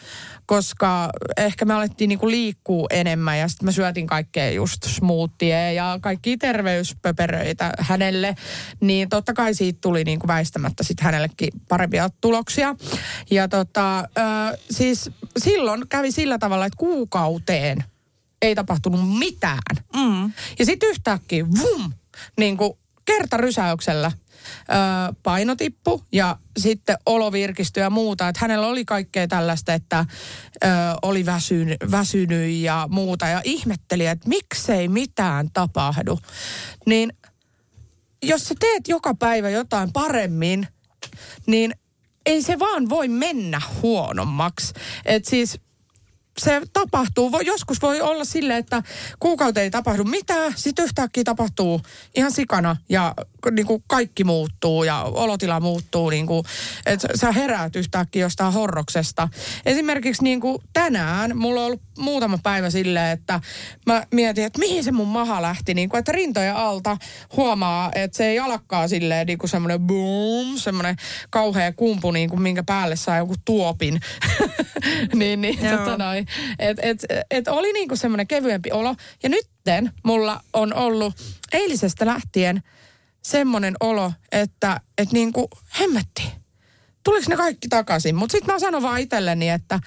koska 0.45 1.09
ehkä 1.37 1.65
me 1.65 1.73
alettiin 1.73 2.07
niin 2.07 2.19
kuin 2.19 2.31
liikkuu 2.31 2.87
enemmän 2.89 3.39
ja 3.39 3.47
sitten 3.47 3.65
mä 3.65 3.71
syötin 3.71 4.07
kaikkea 4.07 4.51
just 4.51 4.83
smoothie 4.83 5.73
ja 5.73 5.99
kaikki 6.01 6.37
terveyspöperöitä 6.37 7.71
hänelle, 7.79 8.35
niin 8.79 9.09
totta 9.09 9.33
kai 9.33 9.53
siitä 9.53 9.79
tuli 9.81 10.03
niin 10.03 10.19
kuin 10.19 10.27
väistämättä 10.27 10.83
sitten 10.83 11.05
hänellekin 11.05 11.49
parempia 11.69 12.09
tuloksia. 12.21 12.75
Ja 13.31 13.47
tota, 13.47 13.99
ö, 13.99 14.03
siis 14.71 15.11
silloin 15.37 15.87
kävi 15.89 16.11
sillä 16.11 16.37
tavalla, 16.37 16.65
että 16.65 16.77
kuukauteen 16.77 17.83
ei 18.41 18.55
tapahtunut 18.55 19.19
mitään. 19.19 19.77
Mm. 19.95 20.31
Ja 20.59 20.65
sitten 20.65 20.89
yhtäkkiä, 20.89 21.45
vum, 21.59 21.91
niin 22.37 22.57
kuin 22.57 22.73
kertarysäyksellä 23.05 24.11
ö, 24.69 25.13
paino 25.23 25.55
tippu 25.55 26.03
ja 26.11 26.37
sitten 26.57 26.97
olo 27.05 27.31
virkistyi 27.31 27.83
ja 27.83 27.89
muuta. 27.89 28.27
Että 28.27 28.39
hänellä 28.41 28.67
oli 28.67 28.85
kaikkea 28.85 29.27
tällaista, 29.27 29.73
että 29.73 30.05
ö, 30.63 30.67
oli 31.01 31.25
väsynyt, 31.25 31.77
väsynyt 31.91 32.51
ja 32.51 32.87
muuta. 32.91 33.27
Ja 33.27 33.41
ihmetteli, 33.43 34.05
että 34.05 34.29
miksei 34.29 34.87
mitään 34.87 35.49
tapahdu. 35.53 36.19
Niin 36.85 37.13
jos 38.23 38.43
sä 38.43 38.55
teet 38.59 38.87
joka 38.87 39.13
päivä 39.13 39.49
jotain 39.49 39.93
paremmin, 39.93 40.67
niin 41.47 41.73
ei 42.25 42.41
se 42.41 42.59
vaan 42.59 42.89
voi 42.89 43.07
mennä 43.07 43.61
huonommaksi. 43.81 44.73
Et 45.05 45.25
siis 45.25 45.59
se 46.37 46.61
tapahtuu. 46.73 47.31
Voi, 47.31 47.45
joskus 47.45 47.81
voi 47.81 48.01
olla 48.01 48.25
silleen, 48.25 48.59
että 48.59 48.83
kuukauteen 49.19 49.63
ei 49.63 49.71
tapahdu 49.71 50.03
mitään, 50.03 50.53
sitten 50.55 50.85
yhtäkkiä 50.85 51.23
tapahtuu 51.23 51.81
ihan 52.15 52.31
sikana 52.31 52.75
ja 52.89 53.13
niin 53.51 53.65
kuin 53.65 53.83
kaikki 53.87 54.23
muuttuu 54.23 54.83
ja 54.83 55.01
olotila 55.01 55.59
muuttuu. 55.59 56.09
Niin 56.09 56.27
kuin, 56.27 56.45
että 56.85 57.07
sä 57.15 57.31
heräät 57.31 57.75
yhtäkkiä 57.75 58.21
jostain 58.21 58.53
horroksesta. 58.53 59.29
Esimerkiksi 59.65 60.23
niin 60.23 60.41
kuin 60.41 60.57
tänään 60.73 61.37
mulla 61.37 61.59
on 61.59 61.65
ollut 61.65 61.81
muutama 61.97 62.39
päivä 62.43 62.69
silleen, 62.69 63.11
että 63.11 63.39
mä 63.85 64.03
mietin, 64.11 64.43
että 64.43 64.59
mihin 64.59 64.83
se 64.83 64.91
mun 64.91 65.07
maha 65.07 65.41
lähti. 65.41 65.73
Niin 65.73 65.89
kuin, 65.89 65.99
että 65.99 66.11
rintojen 66.11 66.55
alta 66.55 66.97
huomaa, 67.37 67.91
että 67.95 68.17
se 68.17 68.25
ei 68.25 68.39
alakkaa 68.39 68.87
silleen 68.87 69.27
niin 69.27 69.37
kuin 69.37 69.49
semmoinen 69.49 69.79
boom, 69.79 70.57
semmoinen 70.57 70.95
kauhea 71.29 71.73
kumpu, 71.73 72.11
niin 72.11 72.29
kuin 72.29 72.41
minkä 72.41 72.63
päälle 72.63 72.95
saa 72.95 73.17
joku 73.17 73.35
tuopin. 73.45 73.99
niin, 75.13 75.41
niin 75.41 75.59
tota 75.59 75.97
noin. 75.97 76.22
Et, 76.59 76.77
et, 76.81 77.05
et 77.31 77.47
oli 77.47 77.73
niinku 77.73 77.95
semmoinen 77.95 78.27
kevyempi 78.27 78.71
olo. 78.71 78.95
Ja 79.23 79.29
nytten 79.29 79.91
mulla 80.03 80.39
on 80.53 80.73
ollut 80.73 81.13
eilisestä 81.53 82.05
lähtien 82.05 82.63
semmoinen 83.21 83.75
olo, 83.79 84.13
että 84.31 84.81
et 84.97 85.11
niinku 85.11 85.49
hemmetti. 85.79 86.31
Tuliko 87.03 87.25
ne 87.29 87.35
kaikki 87.35 87.67
takaisin? 87.67 88.15
Mutta 88.15 88.31
sitten 88.31 88.55
mä 88.55 88.59
sanon 88.59 88.81
vaan 88.81 88.99
itselleni, 88.99 89.49
että 89.49 89.79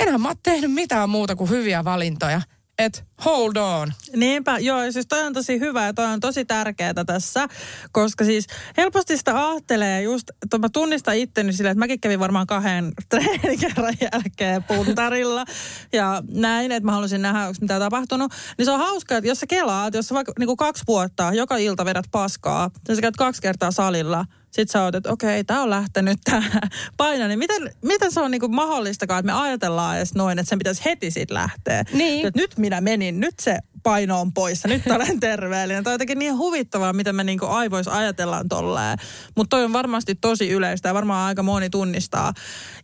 enhän 0.00 0.20
mä 0.20 0.28
oon 0.28 0.36
tehnyt 0.42 0.72
mitään 0.72 1.10
muuta 1.10 1.36
kuin 1.36 1.50
hyviä 1.50 1.84
valintoja. 1.84 2.40
Et 2.78 3.04
hold 3.24 3.56
on. 3.56 3.92
Niinpä, 4.16 4.58
joo, 4.58 4.92
siis 4.92 5.06
toi 5.06 5.22
on 5.22 5.32
tosi 5.32 5.60
hyvä 5.60 5.86
ja 5.86 5.94
toi 5.94 6.06
on 6.06 6.20
tosi 6.20 6.44
tärkeää 6.44 7.04
tässä, 7.06 7.48
koska 7.92 8.24
siis 8.24 8.46
helposti 8.76 9.18
sitä 9.18 9.48
ajattelee 9.48 10.02
just, 10.02 10.30
että 10.42 10.58
mä 10.58 10.68
tunnistan 10.68 11.16
itteni 11.16 11.52
silleen, 11.52 11.72
että 11.72 11.78
mäkin 11.78 12.00
kävin 12.00 12.20
varmaan 12.20 12.46
kahden 12.46 12.92
treenikerran 13.10 13.94
jälkeen 14.00 14.62
puntarilla 14.64 15.44
ja 15.92 16.22
näin, 16.30 16.72
että 16.72 16.86
mä 16.86 16.92
halusin 16.92 17.22
nähdä, 17.22 17.40
onko 17.40 17.58
mitä 17.60 17.78
tapahtunut. 17.78 18.32
Niin 18.58 18.66
se 18.66 18.70
on 18.70 18.78
hauskaa, 18.78 19.18
että 19.18 19.28
jos 19.28 19.40
sä 19.40 19.46
kelaat, 19.46 19.94
jos 19.94 20.06
sä 20.06 20.14
vaikka 20.14 20.32
niin 20.38 20.46
kuin 20.46 20.56
kaksi 20.56 20.84
vuotta 20.86 21.30
joka 21.34 21.56
ilta 21.56 21.84
vedät 21.84 22.06
paskaa, 22.10 22.70
ja 22.88 22.94
sä 22.94 23.00
käyt 23.00 23.16
kaksi 23.16 23.42
kertaa 23.42 23.70
salilla, 23.70 24.24
Sit 24.50 24.70
sä 24.70 24.82
oot, 24.82 24.94
että 24.94 25.12
okei, 25.12 25.44
tää 25.44 25.62
on 25.62 25.70
lähtenyt 25.70 26.18
tää 26.24 26.68
paino, 26.96 27.28
niin 27.28 27.38
miten, 27.38 27.74
miten 27.82 28.12
se 28.12 28.20
on 28.20 28.30
niinku 28.30 28.48
mahdollistakaan, 28.48 29.18
että 29.18 29.32
me 29.32 29.40
ajatellaan 29.40 29.96
edes 29.96 30.14
noin, 30.14 30.38
että 30.38 30.48
sen 30.50 30.58
pitäisi 30.58 30.84
heti 30.84 31.10
sit 31.10 31.30
lähteä. 31.30 31.84
Niin. 31.92 32.26
Että 32.26 32.40
nyt 32.40 32.58
minä 32.58 32.80
menin, 32.80 33.20
nyt 33.20 33.34
se 33.40 33.58
paino 33.82 34.20
on 34.20 34.32
poissa, 34.32 34.68
nyt 34.68 34.86
olen 34.96 35.20
terveellinen. 35.20 35.84
Tämä 35.84 35.92
on 35.92 35.94
jotenkin 35.94 36.18
niin 36.18 36.36
huvittavaa, 36.36 36.92
miten 36.92 37.16
me 37.16 37.24
niinku 37.24 37.46
aivoissa 37.46 37.96
ajatellaan 37.96 38.48
tolleen. 38.48 38.98
Mutta 39.36 39.56
toi 39.56 39.64
on 39.64 39.72
varmasti 39.72 40.14
tosi 40.14 40.50
yleistä 40.50 40.88
ja 40.88 40.94
varmaan 40.94 41.26
aika 41.28 41.42
moni 41.42 41.70
tunnistaa 41.70 42.32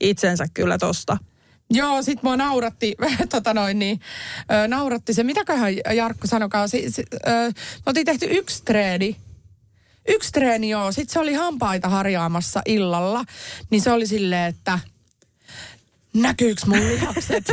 itsensä 0.00 0.46
kyllä 0.54 0.78
tosta. 0.78 1.16
Joo, 1.70 2.02
sit 2.02 2.22
mua 2.22 2.36
nauratti, 2.36 2.94
tota 3.30 3.54
noin 3.54 3.78
niin, 3.78 4.00
ö, 4.52 4.68
nauratti 4.68 5.14
se, 5.14 5.22
mitäköhän 5.22 5.72
Jarkko 5.94 6.26
sanokaa, 6.26 6.68
si, 6.68 6.90
si, 6.90 7.04
ö, 7.14 7.30
me 7.56 7.82
oltiin 7.86 8.06
tehty 8.06 8.26
yksi 8.30 8.62
treeni, 8.64 9.16
yksi 10.08 10.32
treeni 10.32 10.70
joo, 10.70 10.92
sit 10.92 11.10
se 11.10 11.18
oli 11.18 11.32
hampaita 11.34 11.88
harjaamassa 11.88 12.62
illalla, 12.66 13.24
niin 13.70 13.82
se 13.82 13.90
oli 13.92 14.06
silleen, 14.06 14.44
että 14.54 14.78
näkyyks 16.14 16.66
mun 16.66 16.78
lihakset? 16.88 17.44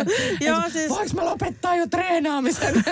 Joo, 0.46 0.62
siis- 0.72 0.88
Voinko 0.88 1.14
mä 1.14 1.24
lopettaa 1.24 1.76
jo 1.76 1.86
treenaamisen? 1.86 2.74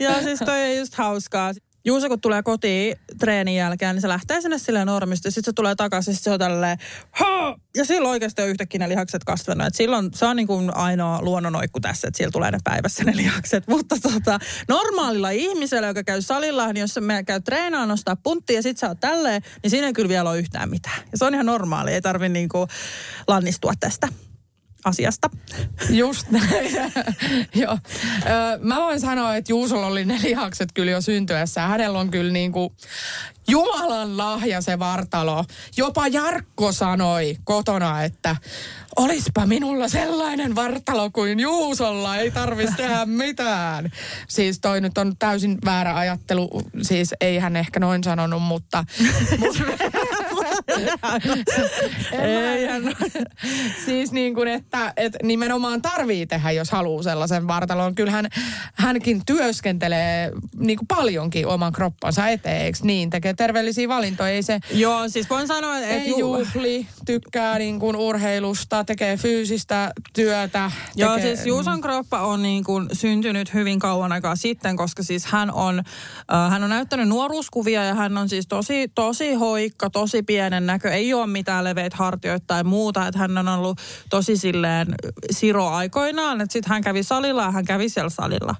Joo, 0.00 0.22
siis 0.22 0.38
toi 0.38 0.62
on 0.70 0.76
just 0.76 0.94
hauskaa. 0.94 1.52
Juuso, 1.86 2.08
kun 2.08 2.20
tulee 2.20 2.42
kotiin 2.42 2.96
treenin 3.18 3.56
jälkeen, 3.56 3.94
niin 3.94 4.02
se 4.02 4.08
lähtee 4.08 4.40
sinne 4.40 4.58
silleen 4.58 4.86
normisti. 4.86 5.30
Sitten 5.30 5.44
se 5.44 5.52
tulee 5.52 5.74
takaisin, 5.74 6.14
sit 6.14 6.22
se 6.22 6.30
on 6.30 6.38
tälleen, 6.38 6.78
ha! 7.10 7.56
Ja 7.76 7.84
silloin 7.84 8.10
oikeasti 8.10 8.42
on 8.42 8.48
yhtäkkiä 8.48 8.78
ne 8.78 8.88
lihakset 8.88 9.24
kasvanut. 9.24 9.66
Et 9.66 9.74
silloin 9.74 10.10
se 10.14 10.26
on 10.26 10.36
niin 10.36 10.46
kuin 10.46 10.76
ainoa 10.76 11.22
luonnonoikku 11.22 11.80
tässä, 11.80 12.08
että 12.08 12.18
siellä 12.18 12.32
tulee 12.32 12.50
ne 12.50 12.58
päivässä 12.64 13.04
ne 13.04 13.16
lihakset. 13.16 13.68
Mutta 13.74 13.96
tota, 14.02 14.38
normaalilla 14.68 15.30
ihmisellä, 15.30 15.88
joka 15.88 16.04
käy 16.04 16.22
salilla, 16.22 16.72
niin 16.72 16.80
jos 16.80 16.94
se 16.94 17.00
me 17.00 17.24
käy 17.24 17.40
treenaan, 17.40 17.88
nostaa 17.88 18.16
punttia 18.16 18.56
ja 18.56 18.62
sit 18.62 18.78
sä 18.78 18.88
oot 18.88 19.00
tälleen, 19.00 19.42
niin 19.62 19.70
siinä 19.70 19.86
ei 19.86 19.92
kyllä 19.92 20.08
vielä 20.08 20.30
ole 20.30 20.38
yhtään 20.38 20.70
mitään. 20.70 21.02
Ja 21.12 21.18
se 21.18 21.24
on 21.24 21.34
ihan 21.34 21.46
normaali, 21.46 21.92
ei 21.92 22.02
tarvi 22.02 22.28
niin 22.28 22.48
kuin 22.48 22.68
lannistua 23.28 23.72
tästä 23.80 24.08
asiasta. 24.84 25.30
Just 25.90 26.30
näin. 26.30 26.92
Joo. 27.54 27.78
Mä 28.60 28.76
voin 28.76 29.00
sanoa, 29.00 29.36
että 29.36 29.52
Juusolla 29.52 29.86
oli 29.86 30.04
ne 30.04 30.20
lihakset 30.22 30.72
kyllä 30.74 30.90
jo 30.90 31.00
syntyessä. 31.00 31.60
Hänellä 31.60 31.98
on 31.98 32.10
kyllä 32.10 32.32
niin 32.32 32.52
kuin 32.52 32.72
Jumalan 33.48 34.16
lahja 34.16 34.60
se 34.60 34.78
vartalo. 34.78 35.44
Jopa 35.76 36.08
Jarkko 36.08 36.72
sanoi 36.72 37.36
kotona, 37.44 38.02
että 38.02 38.36
olispa 38.96 39.46
minulla 39.46 39.88
sellainen 39.88 40.54
vartalo 40.54 41.10
kuin 41.10 41.40
Juusolla, 41.40 42.16
ei 42.16 42.30
tarvitsisi 42.30 42.76
tehdä 42.76 43.06
mitään. 43.24 43.90
Siis 44.28 44.60
toi 44.60 44.80
nyt 44.80 44.98
on 44.98 45.16
täysin 45.18 45.58
väärä 45.64 45.96
ajattelu, 45.96 46.62
siis 46.82 47.14
ei 47.20 47.38
hän 47.38 47.56
ehkä 47.56 47.80
noin 47.80 48.04
sanonut, 48.04 48.42
mutta... 48.42 48.84
Eihän. 52.12 52.82
siis 53.84 54.12
niin 54.12 54.34
kuin, 54.34 54.48
että, 54.48 54.92
että 54.96 55.18
nimenomaan 55.22 55.82
tarvii 55.82 56.26
tehdä, 56.26 56.50
jos 56.50 56.70
haluaa 56.70 57.02
sellaisen 57.02 57.48
vartalon. 57.48 57.94
Kyllähän 57.94 58.28
hänkin 58.74 59.22
työskentelee 59.26 60.30
niin 60.56 60.78
kuin 60.78 60.86
paljonkin 60.88 61.46
oman 61.46 61.72
kroppansa 61.72 62.28
eteen, 62.28 62.62
eikö 62.62 62.78
niin? 62.82 63.10
Tekee 63.10 63.34
terveellisiä 63.34 63.88
valintoja, 63.88 64.28
ei 64.28 64.42
se... 64.42 64.58
Joo, 64.70 65.08
siis 65.08 65.30
voin 65.30 65.46
sanoa, 65.46 65.78
että 65.78 65.90
Ei 65.90 66.08
ju- 66.08 66.18
juhli, 66.18 66.86
tykkää 67.06 67.58
niin 67.58 67.80
kuin 67.80 67.96
urheilusta, 67.96 68.84
tekee 68.84 69.16
fyysistä 69.16 69.92
työtä. 70.12 70.70
Joo, 70.96 71.14
tekee, 71.14 71.36
siis 71.36 71.46
Juuson 71.46 71.80
kroppa 71.80 72.20
on 72.20 72.42
niin 72.42 72.64
kuin 72.64 72.88
syntynyt 72.92 73.54
hyvin 73.54 73.78
kauan 73.78 74.12
aikaa 74.12 74.36
sitten, 74.36 74.76
koska 74.76 75.02
siis 75.02 75.26
hän 75.26 75.52
on, 75.52 75.78
äh, 76.32 76.50
hän 76.50 76.64
on 76.64 76.70
näyttänyt 76.70 77.08
nuoruuskuvia 77.08 77.84
ja 77.84 77.94
hän 77.94 78.18
on 78.18 78.28
siis 78.28 78.46
tosi, 78.46 78.88
tosi 78.94 79.34
hoikka, 79.34 79.90
tosi 79.90 80.22
pienen 80.54 80.66
näkö. 80.66 80.90
Ei 80.90 81.14
ole 81.14 81.26
mitään 81.26 81.64
leveitä 81.64 81.96
hartioita 81.96 82.44
tai 82.46 82.64
muuta, 82.64 83.06
että 83.06 83.18
hän 83.18 83.38
on 83.38 83.48
ollut 83.48 83.78
tosi 84.10 84.36
silleen 84.36 84.94
siro 85.30 85.68
aikoinaan, 85.68 86.40
että 86.40 86.52
sitten 86.52 86.70
hän 86.70 86.82
kävi 86.82 87.02
salilla 87.02 87.42
ja 87.42 87.50
hän 87.50 87.64
kävi 87.64 87.88
siellä 87.88 88.10
salilla. 88.10 88.54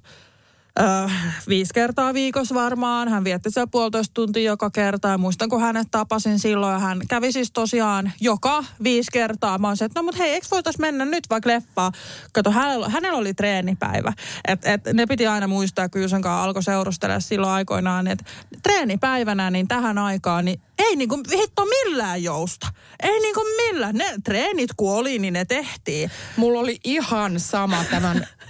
Öö, 0.81 1.09
viisi 1.49 1.75
kertaa 1.75 2.15
viikossa 2.15 2.55
varmaan. 2.55 3.09
Hän 3.09 3.25
vietti 3.25 3.51
siellä 3.51 3.71
puolitoista 3.71 4.15
tuntia 4.15 4.43
joka 4.43 4.71
kerta. 4.71 5.09
Ja 5.09 5.19
muistan, 5.19 5.49
kun 5.49 5.61
hänet 5.61 5.89
tapasin 5.91 6.39
silloin. 6.39 6.81
Hän 6.81 7.01
kävi 7.09 7.33
siis 7.33 7.51
tosiaan 7.53 8.13
joka 8.21 8.65
viisi 8.83 9.11
kertaa. 9.13 9.59
Mä 9.59 9.69
olisin, 9.69 9.85
että 9.85 10.01
no 10.01 10.05
mut 10.05 10.19
hei, 10.19 10.31
eikö 10.31 10.47
voitais 10.51 10.79
mennä 10.79 11.05
nyt 11.05 11.25
vaikka 11.31 11.51
leffaan? 11.51 11.93
Kato, 12.33 12.51
hänellä, 12.51 12.89
hänellä 12.89 13.19
oli 13.19 13.35
treenipäivä. 13.35 14.13
Et, 14.49 14.67
et, 14.67 14.81
ne 14.93 15.07
piti 15.07 15.27
aina 15.27 15.49
muistaa, 15.49 15.89
kun 15.89 16.03
Jusen 16.03 16.23
kanssa 16.23 16.45
alkoi 16.45 16.63
seurustella 16.63 17.21
silloin 17.21 17.53
aikoinaan, 17.53 18.07
että 18.07 18.25
treenipäivänä 18.63 19.51
niin 19.51 19.69
tähän 19.69 19.99
aikaan, 19.99 20.45
niin 20.45 20.61
ei 20.79 20.97
niinku 20.97 21.19
hitto 21.33 21.65
millään 21.65 22.23
jousta. 22.23 22.67
Ei 23.03 23.21
niinku 23.21 23.45
millään. 23.57 23.95
Ne 23.95 24.15
treenit 24.25 24.71
kun 24.77 24.93
oli, 24.93 25.19
niin 25.19 25.35
ne 25.35 25.45
tehtiin. 25.45 26.11
Mulla 26.37 26.61
oli 26.61 26.79
ihan 26.85 27.41
sama 27.41 27.85
tämän 27.91 28.27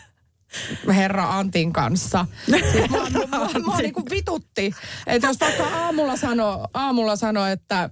herra 0.89 1.39
Antin 1.39 1.73
kanssa. 1.73 2.27
Siis 2.47 2.91
mua, 2.91 3.07
mua, 3.11 3.49
mua, 3.65 3.77
niinku 3.77 4.03
vitutti. 4.11 4.75
Että 5.07 5.29
jos 5.29 5.41
vaikka 5.41 5.65
aamulla 5.65 6.17
sanoo, 6.17 6.69
aamulla 6.75 7.17
sano, 7.17 7.47
että 7.47 7.91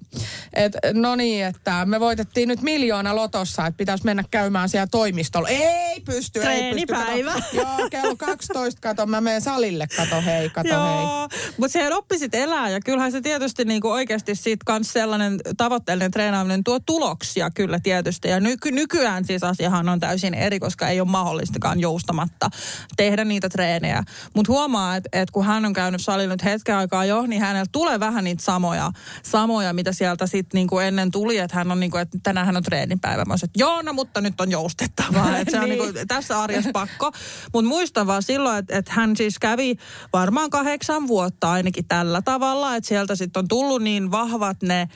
et, 0.52 0.72
no 0.92 1.16
niin, 1.16 1.44
että 1.44 1.86
me 1.86 2.00
voitettiin 2.00 2.48
nyt 2.48 2.62
miljoona 2.62 3.16
lotossa, 3.16 3.66
että 3.66 3.78
pitäisi 3.78 4.04
mennä 4.04 4.24
käymään 4.30 4.68
siellä 4.68 4.86
toimistolla. 4.90 5.48
Ei 5.48 6.00
pysty, 6.00 6.42
ei 6.42 6.74
pysty. 6.74 6.86
Kato, 6.86 7.46
joo, 7.52 7.88
kello 7.90 8.16
12, 8.16 8.80
kato, 8.80 9.06
mä 9.06 9.20
menen 9.20 9.40
salille, 9.40 9.86
kato 9.96 10.22
hei, 10.22 10.50
kato 10.50 10.68
hei. 10.68 11.02
Joo, 11.02 11.28
mutta 11.56 11.72
siellä 11.72 11.96
oppisit 11.96 12.34
elää 12.34 12.68
ja 12.68 12.80
kyllähän 12.80 13.12
se 13.12 13.20
tietysti 13.20 13.64
niinku 13.64 13.90
oikeasti 13.90 14.34
siitä 14.34 14.62
kans 14.66 14.92
sellainen 14.92 15.40
tavoitteellinen 15.56 16.10
treenaaminen 16.10 16.64
tuo 16.64 16.80
tuloksia 16.80 17.50
kyllä 17.50 17.80
tietysti. 17.80 18.28
Ja 18.28 18.40
nyky, 18.40 18.70
nykyään 18.70 19.24
siis 19.24 19.44
asiahan 19.44 19.88
on 19.88 20.00
täysin 20.00 20.34
eri, 20.34 20.60
koska 20.60 20.88
ei 20.88 21.00
ole 21.00 21.08
mahdollistakaan 21.08 21.80
joustamatta 21.80 22.50
tehdä 22.96 23.24
niitä 23.24 23.48
treenejä. 23.48 24.02
Mutta 24.34 24.52
huomaa, 24.52 24.96
että 24.96 25.08
et 25.12 25.30
kun 25.30 25.44
hän 25.44 25.64
on 25.64 25.72
käynyt 25.72 26.00
salilla 26.00 26.34
nyt 26.34 26.44
hetken 26.44 26.76
aikaa 26.76 27.04
jo, 27.04 27.26
niin 27.26 27.42
hänellä 27.42 27.66
tulee 27.72 28.00
vähän 28.00 28.24
niitä 28.24 28.42
samoja, 28.42 28.92
samoja 29.22 29.72
mitä 29.72 29.92
sieltä 29.92 30.26
sitten 30.26 30.58
niinku 30.58 30.78
ennen 30.78 31.10
tuli, 31.10 31.38
että 31.38 31.56
hän 31.56 31.72
on 31.72 31.80
niinku, 31.80 31.96
että 31.96 32.18
tänään 32.22 32.46
hän 32.46 32.56
on 32.56 32.62
treenipäivä. 32.62 33.24
Mä 33.24 33.32
olisin, 33.32 33.46
että 33.46 33.62
joo, 33.62 33.82
no 33.82 33.92
mutta 33.92 34.20
nyt 34.20 34.40
on 34.40 34.50
joustettavaa. 34.50 35.36
että 35.38 35.50
se 35.50 35.60
on 35.60 35.68
Niin. 35.68 35.78
niinku, 35.82 35.98
tässä 36.08 36.40
arjessa 36.42 36.70
pakko. 36.72 37.12
Mutta 37.52 37.68
muistan 37.68 38.06
vaan 38.06 38.22
silloin, 38.22 38.58
että, 38.58 38.78
että 38.78 38.92
hän 38.94 39.16
siis 39.16 39.38
kävi 39.38 39.76
varmaan 40.12 40.50
kahdeksan 40.50 41.08
vuotta 41.08 41.52
ainakin 41.52 41.84
tällä 41.88 42.22
tavalla, 42.22 42.76
että 42.76 42.88
sieltä 42.88 43.16
sitten 43.16 43.40
on 43.40 43.48
tullut 43.48 43.82
niin 43.82 44.10
vahvat 44.10 44.62
ne 44.62 44.88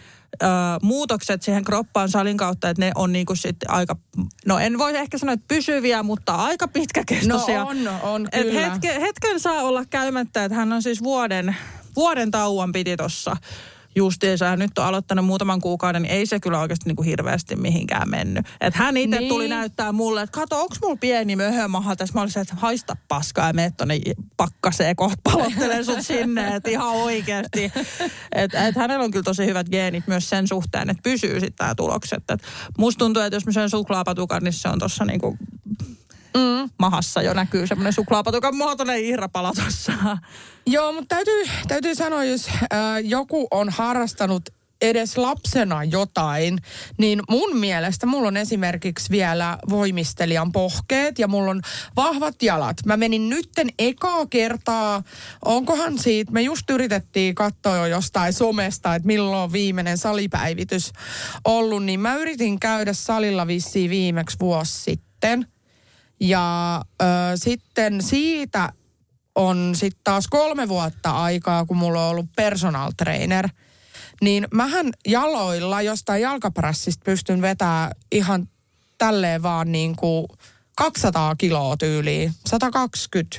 ö, 0.43 0.47
muutokset 0.83 1.43
siihen 1.43 1.65
kroppaan 1.65 2.09
salin 2.09 2.37
kautta, 2.37 2.69
että 2.69 2.85
ne 2.85 2.93
on 2.95 3.13
niinku 3.13 3.35
sitten 3.35 3.71
aika, 3.71 3.97
no 4.47 4.59
en 4.59 4.79
voi 4.79 4.97
ehkä 4.97 5.19
sanoa, 5.19 5.33
että 5.33 5.45
pysyviä, 5.49 6.03
mutta 6.03 6.35
aika 6.35 6.69
pitkäkestoisia. 6.69 7.65
No 7.65 7.69
on, 7.69 7.89
on 8.03 8.29
Et 8.33 8.43
kyllä. 8.43 8.61
hetke, 8.71 9.01
hetken 9.01 9.41
saa 9.41 9.63
olla 9.63 9.85
käymättä, 9.85 10.45
että 10.45 10.57
hän 10.57 10.73
on 10.73 10.83
siis 10.83 11.03
vuoden, 11.03 11.57
vuoden 11.97 12.31
tauon 12.31 12.73
piti 12.73 12.97
tuossa 12.97 13.37
justiinsa 13.97 14.57
nyt 14.57 14.79
on 14.79 14.85
aloittanut 14.85 15.25
muutaman 15.25 15.61
kuukauden, 15.61 16.03
niin 16.03 16.13
ei 16.13 16.27
se 16.27 16.41
kyllä 16.41 16.61
oikeasti 16.61 16.89
niin 16.89 16.97
kuin 16.97 17.07
hirveästi 17.07 17.57
mihinkään 17.57 18.11
mennyt. 18.11 18.47
Että 18.61 18.79
hän 18.79 18.97
itse 18.97 19.19
Niin. 19.19 19.29
tuli 19.29 19.49
näyttää 19.49 19.93
mulle, 19.93 20.23
että 20.23 20.35
kato, 20.41 20.61
onko 20.61 20.77
mulla 20.83 20.97
pieni 20.97 21.37
möhömaha 21.37 21.97
tässä? 21.97 22.15
Mä 22.15 22.21
olisin, 22.21 22.43
että 22.43 22.55
haista 22.59 22.97
paskaa 23.09 23.47
ja 23.47 23.53
mene 23.53 23.73
tonne 23.77 24.01
pakkaseen 24.37 24.97
kohta 24.97 25.21
palottelen 25.25 25.85
sut 25.85 26.03
sinne, 26.03 26.57
että 26.57 26.71
ihan 26.71 26.89
oikeasti. 26.89 27.73
Että 28.33 28.67
et 28.69 28.77
hänellä 28.77 29.05
on 29.05 29.11
kyllä 29.11 29.23
tosi 29.23 29.47
hyvät 29.47 29.69
geenit 29.69 30.07
myös 30.07 30.29
sen 30.29 30.49
suhteen, 30.49 30.91
että 30.91 31.03
pysyy 31.03 31.31
sitten 31.41 31.55
tämä 31.57 31.75
tulokset. 31.75 32.31
Et 32.31 32.43
musta 32.79 32.99
tuntuu, 32.99 33.23
että 33.23 33.37
jos 33.37 33.47
mä 33.47 33.53
syön 33.53 33.71
suklaapatukan, 33.71 34.43
niin 34.43 34.53
se 34.53 34.69
on 34.69 34.79
tuossa 34.79 35.05
niinku 35.05 35.37
Mm. 36.37 36.71
mahassa 36.79 37.23
jo 37.23 37.35
näkyy 37.35 37.67
semmoinen 37.67 37.93
suklaapatukan 37.93 38.57
muotoinen 38.57 39.05
ihrapala 39.05 39.53
tuossa. 39.53 39.93
Joo, 40.67 40.93
mutta 40.93 41.15
täytyy, 41.15 41.45
täytyy 41.69 41.95
sanoa, 41.95 42.25
jos 42.25 42.49
äh, 42.49 42.69
joku 43.05 43.49
on 43.51 43.71
harrastanut 43.71 44.43
edes 44.81 45.17
lapsena 45.17 45.85
jotain, 45.85 46.59
niin 46.99 47.21
mun 47.31 47.57
mielestä 47.57 48.07
mulla 48.07 48.29
on 48.29 48.37
esimerkiksi 48.37 49.11
vielä 49.11 49.59
voimistelijan 49.69 50.53
pohkeet 50.53 51.19
ja 51.19 51.29
mulla 51.29 51.51
on 51.51 51.63
vahvat 51.97 52.43
jalat. 52.43 52.77
Mä 52.87 52.97
menin 52.97 53.29
nytten 53.29 53.69
ekaa 53.79 54.27
kertaa, 54.27 55.03
onkohan 55.45 55.99
siitä, 55.99 56.33
me 56.33 56.43
just 56.43 56.71
yritettiin 56.71 57.35
katsoa 57.35 57.77
jo 57.77 57.87
jostain 57.87 58.33
somesta, 58.33 58.95
että 58.95 59.07
milloin 59.07 59.43
on 59.43 59.53
viimeinen 59.53 59.99
salipäivitys 59.99 60.93
ollut, 61.45 61.85
niin 61.85 62.01
mä 62.01 62.15
yritin 62.15 62.61
käydä 62.61 62.93
salilla 62.93 63.47
vissiin 63.47 63.91
viimeksi 63.91 64.37
vuosi 64.41 64.73
sitten. 64.83 65.47
Ja 66.21 66.81
ö, 67.03 67.05
sitten 67.35 68.03
siitä 68.03 68.73
on 69.35 69.75
sitten 69.75 70.01
taas 70.05 70.29
kolme 70.29 70.69
vuotta 70.69 71.11
aikaa, 71.11 71.65
kun 71.65 71.77
mulla 71.77 72.05
on 72.05 72.11
ollut 72.11 72.27
personal 72.37 72.93
trainer. 72.97 73.49
Niin 74.23 74.49
mähän 74.55 74.93
jaloilla 75.09 75.83
jostain 75.83 76.23
jalkaprassista 76.23 77.03
pystyn 77.05 77.43
vetämään 77.43 77.91
ihan 78.13 78.49
tälleen 78.99 79.43
vaan 79.43 79.73
niin 79.73 79.97
kuin 79.97 80.27
200 80.77 81.37
kiloa 81.37 81.77
tyyliin, 81.77 82.33
120. 82.47 83.39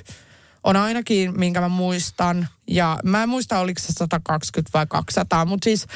on 0.64 0.76
ainakin, 0.76 1.40
minkä 1.40 1.62
mä 1.62 1.70
muistan. 1.70 2.48
Ja 2.68 3.00
mä 3.04 3.24
en 3.24 3.30
muista, 3.30 3.60
oliko 3.60 3.80
se 3.80 3.94
120 3.94 4.78
vai 4.78 4.86
200, 4.90 5.46
mutta 5.46 5.64
siis 5.66 5.88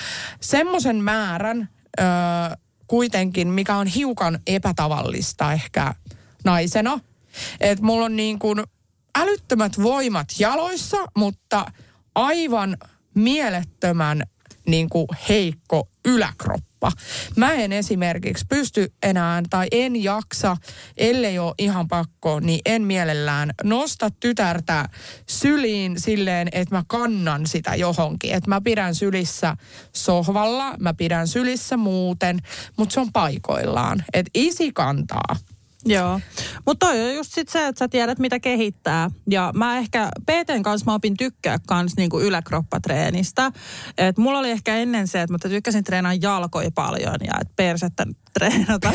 semmoisen 0.42 1.04
määrän 1.04 1.70
ö, 2.00 2.04
kuitenkin, 2.88 3.48
mikä 3.48 3.76
on 3.76 3.88
hiukan 3.88 4.40
epätavallista 4.48 5.54
ehkä 5.54 5.96
naisena. 6.46 7.00
Että 7.60 7.86
mulla 7.86 8.06
on 8.06 8.16
niin 8.16 8.40
kuin 8.40 8.64
älyttömät 9.20 9.84
voimat 9.84 10.28
jaloissa, 10.40 10.98
mutta 11.18 11.66
aivan 12.16 12.78
mielettömän 13.16 14.24
niin 14.68 14.90
kuin 14.90 15.08
heikko 15.30 15.90
yläkroppa. 16.06 16.92
Mä 17.36 17.54
en 17.54 17.72
esimerkiksi 17.72 18.46
pysty 18.50 18.94
enää 19.04 19.44
tai 19.50 19.68
en 19.72 20.04
jaksa, 20.04 20.58
ellei 20.98 21.40
ole 21.40 21.54
ihan 21.58 21.88
pakko, 21.88 22.40
niin 22.40 22.62
en 22.66 22.82
mielellään 22.82 23.52
nosta 23.64 24.10
tytärtä 24.20 24.90
syliin 25.30 26.00
silleen, 26.00 26.48
että 26.52 26.76
mä 26.76 26.84
kannan 26.88 27.48
sitä 27.48 27.76
johonkin. 27.76 28.34
Että 28.34 28.50
mä 28.50 28.62
pidän 28.62 28.96
sylissä 28.96 29.56
sohvalla, 29.96 30.76
mä 30.80 30.94
pidän 30.94 31.28
sylissä 31.28 31.78
muuten, 31.78 32.40
mutta 32.78 32.94
se 32.94 33.00
on 33.00 33.12
paikoillaan. 33.14 34.04
Että 34.14 34.32
isi 34.34 34.72
kantaa. 34.74 35.36
Joo, 35.86 36.20
mutta 36.66 36.86
toi 36.86 37.02
on 37.02 37.16
just 37.16 37.34
sit 37.34 37.50
se, 37.50 37.68
että 37.68 37.80
sä 37.80 37.88
tiedät 37.88 38.20
mitä 38.20 38.40
kehittää. 38.40 39.10
Ja 39.30 39.52
mä 39.56 39.78
ehkä 39.78 40.10
PTn 40.26 40.64
kanssa 40.64 40.86
mä 40.86 40.96
opin 40.96 41.18
tykkää 41.18 41.58
kans 41.68 41.94
niinku 41.98 42.20
yläkroppatreenistä. 42.20 43.52
Et 43.98 44.18
mulla 44.18 44.40
oli 44.40 44.52
ehkä 44.52 44.76
ennen 44.76 45.08
se, 45.08 45.22
että 45.22 45.34
mä 45.34 45.50
tykkäsin 45.50 45.84
treenaa 45.84 46.14
jalkoja 46.14 46.72
paljon 46.76 47.16
ja 47.28 47.34
että 47.42 47.54
persettä 47.56 48.06
treenata. 48.34 48.94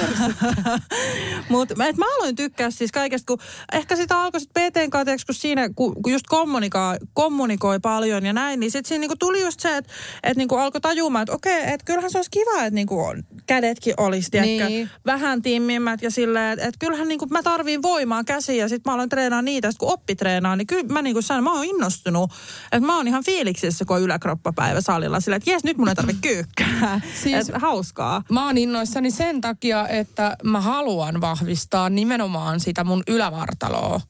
Mutta 1.49 1.74
mä 1.76 2.16
aloin 2.16 2.37
tykkää 2.37 2.70
siis 2.70 2.93
kaikesta, 2.93 3.26
kun 3.26 3.39
ehkä 3.72 3.97
sitä 3.97 4.20
alkoi 4.20 4.41
sitten 4.41 4.72
PTn 4.72 4.91
kanssa, 4.91 5.26
kun 5.26 5.34
siinä 5.34 5.68
kun, 5.76 6.03
kun 6.03 6.12
just 6.12 6.26
kommunikoi, 6.26 6.97
kommunikoi 7.12 7.80
paljon 7.80 8.26
ja 8.26 8.32
näin, 8.32 8.61
niin 8.61 8.70
sitten 8.70 8.89
siinä 8.89 9.01
niinku 9.01 9.16
tuli 9.18 9.41
just 9.41 9.61
se, 9.61 9.76
että 9.76 9.93
et 10.22 10.37
niinku 10.37 10.57
alkoi 10.57 10.80
tajumaan, 10.80 11.22
että 11.22 11.34
okei, 11.34 11.62
että 11.62 11.84
kyllähän 11.84 12.11
se 12.11 12.18
olisi 12.18 12.30
kiva, 12.30 12.59
että 12.59 12.74
niinku 12.74 13.03
kädetkin 13.47 13.95
olisi 13.97 14.30
niin. 14.41 14.91
vähän 15.07 15.43
timmimmät 15.43 16.03
ja 16.03 16.11
silleen, 16.11 16.53
että 16.53 16.68
et 16.68 16.76
kyllähän 16.79 17.09
niinku 17.09 17.27
mä 17.31 17.43
tarviin 17.43 17.83
voimaa 17.83 18.24
käsiä 18.24 18.55
ja 18.55 18.68
sitten 18.68 18.91
mä 18.91 18.95
aloin 18.95 19.09
treenaa 19.09 19.43
niitä, 19.43 19.70
sit 19.70 19.79
kun 19.79 19.93
oppi 19.93 20.16
treenaa, 20.16 20.57
niin 20.57 20.66
kyllä 20.66 20.93
mä 20.93 21.03
niinku 21.03 21.22
sanon, 21.22 21.45
mä 21.45 21.53
oon 21.53 21.64
innostunut, 21.64 22.33
että 22.72 22.87
mä 22.87 22.97
oon 22.97 23.09
ihan 23.09 23.24
fiiliksissä, 23.24 23.85
kun 23.85 23.97
on 23.97 24.03
yläkroppapäivä 24.03 24.81
salilla, 24.81 25.20
silleen, 25.20 25.37
että 25.37 25.51
jes, 25.51 25.64
nyt 25.64 25.77
mun 25.77 25.89
ei 25.89 25.95
tarvitse 25.95 26.22
kyykkää. 26.22 27.01
Siis, 27.22 27.49
et, 27.49 27.62
hauskaa. 27.62 28.22
Mä 28.31 28.47
oon 28.47 28.59
innoissani 28.59 29.11
sen 29.11 29.41
takia, 29.41 29.89
että 29.89 30.37
mä 30.43 30.61
haluan 30.61 31.20
vahvistaa 31.20 31.91
nimenomaan 31.91 32.61
sitä 32.61 32.85
mun 32.85 33.03
ylävartaloa. 33.09 34.01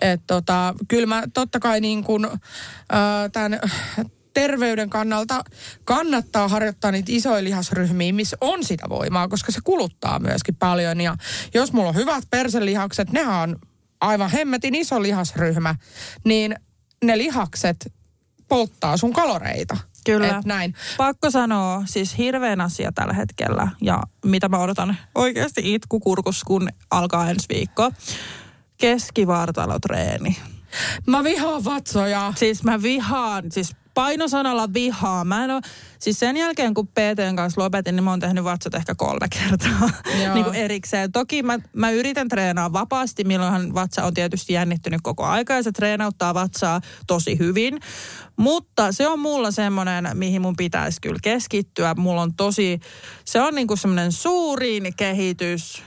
Että 0.00 0.24
tota, 0.26 0.74
kyllä 0.88 1.06
mä 1.06 1.22
totta 1.34 1.60
kai 1.60 1.80
niin 1.80 2.04
kuin, 2.04 2.24
äh, 2.24 3.30
tämän 3.32 3.60
terveyden 4.40 4.90
kannalta 4.90 5.44
kannattaa 5.84 6.48
harjoittaa 6.48 6.92
niitä 6.92 7.12
isoja 7.12 7.44
lihasryhmiä, 7.44 8.12
missä 8.12 8.36
on 8.40 8.64
sitä 8.64 8.88
voimaa, 8.88 9.28
koska 9.28 9.52
se 9.52 9.60
kuluttaa 9.64 10.18
myöskin 10.18 10.56
paljon. 10.56 11.00
Ja 11.00 11.16
jos 11.54 11.72
mulla 11.72 11.88
on 11.88 11.94
hyvät 11.94 12.24
perselihakset, 12.30 13.12
ne 13.12 13.26
on 13.26 13.56
aivan 14.00 14.30
hemmetin 14.30 14.74
iso 14.74 15.02
lihasryhmä, 15.02 15.74
niin 16.24 16.56
ne 17.04 17.18
lihakset 17.18 17.92
polttaa 18.48 18.96
sun 18.96 19.12
kaloreita. 19.12 19.76
Kyllä. 20.06 20.38
Et 20.38 20.44
näin. 20.44 20.74
Pakko 20.96 21.30
sanoa, 21.30 21.82
siis 21.86 22.18
hirveän 22.18 22.60
asia 22.60 22.92
tällä 22.92 23.12
hetkellä 23.12 23.68
ja 23.80 24.02
mitä 24.24 24.48
mä 24.48 24.58
odotan 24.58 24.96
oikeasti 25.14 25.74
itkukurkus, 25.74 26.44
kun 26.44 26.68
alkaa 26.90 27.30
ensi 27.30 27.46
viikko. 27.48 27.92
Keskivartalotreeni. 28.76 30.36
Mä 31.06 31.24
vihaan 31.24 31.64
vatsoja. 31.64 32.32
Siis 32.36 32.64
mä 32.64 32.82
vihaan, 32.82 33.44
siis 33.52 33.76
painosanalla 33.98 34.74
vihaa. 34.74 35.24
Mä 35.24 35.44
en 35.44 35.50
ole, 35.50 35.60
siis 35.98 36.18
sen 36.18 36.36
jälkeen 36.36 36.74
kun 36.74 36.88
PTn 36.88 37.36
kanssa 37.36 37.60
lopetin, 37.60 37.96
niin 37.96 38.04
mä 38.04 38.10
oon 38.10 38.20
tehnyt 38.20 38.44
vatsat 38.44 38.74
ehkä 38.74 38.94
kolme 38.94 39.26
kertaa 39.38 39.90
niin 40.34 40.44
kuin 40.44 40.56
erikseen. 40.56 41.12
Toki 41.12 41.42
mä, 41.42 41.58
mä 41.72 41.90
yritän 41.90 42.28
treenaa 42.28 42.72
vapaasti, 42.72 43.24
milloinhan 43.24 43.74
vatsa 43.74 44.04
on 44.04 44.14
tietysti 44.14 44.52
jännittynyt 44.52 45.00
koko 45.02 45.24
aika 45.24 45.54
ja 45.54 45.62
se 45.62 45.72
treenauttaa 45.72 46.34
vatsaa 46.34 46.80
tosi 47.06 47.38
hyvin. 47.38 47.80
Mutta 48.36 48.92
se 48.92 49.08
on 49.08 49.18
mulla 49.18 49.50
semmoinen, 49.50 50.08
mihin 50.14 50.42
mun 50.42 50.56
pitäisi 50.56 51.00
kyllä 51.00 51.18
keskittyä. 51.22 51.94
Mulla 51.94 52.22
on 52.22 52.34
tosi, 52.34 52.80
se 53.24 53.40
on 53.40 53.54
niin 53.54 53.66
kuin 53.66 53.78
semmoinen 53.78 54.12
suurin 54.12 54.92
kehitys, 54.96 55.82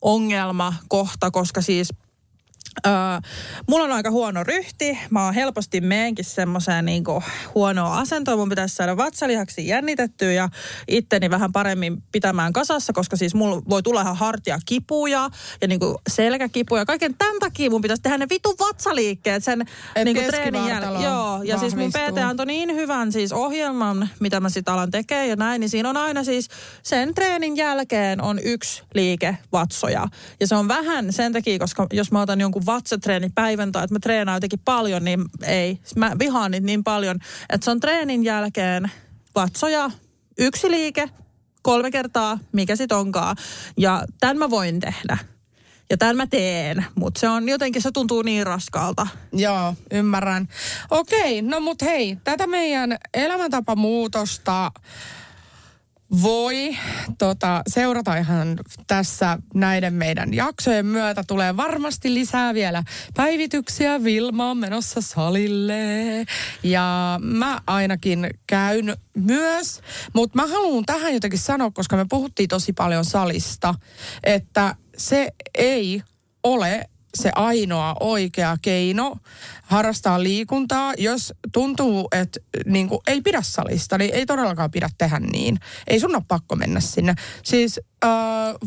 ongelma, 0.00 0.74
kohta, 0.88 1.30
koska 1.30 1.60
siis 1.60 1.88
Öö, 2.86 2.92
mulla 3.68 3.84
on 3.84 3.92
aika 3.92 4.10
huono 4.10 4.44
ryhti. 4.44 4.98
Mä 5.10 5.24
oon 5.24 5.34
helposti 5.34 5.80
meenkin 5.80 6.24
semmoiseen 6.24 6.84
niin 6.84 7.04
huonoa 7.54 7.98
asentoa. 7.98 8.36
Mun 8.36 8.48
pitäisi 8.48 8.74
saada 8.74 8.96
vatsalihaksi 8.96 9.66
jännitettyä 9.66 10.32
ja 10.32 10.48
itteni 10.88 11.30
vähän 11.30 11.52
paremmin 11.52 12.02
pitämään 12.12 12.52
kasassa, 12.52 12.92
koska 12.92 13.16
siis 13.16 13.34
mulla 13.34 13.62
voi 13.68 13.82
tulla 13.82 14.00
ihan 14.02 14.16
hartia 14.16 14.58
kipuja 14.66 15.30
ja 15.60 15.68
niin 15.68 15.80
selkäkipuja. 16.08 16.84
Kaiken 16.84 17.14
tämän 17.18 17.38
takia 17.40 17.70
mun 17.70 17.82
pitäisi 17.82 18.02
tehdä 18.02 18.18
ne 18.18 18.26
vitun 18.30 18.54
vatsaliikkeet 18.58 19.44
sen 19.44 19.64
niin 20.04 20.26
treenin 20.26 20.66
jälkeen. 20.66 21.02
Joo, 21.02 21.42
ja 21.42 21.58
siis 21.58 21.76
mun 21.76 21.90
PT 21.90 22.18
antoi 22.18 22.46
niin 22.46 22.74
hyvän 22.74 23.12
siis 23.12 23.32
ohjelman, 23.32 24.08
mitä 24.20 24.40
mä 24.40 24.48
sitten 24.48 24.74
alan 24.74 24.90
tekemään 24.90 25.28
ja 25.28 25.36
näin, 25.36 25.60
niin 25.60 25.70
siinä 25.70 25.90
on 25.90 25.96
aina 25.96 26.24
siis 26.24 26.48
sen 26.82 27.14
treenin 27.14 27.56
jälkeen 27.56 28.22
on 28.22 28.38
yksi 28.44 28.82
liike 28.94 29.38
vatsoja. 29.52 30.08
Ja 30.40 30.46
se 30.46 30.54
on 30.54 30.68
vähän 30.68 31.12
sen 31.12 31.32
takia, 31.32 31.58
koska 31.58 31.86
jos 31.92 32.12
mä 32.12 32.20
otan 32.20 32.40
jonkun 32.40 32.61
jonkun 32.62 32.74
vatsatreeni 32.74 33.28
päivän 33.34 33.72
tai 33.72 33.84
että 33.84 33.94
mä 33.94 33.98
treenaan 33.98 34.36
jotenkin 34.36 34.58
paljon, 34.64 35.04
niin 35.04 35.24
ei. 35.42 35.78
Mä 35.96 36.12
vihaan 36.18 36.50
niitä 36.50 36.66
niin 36.66 36.84
paljon, 36.84 37.18
että 37.50 37.64
se 37.64 37.70
on 37.70 37.80
treenin 37.80 38.24
jälkeen 38.24 38.90
vatsoja, 39.34 39.90
yksi 40.38 40.70
liike, 40.70 41.10
kolme 41.62 41.90
kertaa, 41.90 42.38
mikä 42.52 42.76
sit 42.76 42.92
onkaan. 42.92 43.36
Ja 43.76 44.04
tämän 44.20 44.38
mä 44.38 44.50
voin 44.50 44.80
tehdä. 44.80 45.18
Ja 45.90 45.96
tämän 45.96 46.16
mä 46.16 46.26
teen, 46.26 46.84
mutta 46.94 47.20
se 47.20 47.28
on 47.28 47.48
jotenkin, 47.48 47.82
se 47.82 47.90
tuntuu 47.92 48.22
niin 48.22 48.46
raskaalta. 48.46 49.06
Joo, 49.32 49.74
ymmärrän. 49.90 50.48
Okei, 50.90 51.42
no 51.42 51.60
mut 51.60 51.82
hei, 51.82 52.16
tätä 52.24 52.46
meidän 52.46 52.98
elämäntapamuutosta 53.14 54.72
voi 56.22 56.76
tota, 57.18 57.62
seurata 57.66 58.16
ihan 58.16 58.58
tässä 58.86 59.38
näiden 59.54 59.94
meidän 59.94 60.34
jaksojen 60.34 60.86
myötä. 60.86 61.24
Tulee 61.26 61.56
varmasti 61.56 62.14
lisää 62.14 62.54
vielä 62.54 62.82
päivityksiä. 63.16 64.04
Vilma 64.04 64.50
on 64.50 64.56
menossa 64.56 65.00
salille 65.00 65.74
ja 66.62 67.18
mä 67.22 67.60
ainakin 67.66 68.30
käyn 68.46 68.96
myös. 69.16 69.80
Mutta 70.12 70.38
mä 70.38 70.46
haluan 70.46 70.84
tähän 70.86 71.14
jotenkin 71.14 71.38
sanoa, 71.38 71.70
koska 71.70 71.96
me 71.96 72.06
puhuttiin 72.08 72.48
tosi 72.48 72.72
paljon 72.72 73.04
salista, 73.04 73.74
että 74.24 74.74
se 74.96 75.32
ei 75.54 76.02
ole 76.42 76.88
se 77.14 77.30
ainoa 77.34 77.96
oikea 78.00 78.56
keino 78.62 79.16
harrastaa 79.62 80.22
liikuntaa. 80.22 80.94
Jos 80.98 81.34
tuntuu, 81.52 82.08
että 82.12 82.40
niin 82.66 82.88
kuin, 82.88 83.00
ei 83.06 83.20
pidä 83.20 83.42
salista, 83.42 83.98
niin 83.98 84.14
ei 84.14 84.26
todellakaan 84.26 84.70
pidä 84.70 84.88
tehdä 84.98 85.20
niin. 85.20 85.58
Ei 85.86 86.00
sun 86.00 86.14
ole 86.16 86.24
pakko 86.28 86.56
mennä 86.56 86.80
sinne. 86.80 87.14
Siis 87.42 87.80
äh, 88.04 88.10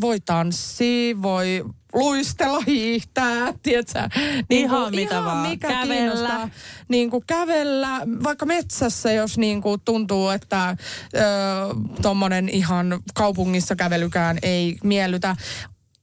voi 0.00 0.20
tanssia, 0.20 1.22
voi 1.22 1.64
luistella, 1.96 2.60
hiihtää, 2.66 3.52
tiedätkö? 3.62 4.08
Niin 4.50 4.64
ihan 4.64 4.82
kuin, 4.82 4.94
mitä 4.94 5.14
ihan 5.14 5.24
vaan. 5.24 5.48
Mikä 5.48 5.68
kävellä. 5.68 6.48
Niin 6.88 7.10
kuin 7.10 7.24
kävellä, 7.26 8.00
vaikka 8.24 8.46
metsässä, 8.46 9.12
jos 9.12 9.38
niin 9.38 9.62
kuin 9.62 9.80
tuntuu, 9.84 10.28
että 10.28 10.76
tuommoinen 12.02 12.48
ihan 12.48 13.00
kaupungissa 13.14 13.76
kävelykään 13.76 14.38
ei 14.42 14.78
miellytä 14.84 15.36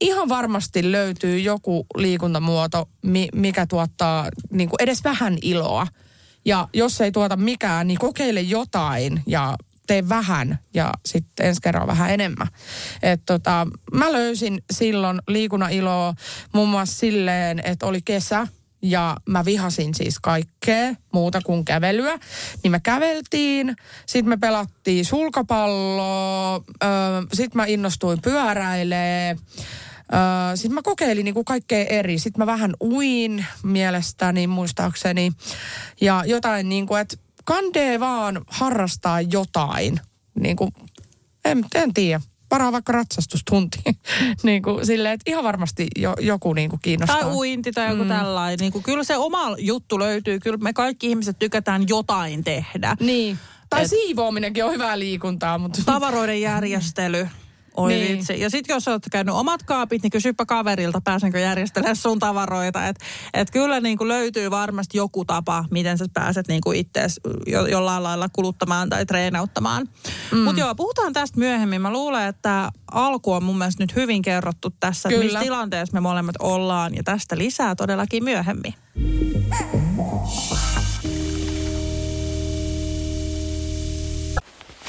ihan 0.03 0.29
varmasti 0.29 0.91
löytyy 0.91 1.39
joku 1.39 1.85
liikuntamuoto, 1.97 2.89
mikä 3.33 3.67
tuottaa 3.67 4.29
niin 4.51 4.69
kuin 4.69 4.81
edes 4.81 5.03
vähän 5.03 5.37
iloa. 5.41 5.87
Ja 6.45 6.67
jos 6.73 7.01
ei 7.01 7.11
tuota 7.11 7.37
mikään, 7.37 7.87
niin 7.87 7.97
kokeile 7.97 8.41
jotain 8.41 9.21
ja 9.27 9.55
tee 9.87 10.09
vähän 10.09 10.59
ja 10.73 10.93
sitten 11.05 11.45
ensi 11.45 11.61
kerralla 11.61 11.87
vähän 11.87 12.11
enemmän. 12.11 12.47
Et 13.03 13.21
tota, 13.25 13.67
mä 13.93 14.11
löysin 14.11 14.63
silloin 14.73 15.21
liikunnan 15.27 15.71
iloa 15.71 16.13
muun 16.53 16.69
muassa 16.69 16.99
silleen, 16.99 17.61
että 17.63 17.85
oli 17.85 18.01
kesä 18.05 18.47
ja 18.81 19.17
mä 19.29 19.45
vihasin 19.45 19.93
siis 19.93 20.19
kaikkea 20.19 20.95
muuta 21.13 21.41
kuin 21.41 21.65
kävelyä. 21.65 22.19
Niin 22.63 22.71
me 22.71 22.79
käveltiin, 22.79 23.75
sitten 24.05 24.29
me 24.29 24.37
pelattiin 24.37 25.05
sulkapalloa, 25.05 26.61
sitten 27.33 27.61
mä 27.61 27.65
innostuin 27.65 28.21
Sitten 30.55 30.73
mä 30.73 30.81
kokeilin 30.81 31.25
niin 31.25 31.33
kuin 31.33 31.45
kaikkea 31.45 31.85
eri. 31.85 32.19
Sitten 32.19 32.41
mä 32.41 32.45
vähän 32.45 32.73
uin 32.81 33.45
mielestäni 33.63 34.47
muistaakseni. 34.47 35.31
Ja 36.01 36.23
jotain 36.25 36.69
niin 36.69 36.87
kuin, 36.87 37.01
että 37.01 37.17
kandee 37.45 37.99
vaan 37.99 38.41
harrastaa 38.47 39.21
jotain. 39.21 39.99
Niin 40.39 40.55
kuin, 40.55 40.71
en, 41.45 41.65
en 41.75 41.93
tiedä. 41.93 42.21
varaa 42.51 42.71
vaikka 42.71 42.93
ratsastustunti. 42.93 43.79
niin 44.43 44.63
kuin 44.63 44.85
silleen, 44.85 45.13
että 45.13 45.31
ihan 45.31 45.43
varmasti 45.43 45.87
jo, 45.95 46.15
joku 46.19 46.53
niin 46.53 46.69
kuin 46.69 46.79
kiinnostaa. 46.81 47.21
Tai 47.21 47.33
uinti 47.33 47.71
tai 47.71 47.89
joku 47.89 48.03
mm. 48.03 48.09
tällainen. 48.09 48.59
Niin 48.59 48.71
kuin, 48.71 48.83
kyllä 48.83 49.03
se 49.03 49.17
oma 49.17 49.55
juttu 49.57 49.99
löytyy. 49.99 50.39
Kyllä 50.39 50.57
me 50.57 50.73
kaikki 50.73 51.07
ihmiset 51.07 51.39
tykätään 51.39 51.85
jotain 51.87 52.43
tehdä. 52.43 52.95
Niin. 52.99 53.39
Tai 53.69 53.83
Et, 53.83 53.89
siivoaminenkin 53.89 54.65
on 54.65 54.71
hyvää 54.71 54.99
liikuntaa. 54.99 55.57
Mutta... 55.57 55.81
Tavaroiden 55.85 56.41
järjestely. 56.41 57.27
Oi 57.77 57.93
niin. 57.93 58.17
vitsi. 58.17 58.39
Ja 58.39 58.49
sitten 58.49 58.73
jos 58.73 58.87
olet 58.87 59.03
käynyt 59.11 59.35
omat 59.35 59.63
kaapit, 59.63 60.03
niin 60.03 60.11
kysypä 60.11 60.45
kaverilta, 60.45 61.01
pääsenkö 61.01 61.39
järjestelemään 61.39 61.95
sun 61.95 62.19
tavaroita. 62.19 62.87
Että 62.87 63.05
et 63.33 63.51
kyllä 63.51 63.79
niin 63.79 63.97
kuin 63.97 64.07
löytyy 64.07 64.51
varmasti 64.51 64.97
joku 64.97 65.25
tapa, 65.25 65.65
miten 65.71 65.97
sä 65.97 66.05
pääset 66.13 66.47
niin 66.47 66.61
kuin 66.61 66.79
itse 66.79 67.07
jo, 67.47 67.65
jollain 67.65 68.03
lailla 68.03 68.29
kuluttamaan 68.33 68.89
tai 68.89 69.05
treenauttamaan. 69.05 69.89
Mm. 70.31 70.37
Mutta 70.37 70.61
joo, 70.61 70.75
puhutaan 70.75 71.13
tästä 71.13 71.39
myöhemmin. 71.39 71.81
Mä 71.81 71.91
luulen, 71.91 72.27
että 72.27 72.71
alku 72.91 73.33
on 73.33 73.43
mun 73.43 73.57
mielestä 73.57 73.83
nyt 73.83 73.95
hyvin 73.95 74.21
kerrottu 74.21 74.69
tässä, 74.79 75.09
että 75.09 75.23
missä 75.23 75.39
tilanteessa 75.39 75.93
me 75.93 75.99
molemmat 75.99 76.35
ollaan. 76.39 76.95
Ja 76.95 77.03
tästä 77.03 77.37
lisää 77.37 77.75
todellakin 77.75 78.23
myöhemmin. 78.23 78.73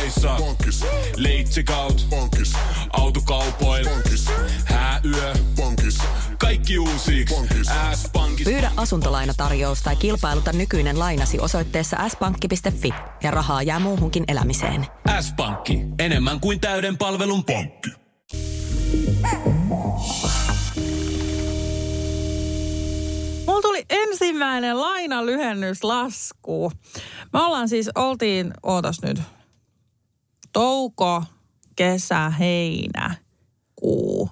Polttereissa. 0.00 0.36
Bonkis. 0.38 0.84
Leitsikaut. 1.16 2.06
Bonkis. 2.10 2.52
Autokaupoil. 2.92 3.88
Bonkis. 3.88 4.26
Hääyö. 4.64 5.34
Bonkis. 5.56 5.98
Kaikki 6.38 6.78
uusi. 6.78 7.24
S-pankki. 7.94 8.44
Pyydä 8.44 8.70
asuntolainatarjous 8.76 9.82
tai 9.82 9.96
kilpailuta 9.96 10.52
nykyinen 10.52 10.98
lainasi 10.98 11.40
osoitteessa 11.40 11.96
s-pankki.fi 12.08 12.94
ja 13.22 13.30
rahaa 13.30 13.62
jää 13.62 13.78
muuhunkin 13.78 14.24
elämiseen. 14.28 14.86
S-pankki. 15.20 15.80
Enemmän 15.98 16.40
kuin 16.40 16.60
täyden 16.60 16.98
palvelun 16.98 17.44
pankki. 17.44 17.90
Mulla 23.46 23.62
tuli 23.62 23.84
ensimmäinen 23.90 24.80
lainalyhennyslasku. 24.80 26.72
Me 27.32 27.42
ollaan 27.42 27.68
siis, 27.68 27.90
oltiin, 27.94 28.54
ootas 28.62 29.02
nyt, 29.02 29.22
touko, 30.52 31.24
kesä, 31.76 32.30
heinä, 32.30 33.14
kuu, 33.76 34.30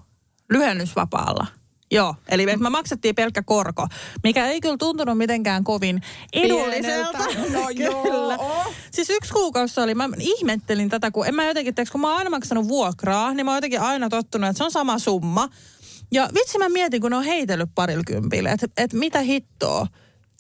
lyhennysvapaalla. 0.51 1.47
Joo, 1.91 2.14
eli 2.29 2.47
me 2.47 2.71
maksettiin 2.71 3.14
pelkkä 3.14 3.43
korko, 3.43 3.87
mikä 4.23 4.47
ei 4.47 4.61
kyllä 4.61 4.77
tuntunut 4.77 5.19
mitenkään 5.19 5.64
kovin 5.64 6.03
edulliselta. 6.33 7.19
No 7.53 7.71
joo. 7.85 8.64
Siis 8.91 9.11
yksi 9.11 9.33
kuukausi 9.33 9.81
oli, 9.81 9.95
mä 9.95 10.09
ihmettelin 10.19 10.89
tätä, 10.89 11.11
kun 11.11 11.27
en 11.27 11.35
mä 11.35 11.45
jotenkin, 11.45 11.75
teeks, 11.75 11.91
kun 11.91 12.01
mä 12.01 12.09
oon 12.09 12.19
aina 12.19 12.31
maksanut 12.31 12.69
vuokraa, 12.69 13.35
niin 13.35 13.47
mä 13.47 13.51
oon 13.51 13.57
jotenkin 13.57 13.81
aina 13.81 14.09
tottunut, 14.09 14.51
että 14.51 14.59
se 14.59 14.64
on 14.64 14.71
sama 14.71 14.99
summa. 14.99 15.49
Ja 16.12 16.29
vitsi 16.35 16.59
mä 16.59 16.69
mietin, 16.69 17.01
kun 17.01 17.11
ne 17.11 17.16
on 17.16 17.25
heitellyt 17.25 17.71
parilla 17.75 18.05
kympille, 18.07 18.51
että 18.51 18.66
et 18.77 18.93
mitä 18.93 19.21
hittoa. 19.21 19.87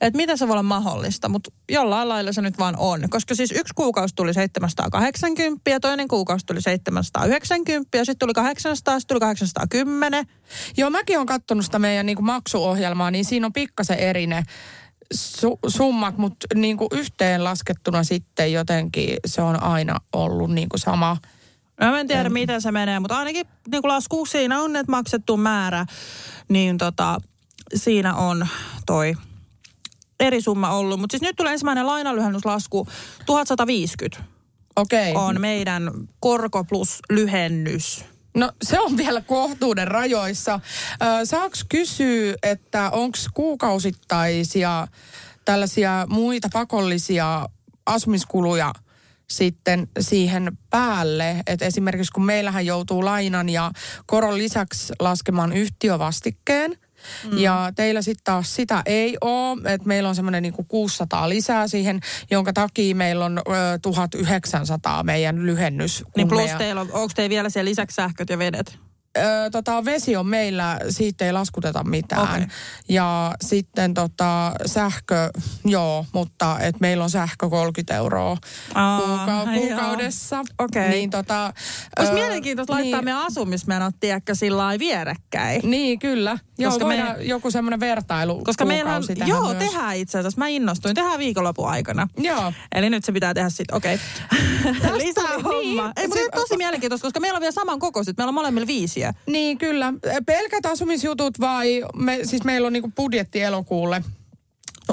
Että 0.00 0.16
mitä 0.16 0.36
se 0.36 0.48
voi 0.48 0.52
olla 0.52 0.62
mahdollista, 0.62 1.28
mutta 1.28 1.50
jollain 1.68 2.08
lailla 2.08 2.32
se 2.32 2.42
nyt 2.42 2.58
vaan 2.58 2.74
on. 2.78 3.00
Koska 3.10 3.34
siis 3.34 3.52
yksi 3.52 3.74
kuukausi 3.74 4.14
tuli 4.14 4.34
780 4.34 5.70
ja 5.70 5.80
toinen 5.80 6.08
kuukausi 6.08 6.46
tuli 6.46 6.62
790 6.62 7.98
ja 7.98 8.04
sitten 8.04 8.18
tuli 8.26 8.32
800, 8.32 9.00
sitten 9.00 9.14
tuli 9.14 9.20
810. 9.20 10.26
Joo, 10.76 10.90
mäkin 10.90 11.16
olen 11.16 11.26
katsonut 11.26 11.64
sitä 11.64 11.78
meidän 11.78 12.06
niin 12.06 12.16
kuin 12.16 12.26
maksuohjelmaa, 12.26 13.10
niin 13.10 13.24
siinä 13.24 13.46
on 13.46 13.52
pikkasen 13.52 13.98
eri 13.98 14.26
ne 14.26 14.42
su- 15.14 15.58
summat, 15.68 16.18
mutta 16.18 16.46
niin 16.54 16.76
kuin 16.76 16.88
yhteen 16.92 17.44
laskettuna 17.44 18.04
sitten 18.04 18.52
jotenkin 18.52 19.16
se 19.26 19.42
on 19.42 19.62
aina 19.62 20.00
ollut 20.12 20.50
niin 20.50 20.68
kuin 20.68 20.80
sama. 20.80 21.16
No, 21.80 21.90
mä 21.90 22.00
en 22.00 22.08
tiedä, 22.08 22.28
miten 22.28 22.62
se 22.62 22.72
menee, 22.72 23.00
mutta 23.00 23.18
ainakin 23.18 23.46
niin 23.70 23.82
kuin 23.82 23.92
lasku 23.92 24.26
siinä 24.26 24.60
on, 24.60 24.76
että 24.76 24.90
maksettu 24.90 25.36
määrä, 25.36 25.86
niin 26.48 26.78
tota, 26.78 27.18
siinä 27.74 28.14
on 28.14 28.46
toi 28.86 29.14
eri 30.20 30.40
summa 30.40 30.70
ollut. 30.70 31.00
Mutta 31.00 31.12
siis 31.12 31.22
nyt 31.22 31.36
tulee 31.36 31.52
ensimmäinen 31.52 31.86
lainalyhennyslasku 31.86 32.88
1150. 33.26 34.24
Okei. 34.76 35.10
Okay. 35.10 35.24
On 35.24 35.40
meidän 35.40 35.90
korko 36.20 36.64
plus 36.64 36.98
lyhennys. 37.10 38.04
No 38.34 38.52
se 38.62 38.80
on 38.80 38.96
vielä 38.96 39.20
kohtuuden 39.20 39.88
rajoissa. 39.88 40.60
Saaks 41.24 41.64
kysyä, 41.68 42.34
että 42.42 42.90
onko 42.90 43.18
kuukausittaisia 43.34 44.88
tällaisia 45.44 46.06
muita 46.10 46.48
pakollisia 46.52 47.48
asumiskuluja 47.86 48.72
sitten 49.30 49.88
siihen 50.00 50.58
päälle, 50.70 51.42
että 51.46 51.64
esimerkiksi 51.64 52.12
kun 52.12 52.24
meillähän 52.24 52.66
joutuu 52.66 53.04
lainan 53.04 53.48
ja 53.48 53.70
koron 54.06 54.38
lisäksi 54.38 54.92
laskemaan 55.00 55.52
yhtiövastikkeen– 55.52 56.78
Mm. 57.30 57.38
Ja 57.38 57.72
teillä 57.76 58.02
sitten 58.02 58.24
taas 58.24 58.54
sitä 58.54 58.82
ei 58.86 59.16
ole, 59.20 59.74
että 59.74 59.88
meillä 59.88 60.08
on 60.08 60.14
semmoinen 60.14 60.42
niinku 60.42 60.64
600 60.64 61.28
lisää 61.28 61.68
siihen, 61.68 62.00
jonka 62.30 62.52
takia 62.52 62.94
meillä 62.94 63.24
on 63.24 63.38
ö, 63.38 63.78
1900 63.82 65.02
meidän 65.02 65.46
lyhennys. 65.46 66.04
Niin 66.16 66.28
plus 66.28 66.40
meidän... 66.40 66.58
teillä 66.58 66.80
on, 66.80 66.88
onko 66.92 67.12
teillä 67.14 67.30
vielä 67.30 67.50
siellä 67.50 67.68
lisäksi 67.68 67.94
sähköt 67.94 68.30
ja 68.30 68.38
vedet? 68.38 68.78
Öö, 69.18 69.50
tota, 69.50 69.84
vesi 69.84 70.16
on 70.16 70.26
meillä, 70.26 70.80
siitä 70.88 71.24
ei 71.24 71.32
laskuteta 71.32 71.84
mitään. 71.84 72.22
Okay. 72.22 72.46
Ja 72.88 73.34
sitten 73.40 73.94
tota, 73.94 74.52
sähkö, 74.66 75.30
joo, 75.64 76.06
mutta 76.12 76.58
et 76.60 76.80
meillä 76.80 77.04
on 77.04 77.10
sähkö 77.10 77.48
30 77.48 77.94
euroa 77.94 78.36
Aa, 78.74 79.00
kuuka- 79.00 79.46
kuukaudessa. 79.54 80.44
Okay. 80.58 80.88
Niin, 80.88 81.10
tota, 81.10 81.52
Olisi 81.98 82.12
öö, 82.12 82.18
mielenkiintoista 82.18 82.76
niin, 82.76 82.82
laittaa 82.82 83.02
meidän 83.02 83.22
asumismenot, 83.22 83.94
tiedäkö, 84.00 84.34
sillä 84.34 84.78
vierekkäin. 84.78 85.60
Niin, 85.64 85.98
kyllä. 85.98 86.38
Joo, 86.58 86.70
koska 86.70 86.86
me, 86.86 87.16
joku 87.20 87.50
semmoinen 87.50 87.80
vertailu 87.80 88.44
Koska 88.44 88.64
meillä 88.64 89.00
joo, 89.26 89.44
myös. 89.44 89.58
tehdään 89.58 89.96
itse 89.96 90.18
asiassa. 90.18 90.38
Mä 90.38 90.48
innostuin. 90.48 90.94
Tehdään 90.94 91.18
viikonlopun 91.18 91.68
aikana. 91.68 92.08
Joo. 92.16 92.52
Eli 92.74 92.90
nyt 92.90 93.04
se 93.04 93.12
pitää 93.12 93.34
tehdä 93.34 93.48
sitten, 93.48 93.76
okei. 93.76 93.94
Okay. 93.94 94.98
Lisää 94.98 95.34
homma. 95.34 95.52
Niin, 95.60 95.92
Ei, 95.96 96.08
mutta 96.08 96.24
se, 96.24 96.28
tosi 96.34 96.56
mielenkiintoista, 96.56 97.06
koska 97.06 97.20
meillä 97.20 97.36
on 97.36 97.40
vielä 97.40 97.52
saman 97.52 97.78
kokoiset. 97.78 98.16
Meillä 98.16 98.30
on 98.30 98.34
molemmilla 98.34 98.66
viisiä. 98.66 99.14
Niin, 99.26 99.58
kyllä. 99.58 99.92
Pelkät 100.26 100.66
asumisjutut 100.66 101.40
vai, 101.40 101.84
me, 101.96 102.18
siis 102.22 102.44
meillä 102.44 102.66
on 102.66 102.72
niinku 102.72 102.92
budjetti 102.96 103.42
elokuulle 103.42 104.02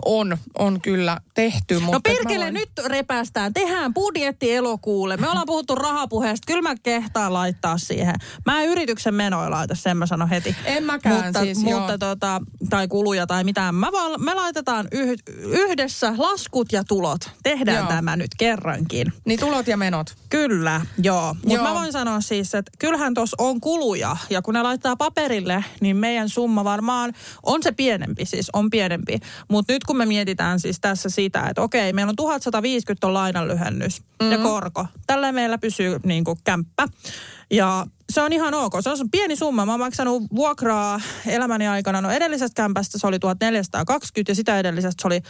on, 0.05 0.37
on 0.59 0.81
kyllä 0.81 1.17
tehty. 1.33 1.73
No 1.73 1.79
mutta 1.79 1.95
no 1.97 2.15
perkele, 2.15 2.43
olen... 2.43 2.53
nyt 2.53 2.69
repästään. 2.85 3.53
Tehdään 3.53 3.93
budjetti 3.93 4.53
elokuulle. 4.53 5.17
Me 5.17 5.29
ollaan 5.29 5.45
puhuttu 5.45 5.75
rahapuheesta. 5.75 6.45
Kyllä 6.47 6.61
mä 6.61 6.75
kehtaan 6.83 7.33
laittaa 7.33 7.77
siihen. 7.77 8.15
Mä 8.45 8.61
en 8.61 8.69
yrityksen 8.69 9.13
menoja 9.13 9.51
laita, 9.51 9.75
sen 9.75 9.97
mä 9.97 10.05
sanon 10.05 10.29
heti. 10.29 10.55
En 10.65 10.83
mäkään 10.83 11.25
mutta, 11.25 11.39
siis, 11.39 11.57
mutta 11.57 11.97
tota, 11.97 12.41
tai 12.69 12.87
kuluja 12.87 13.27
tai 13.27 13.43
mitään. 13.43 13.75
Mä 13.75 13.91
vaan, 13.91 14.23
me 14.23 14.33
laitetaan 14.33 14.87
yh, 14.91 15.09
yhdessä 15.37 16.13
laskut 16.17 16.71
ja 16.71 16.83
tulot. 16.83 17.31
Tehdään 17.43 17.77
joo. 17.77 17.87
tämä 17.87 18.15
nyt 18.15 18.31
kerrankin. 18.37 19.13
Niin 19.25 19.39
tulot 19.39 19.67
ja 19.67 19.77
menot. 19.77 20.15
Kyllä, 20.29 20.81
joo. 21.01 21.35
Mutta 21.45 21.63
mä 21.63 21.73
voin 21.73 21.91
sanoa 21.91 22.21
siis, 22.21 22.55
että 22.55 22.71
kyllähän 22.79 23.13
tuossa 23.13 23.35
on 23.39 23.61
kuluja. 23.61 24.17
Ja 24.29 24.41
kun 24.41 24.53
ne 24.53 24.61
laittaa 24.61 24.95
paperille, 24.95 25.65
niin 25.81 25.97
meidän 25.97 26.29
summa 26.29 26.63
varmaan 26.63 27.13
on 27.43 27.63
se 27.63 27.71
pienempi, 27.71 28.25
siis 28.25 28.49
on 28.53 28.69
pienempi. 28.69 29.19
Mutta 29.47 29.73
nyt 29.73 29.83
kun 29.87 29.97
me 29.97 30.05
mietitään 30.05 30.59
siis 30.59 30.77
tässä 30.81 31.09
sitä, 31.09 31.47
että 31.49 31.61
okei, 31.61 31.93
meillä 31.93 32.09
on 32.09 32.15
1150 32.15 33.07
on 33.07 33.13
lainanlyhennys 33.13 34.01
mm-hmm. 34.01 34.31
ja 34.31 34.37
korko. 34.37 34.85
Tällä 35.07 35.31
meillä 35.31 35.57
pysyy 35.57 35.99
niin 36.03 36.23
kuin 36.23 36.37
kämppä. 36.43 36.87
Ja 37.51 37.85
se 38.11 38.21
on 38.21 38.33
ihan 38.33 38.53
ok. 38.53 38.73
Se 38.79 38.89
on 38.89 39.11
pieni 39.11 39.35
summa. 39.35 39.65
Mä 39.65 39.71
oon 39.71 39.79
maksanut 39.79 40.23
vuokraa 40.35 41.01
elämäni 41.27 41.67
aikana. 41.67 42.01
No 42.01 42.11
edellisestä 42.11 42.61
kämpästä 42.61 42.97
se 42.97 43.07
oli 43.07 43.19
1420 43.19 44.31
ja 44.31 44.35
sitä 44.35 44.59
edellisestä 44.59 45.01
se 45.01 45.07
oli 45.07 45.21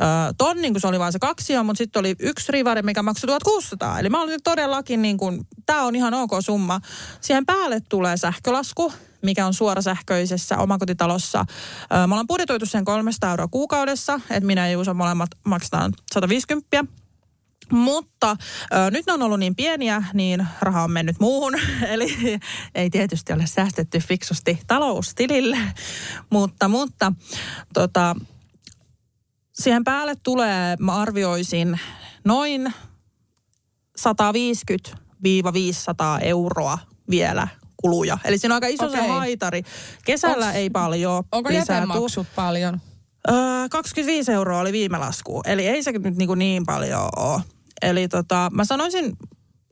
ö, 0.00 0.04
tonnin, 0.38 0.72
kun 0.72 0.80
se 0.80 0.86
oli 0.86 0.98
vain 0.98 1.12
se 1.12 1.18
kaksi, 1.18 1.62
mutta 1.62 1.78
sitten 1.78 2.00
oli 2.00 2.14
yksi 2.18 2.52
rivari, 2.52 2.82
mikä 2.82 3.02
maksoi 3.02 3.28
1600. 3.28 3.98
Eli 3.98 4.08
mä 4.08 4.22
olin 4.22 4.40
todellakin 4.44 5.02
niin 5.02 5.16
kuin, 5.16 5.46
tää 5.66 5.82
on 5.82 5.96
ihan 5.96 6.14
ok 6.14 6.30
summa. 6.40 6.80
Siihen 7.20 7.46
päälle 7.46 7.80
tulee 7.88 8.16
sähkölasku, 8.16 8.92
mikä 9.22 9.46
on 9.46 9.54
suora 9.54 9.82
sähköisessä 9.82 10.58
omakotitalossa. 10.58 11.44
Me 11.90 12.02
ollaan 12.02 12.26
budjetoitu 12.26 12.66
sen 12.66 12.84
300 12.84 13.30
euroa 13.30 13.48
kuukaudessa, 13.48 14.20
että 14.30 14.46
minä 14.46 14.66
ja 14.66 14.72
Juuso 14.72 14.94
molemmat 14.94 15.30
maksetaan 15.44 15.92
150. 16.12 16.84
Mutta 17.72 18.36
ö, 18.74 18.90
nyt 18.90 19.06
ne 19.06 19.12
on 19.12 19.22
ollut 19.22 19.38
niin 19.38 19.56
pieniä, 19.56 20.04
niin 20.14 20.46
raha 20.60 20.84
on 20.84 20.90
mennyt 20.90 21.20
muuhun. 21.20 21.54
Eli 21.92 22.38
ei 22.74 22.90
tietysti 22.90 23.32
ole 23.32 23.46
säästetty 23.46 23.98
fiksusti 23.98 24.60
taloustilille. 24.66 25.58
mutta, 26.30 26.68
mutta 26.68 27.12
tota, 27.74 28.16
siihen 29.52 29.84
päälle 29.84 30.14
tulee, 30.22 30.76
mä 30.78 30.92
arvioisin, 30.92 31.80
noin 32.24 32.74
150-500 33.98 34.04
euroa 36.20 36.78
vielä 37.10 37.48
kuluja. 37.82 38.18
Eli 38.24 38.38
siinä 38.38 38.54
on 38.54 38.56
aika 38.56 38.66
iso 38.66 38.86
okay. 38.86 39.00
se 39.00 39.08
haitari. 39.08 39.62
Kesällä 40.04 40.50
Onks- 40.50 40.56
ei 40.56 40.70
paljon 40.70 41.24
Onko 41.32 41.50
jätemaksut 41.50 42.26
paljon? 42.36 42.80
Öö, 43.30 43.68
25 43.70 44.32
euroa 44.32 44.60
oli 44.60 44.72
viime 44.72 44.98
lasku. 44.98 45.42
Eli 45.46 45.66
ei 45.66 45.82
se 45.82 45.92
nyt 45.92 46.16
niin, 46.16 46.38
niin 46.38 46.66
paljon 46.66 47.08
ole. 47.16 47.40
Eli 47.82 48.08
tota, 48.08 48.50
mä 48.52 48.64
sanoisin, 48.64 49.16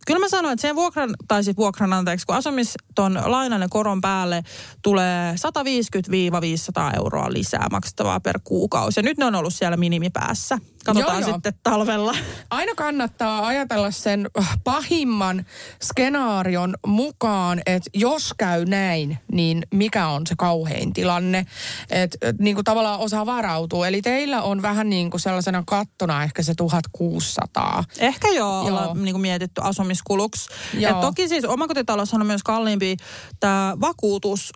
kyllä 0.06 0.20
mä 0.20 0.28
sanoin, 0.28 0.52
että 0.52 0.62
sen 0.62 0.76
vuokran, 0.76 1.14
tai 1.28 1.44
siis 1.44 1.56
vuokran 1.56 1.92
anteeksi, 1.92 2.26
kun 2.26 2.36
asumiston 2.36 3.22
lainan 3.26 3.62
ja 3.62 3.68
koron 3.68 4.00
päälle 4.00 4.42
tulee 4.82 5.34
150-500 5.34 6.96
euroa 6.96 7.32
lisää 7.32 7.66
maksettavaa 7.70 8.20
per 8.20 8.40
kuukausi. 8.44 9.00
Ja 9.00 9.02
nyt 9.02 9.18
ne 9.18 9.24
on 9.24 9.34
ollut 9.34 9.54
siellä 9.54 9.76
minimipäässä. 9.76 10.58
Katsotaan 10.85 11.18
Joo, 11.18 11.28
joo. 11.28 11.35
sitten 11.35 11.53
talvella. 11.62 12.14
Aina 12.51 12.72
kannattaa 12.76 13.47
ajatella 13.47 13.91
sen 13.91 14.31
pahimman 14.64 15.45
skenaarion 15.83 16.74
mukaan, 16.87 17.61
että 17.66 17.91
jos 17.95 18.35
käy 18.39 18.64
näin, 18.64 19.18
niin 19.33 19.62
mikä 19.74 20.09
on 20.09 20.26
se 20.26 20.35
kauhein 20.39 20.93
tilanne. 20.93 21.47
Että 21.91 22.18
et, 22.22 22.39
niin 22.39 22.55
kuin 22.55 22.64
tavallaan 22.64 23.01
osaa 23.01 23.26
varautua. 23.26 23.89
Eli 23.89 24.03
teillä 24.03 24.43
on 24.43 24.62
vähän 24.62 24.91
niin 24.91 25.11
kuin 25.11 25.20
sellaisena 25.20 25.62
kattona 25.66 26.22
ehkä 26.24 26.43
se 26.43 26.55
1600. 26.55 27.85
Ehkä 27.99 28.28
joo, 28.28 28.35
Joo. 28.35 28.66
ollaan 28.66 29.05
niin 29.05 29.14
kuin 29.14 29.22
mietitty 29.22 29.61
asumiskuluksi. 29.64 30.49
Joo. 30.74 30.93
Et 30.93 31.01
toki 31.01 31.28
siis 31.28 31.45
omakotitalossahan 31.45 32.22
on 32.22 32.26
myös 32.26 32.43
kalliimpi 32.43 32.97
tämä 33.41 33.76
vakuutus. 33.81 34.53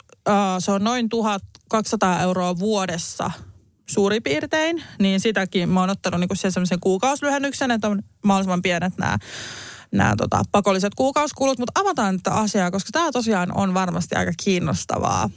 Se 0.58 0.72
on 0.72 0.84
noin 0.84 1.08
1200 1.08 2.20
euroa 2.22 2.58
vuodessa 2.58 3.30
suurin 3.86 4.22
piirtein. 4.22 4.82
Niin 4.98 5.20
sitäkin 5.20 5.68
mä 5.68 5.80
oon 5.80 5.90
ottanut 5.90 6.20
niin 6.20 6.52
semmoisen 6.52 6.80
kuukauslyhennyksen, 6.80 7.70
että 7.70 7.88
on 7.88 8.02
mahdollisimman 8.24 8.62
pienet 8.62 8.98
nämä 8.98 9.18
nämä 9.94 10.14
tota, 10.16 10.42
pakolliset 10.52 10.94
kuukausikulut, 10.94 11.58
mutta 11.58 11.80
avataan 11.80 12.16
tätä 12.16 12.36
asiaa, 12.36 12.70
koska 12.70 12.88
tämä 12.92 13.12
tosiaan 13.12 13.56
on 13.56 13.74
varmasti 13.74 14.14
aika 14.14 14.32
kiinnostavaa. 14.44 15.30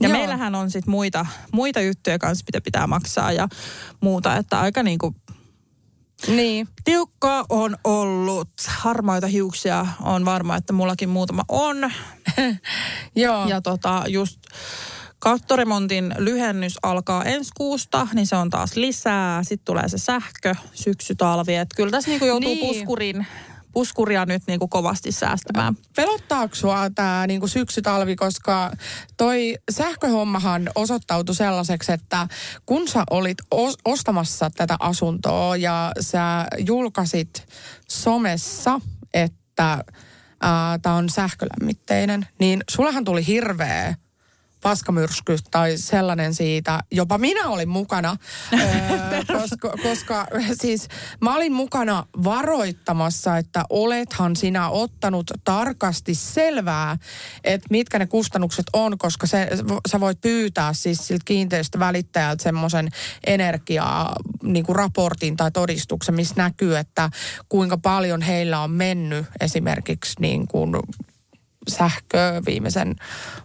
Ja 0.00 0.08
Joo. 0.08 0.18
meillähän 0.18 0.54
on 0.54 0.70
sitten 0.70 0.90
muita, 0.90 1.26
muita 1.52 1.80
juttuja 1.80 2.18
kanssa, 2.18 2.44
mitä 2.48 2.60
pitää 2.60 2.86
maksaa 2.86 3.32
ja 3.32 3.48
muuta, 4.00 4.36
että 4.36 4.60
aika 4.60 4.82
niin 4.82 4.98
kuin 4.98 5.16
Niin. 6.26 6.68
Tiukka 6.84 7.44
on 7.48 7.76
ollut. 7.84 8.48
Harmaita 8.68 9.26
hiuksia 9.26 9.86
on 10.00 10.24
varma, 10.24 10.56
että 10.56 10.72
mullakin 10.72 11.08
muutama 11.08 11.42
on. 11.48 11.76
Joo. 13.16 13.48
Ja 13.48 13.60
tota, 13.60 14.04
just 14.08 14.40
kattoremontin 15.24 16.14
lyhennys 16.18 16.78
alkaa 16.82 17.24
ensi 17.24 17.50
kuusta, 17.56 18.08
niin 18.14 18.26
se 18.26 18.36
on 18.36 18.50
taas 18.50 18.76
lisää. 18.76 19.42
Sitten 19.42 19.64
tulee 19.64 19.88
se 19.88 19.98
sähkö, 19.98 20.54
syksy, 20.72 21.14
talvi. 21.14 21.54
Et 21.54 21.68
kyllä 21.76 21.90
tässä 21.90 22.10
niinku 22.10 22.24
joutuu 22.26 22.50
Niin. 22.54 22.60
niin. 22.62 22.74
puskurin, 22.78 23.26
puskuria 23.72 24.26
nyt 24.26 24.42
niinku 24.46 24.68
kovasti 24.68 25.12
säästämään. 25.12 25.74
Pelottaako 25.96 26.54
sua 26.54 26.90
tämä 26.94 27.26
niinku 27.26 27.48
syksytalvi, 27.48 28.16
koska 28.16 28.72
toi 29.16 29.54
sähköhommahan 29.70 30.70
osoittautui 30.74 31.34
sellaiseksi, 31.34 31.92
että 31.92 32.28
kun 32.66 32.88
sä 32.88 33.04
olit 33.10 33.38
os- 33.54 33.80
ostamassa 33.84 34.50
tätä 34.56 34.76
asuntoa 34.80 35.56
ja 35.56 35.92
sä 36.00 36.46
julkaisit 36.58 37.46
somessa, 37.88 38.80
että 39.14 39.84
tämä 40.82 40.94
on 40.96 41.08
sähkölämmitteinen, 41.10 42.26
niin 42.38 42.64
sullehan 42.70 43.04
tuli 43.04 43.26
hirveä 43.26 43.94
paskamyrsky 44.64 45.36
tai 45.50 45.78
sellainen 45.78 46.34
siitä, 46.34 46.80
jopa 46.90 47.18
minä 47.18 47.48
olin 47.48 47.68
mukana, 47.68 48.16
öö, 48.52 49.38
koska, 49.40 49.74
koska 49.82 50.26
siis 50.60 50.88
mä 51.20 51.36
olin 51.36 51.52
mukana 51.52 52.06
varoittamassa, 52.24 53.36
että 53.36 53.64
olethan 53.70 54.36
sinä 54.36 54.68
ottanut 54.68 55.30
tarkasti 55.44 56.14
selvää, 56.14 56.98
että 57.44 57.66
mitkä 57.70 57.98
ne 57.98 58.06
kustannukset 58.06 58.66
on, 58.72 58.98
koska 58.98 59.26
se, 59.26 59.48
sä 59.90 60.00
voit 60.00 60.20
pyytää 60.20 60.72
siis 60.72 61.06
siltä 61.06 61.22
kiinteistövälittäjältä 61.24 62.42
semmoisen 62.42 62.88
energiaa 63.26 64.16
niin 64.42 64.64
kuin 64.64 64.76
raportin 64.76 65.36
tai 65.36 65.50
todistuksen, 65.50 66.14
missä 66.14 66.34
näkyy, 66.36 66.76
että 66.76 67.10
kuinka 67.48 67.78
paljon 67.78 68.22
heillä 68.22 68.60
on 68.60 68.70
mennyt 68.70 69.26
esimerkiksi 69.40 70.14
niin 70.20 70.48
kuin 70.48 70.72
sähköä 71.68 72.42
viimeisen 72.46 72.94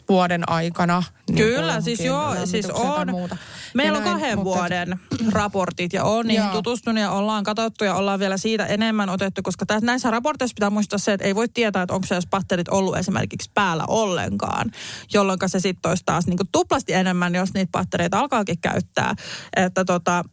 vuoden 0.10 0.50
aikana. 0.50 1.04
niin 1.30 1.38
Kyllä, 1.38 1.82
siis 1.82 2.00
joo, 2.00 2.46
siis 2.46 2.66
on. 2.70 3.10
Muuta. 3.12 3.38
Meillä 3.74 3.98
Ja 3.98 3.98
on 3.98 4.04
näin, 4.04 4.16
kahden 4.20 4.38
mutta- 4.38 4.60
vuoden 4.60 5.00
raportit 5.32 5.94
ja 5.94 6.04
on 6.04 6.28
niihin 6.28 6.44
Joo. 6.44 6.52
tutustunut 6.54 7.02
ja 7.02 7.12
ollaan 7.12 7.44
katsottu 7.44 7.84
ja 7.84 7.96
ollaan 7.96 8.20
vielä 8.20 8.38
siitä 8.38 8.66
enemmän 8.66 9.10
otettu, 9.10 9.42
koska 9.44 9.66
tässä, 9.66 9.86
näissä 9.86 10.12
raporteissa 10.12 10.54
pitää 10.56 10.70
muistaa 10.70 11.00
se, 11.00 11.14
että 11.14 11.26
ei 11.26 11.36
voi 11.36 11.48
tietää, 11.50 11.84
että 11.84 11.94
onko 11.96 12.08
se 12.08 12.16
jos 12.16 12.28
patterit 12.28 12.68
ollut 12.68 12.98
esimerkiksi 12.98 13.52
päällä 13.54 13.84
ollenkaan, 13.88 14.72
jolloin 15.14 15.40
se 15.48 15.60
sitten 15.60 15.90
olisi 15.90 16.04
taas 16.06 16.28
niin 16.28 16.38
tuplasti 16.52 16.94
enemmän, 16.94 17.36
jos 17.36 17.54
niitä 17.54 17.70
pattereita 17.72 18.20
alkaakin 18.20 18.62
käyttää. 18.62 19.16
Että 19.56 19.86
tota, 19.86 20.24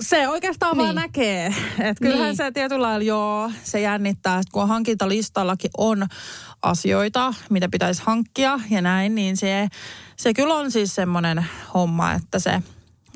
se 0.00 0.28
oikeastaan 0.28 0.76
niin. 0.76 0.84
vaan 0.84 0.94
näkee. 0.94 1.46
Että 1.78 2.02
kyllähän 2.02 2.26
Niin. 2.26 2.36
se 2.36 2.50
tietyllä 2.50 2.86
lailla, 2.86 3.04
joo, 3.04 3.50
se 3.64 3.80
jännittää. 3.80 4.38
Että 4.38 4.52
kun 4.52 4.68
hankintalistallakin 4.68 5.70
on 5.78 6.06
asioita, 6.62 7.34
mitä 7.50 7.68
pitäisi 7.68 8.02
hankkia 8.06 8.60
ja 8.70 8.82
näin, 8.82 9.14
niin 9.14 9.36
se, 9.36 9.68
se 10.16 10.34
kyllä 10.34 10.54
on 10.54 10.70
siis 10.70 10.94
semmoinen 10.94 11.46
homma, 11.74 12.12
että 12.12 12.38
se, 12.38 12.62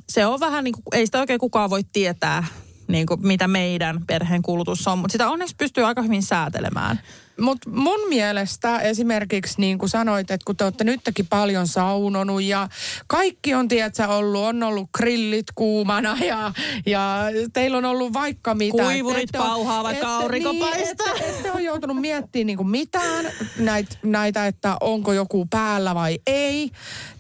se 0.09 0.27
on 0.27 0.41
vähän 0.41 0.65
niin 0.65 0.75
kuin, 0.75 0.83
ei 0.93 1.07
sitä 1.07 1.21
oikein 1.21 1.41
kukaan 1.41 1.71
voi 1.71 1.83
tietää, 1.93 2.45
niin 2.89 3.07
kuin 3.07 3.27
mitä 3.27 3.49
meidän 3.49 4.07
perheen 4.07 4.43
kulutus 4.43 4.89
on, 4.89 4.99
mutta 4.99 5.13
sitä 5.13 5.29
onneksi 5.29 5.55
pystyy 5.59 5.85
aika 5.85 6.03
hyvin 6.03 6.23
säätelemään. 6.23 7.01
Mutta 7.41 7.71
mun 7.71 8.01
mielestä 8.09 8.79
esimerkiksi 8.79 9.55
niin 9.59 9.79
kuin 9.79 9.89
sanoit, 9.89 10.31
että 10.31 10.45
kun 10.45 10.57
te 10.57 10.65
olette 10.65 10.85
nytkin 10.85 11.27
paljon 11.27 11.67
saunonut 11.67 12.43
ja 12.43 12.69
kaikki 13.07 13.55
on, 13.55 13.69
tiedätkö, 13.69 14.09
ollut, 14.09 14.45
on 14.45 14.63
ollut 14.63 14.89
grillit 14.99 15.47
kuumana 15.55 16.17
ja, 16.25 16.53
ja 16.87 17.19
teillä 17.53 17.79
on 17.79 17.85
ollut 17.85 18.13
vaikka 18.13 18.55
mitä. 18.55 18.83
Kuivurit 18.83 19.23
Ette 19.23 19.39
pauhaavat, 19.39 19.93
ette- 19.93 20.07
aurinko 20.07 20.53
niin, 20.53 20.61
paistaa. 20.61 21.15
Ette, 21.15 21.29
ette 21.29 21.53
ole 21.53 21.63
joutunut 21.63 22.01
miettimään 22.01 22.47
niin 22.47 22.57
kuin 22.57 22.71
mitään 22.71 23.25
näitä, 23.59 23.97
näitä, 24.03 24.47
että 24.47 24.77
onko 24.81 25.13
joku 25.13 25.47
päällä 25.47 25.95
vai 25.95 26.19
ei. 26.27 26.71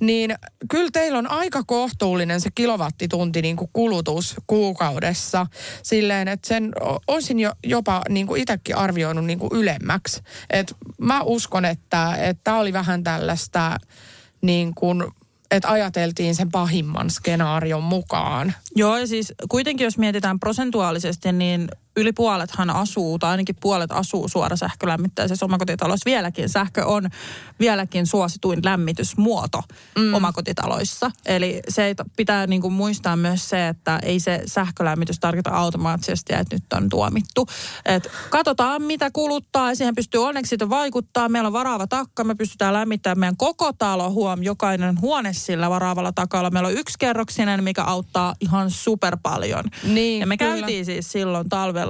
Niin 0.00 0.34
kyllä 0.70 0.90
teillä 0.92 1.18
on 1.18 1.30
aika 1.30 1.62
kohtuullinen 1.66 2.40
se 2.40 2.50
kilowattitunti 2.54 3.42
niin 3.42 3.56
kuin 3.56 3.70
kulutus 3.72 4.36
kuukaudessa. 4.46 5.46
Silleen, 5.82 6.28
että 6.28 6.48
sen 6.48 6.72
olisin 7.06 7.40
jo, 7.40 7.52
jopa 7.64 8.02
niin 8.08 8.26
kuin 8.26 8.42
itsekin 8.42 8.76
arvioinut 8.76 9.24
niin 9.24 9.38
kuin 9.38 9.50
ylemmäksi. 9.52 10.07
Et 10.50 10.76
mä 10.98 11.22
uskon, 11.22 11.64
että 11.64 12.16
tämä 12.44 12.58
oli 12.58 12.72
vähän 12.72 13.04
tällaista 13.04 13.76
niin 14.40 14.74
kuin, 14.74 15.04
että 15.50 15.70
ajateltiin 15.70 16.34
sen 16.34 16.50
pahimman 16.50 17.10
skenaarion 17.10 17.82
mukaan. 17.82 18.54
Joo, 18.76 18.98
ja 18.98 19.06
siis 19.06 19.32
kuitenkin 19.48 19.84
jos 19.84 19.98
mietitään 19.98 20.40
prosentuaalisesti, 20.40 21.32
niin 21.32 21.68
yli 22.00 22.12
puolethan 22.12 22.70
asuu, 22.70 23.18
tai 23.18 23.30
ainakin 23.30 23.56
puolet 23.60 23.92
asuu 23.92 24.28
suorasähkölämmittäisessä 24.28 25.44
omakotitalossa 25.46 26.04
vieläkin. 26.04 26.48
Sähkö 26.48 26.86
on 26.86 27.08
vieläkin 27.60 28.06
suosituin 28.06 28.60
lämmitysmuoto 28.64 29.62
mm. 29.98 30.14
omakotitaloissa. 30.14 31.10
Eli 31.26 31.60
se 31.68 31.94
pitää 32.16 32.46
niin 32.46 32.62
kuin 32.62 32.72
muistaa 32.72 33.16
myös 33.16 33.48
se, 33.48 33.68
että 33.68 33.98
ei 34.02 34.20
se 34.20 34.42
sähkölämmitys 34.46 35.20
tarkoita 35.20 35.50
automaattisesti, 35.50 36.34
että 36.34 36.56
nyt 36.56 36.72
on 36.72 36.88
tuomittu. 36.88 37.46
Et 37.84 38.10
katsotaan, 38.30 38.82
mitä 38.82 39.10
kuluttaa, 39.10 39.68
ja 39.68 39.76
siihen 39.76 39.94
pystyy 39.94 40.24
onneksi 40.24 40.50
sitten 40.50 40.70
vaikuttaa. 40.70 41.28
Meillä 41.28 41.46
on 41.46 41.52
varaava 41.52 41.86
takka, 41.86 42.24
me 42.24 42.34
pystytään 42.34 42.74
lämmittämään 42.74 43.18
meidän 43.18 43.36
koko 43.36 43.72
talo, 43.72 44.10
huom, 44.10 44.42
jokainen 44.42 45.00
huone 45.00 45.32
sillä 45.32 45.70
varaavalla 45.70 46.12
takalla. 46.12 46.50
Meillä 46.50 46.66
on 46.66 46.74
yksikerroksinen, 46.74 47.64
mikä 47.64 47.82
auttaa 47.82 48.34
ihan 48.40 48.70
super 48.70 49.16
paljon. 49.22 49.64
Niin, 49.82 50.20
ja 50.20 50.26
me 50.26 50.36
kyllä. 50.36 50.56
käytiin 50.56 50.84
siis 50.84 51.12
silloin 51.12 51.48
talvella 51.48 51.87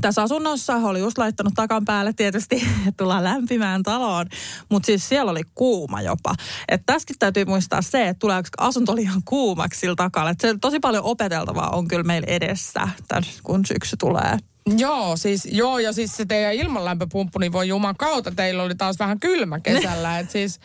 tässä 0.00 0.22
asunnossa 0.22 0.74
oli 0.74 0.98
just 0.98 1.18
laittanut 1.18 1.54
takan 1.54 1.84
päälle 1.84 2.12
tietysti, 2.12 2.56
että 2.56 2.92
tullaan 3.02 3.24
lämpimään 3.24 3.82
taloon, 3.82 4.26
mutta 4.68 4.86
siis 4.86 5.08
siellä 5.08 5.30
oli 5.30 5.42
kuuma 5.54 6.02
jopa. 6.02 6.34
Että 6.68 6.92
tässäkin 6.92 7.16
täytyy 7.18 7.44
muistaa 7.44 7.82
se, 7.82 8.08
että 8.08 8.18
tuleeko 8.18 8.48
asunto 8.58 8.96
liian 8.96 9.22
kuumaksi 9.24 9.80
sillä 9.80 9.96
takalla. 9.96 10.30
Että 10.30 10.48
se 10.48 10.58
tosi 10.60 10.80
paljon 10.80 11.04
opeteltavaa 11.04 11.70
on 11.70 11.88
kyllä 11.88 12.04
meillä 12.04 12.26
edessä, 12.26 12.88
tämän, 13.08 13.24
kun 13.42 13.66
syksy 13.66 13.96
tulee. 13.96 14.38
Joo, 14.76 15.16
siis, 15.16 15.48
joo, 15.52 15.78
ja 15.78 15.92
siis 15.92 16.16
se 16.16 16.26
teidän 16.26 16.54
ilmanlämpöpumppu, 16.54 17.38
niin 17.38 17.52
voi 17.52 17.68
juman 17.68 17.96
kautta, 17.96 18.30
teillä 18.30 18.62
oli 18.62 18.74
taas 18.74 18.98
vähän 18.98 19.20
kylmä 19.20 19.60
kesällä. 19.60 20.18
Et 20.18 20.30
siis, 20.30 20.60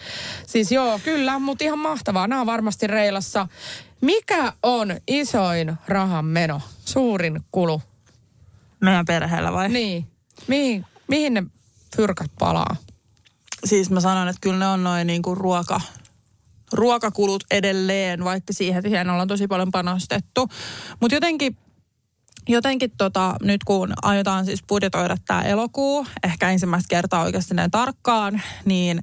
siis 0.47 0.71
joo, 0.71 0.99
kyllä, 1.03 1.39
mutta 1.39 1.63
ihan 1.63 1.80
mahtavaa. 1.80 2.28
Nämä 2.28 2.41
on 2.41 2.47
varmasti 2.47 2.88
reilassa. 2.88 3.47
Mikä 4.01 4.53
on 4.63 4.95
isoin 5.07 5.76
rahan 5.88 6.26
meno, 6.26 6.61
suurin 6.86 7.41
kulu? 7.51 7.82
Meidän 8.84 9.05
perheellä 9.05 9.53
vai? 9.53 9.69
Niin. 9.69 10.07
Mihin, 10.47 10.86
mihin 11.07 11.34
ne 11.34 11.43
fyrkat 11.95 12.31
palaa? 12.39 12.75
Siis 13.65 13.89
mä 13.89 13.99
sanon, 13.99 14.27
että 14.27 14.39
kyllä 14.41 14.59
ne 14.59 14.67
on 14.67 14.84
noin 14.84 15.07
niinku 15.07 15.36
ruoka, 15.36 15.81
ruokakulut 16.73 17.43
edelleen, 17.51 18.23
vaikka 18.23 18.53
siihen, 18.53 18.84
siihen 18.84 19.09
ollaan 19.09 19.27
tosi 19.27 19.47
paljon 19.47 19.71
panostettu. 19.71 20.49
Mutta 20.99 21.15
jotenkin 21.15 21.57
jotenkin 22.47 22.91
tota, 22.97 23.36
nyt 23.41 23.63
kun 23.63 23.93
aiotaan 24.01 24.45
siis 24.45 24.63
budjetoida 24.67 25.17
tämä 25.27 25.41
elokuu, 25.41 26.07
ehkä 26.23 26.49
ensimmäistä 26.49 26.89
kertaa 26.89 27.23
oikeasti 27.23 27.53
näin 27.53 27.71
tarkkaan, 27.71 28.41
niin 28.65 29.01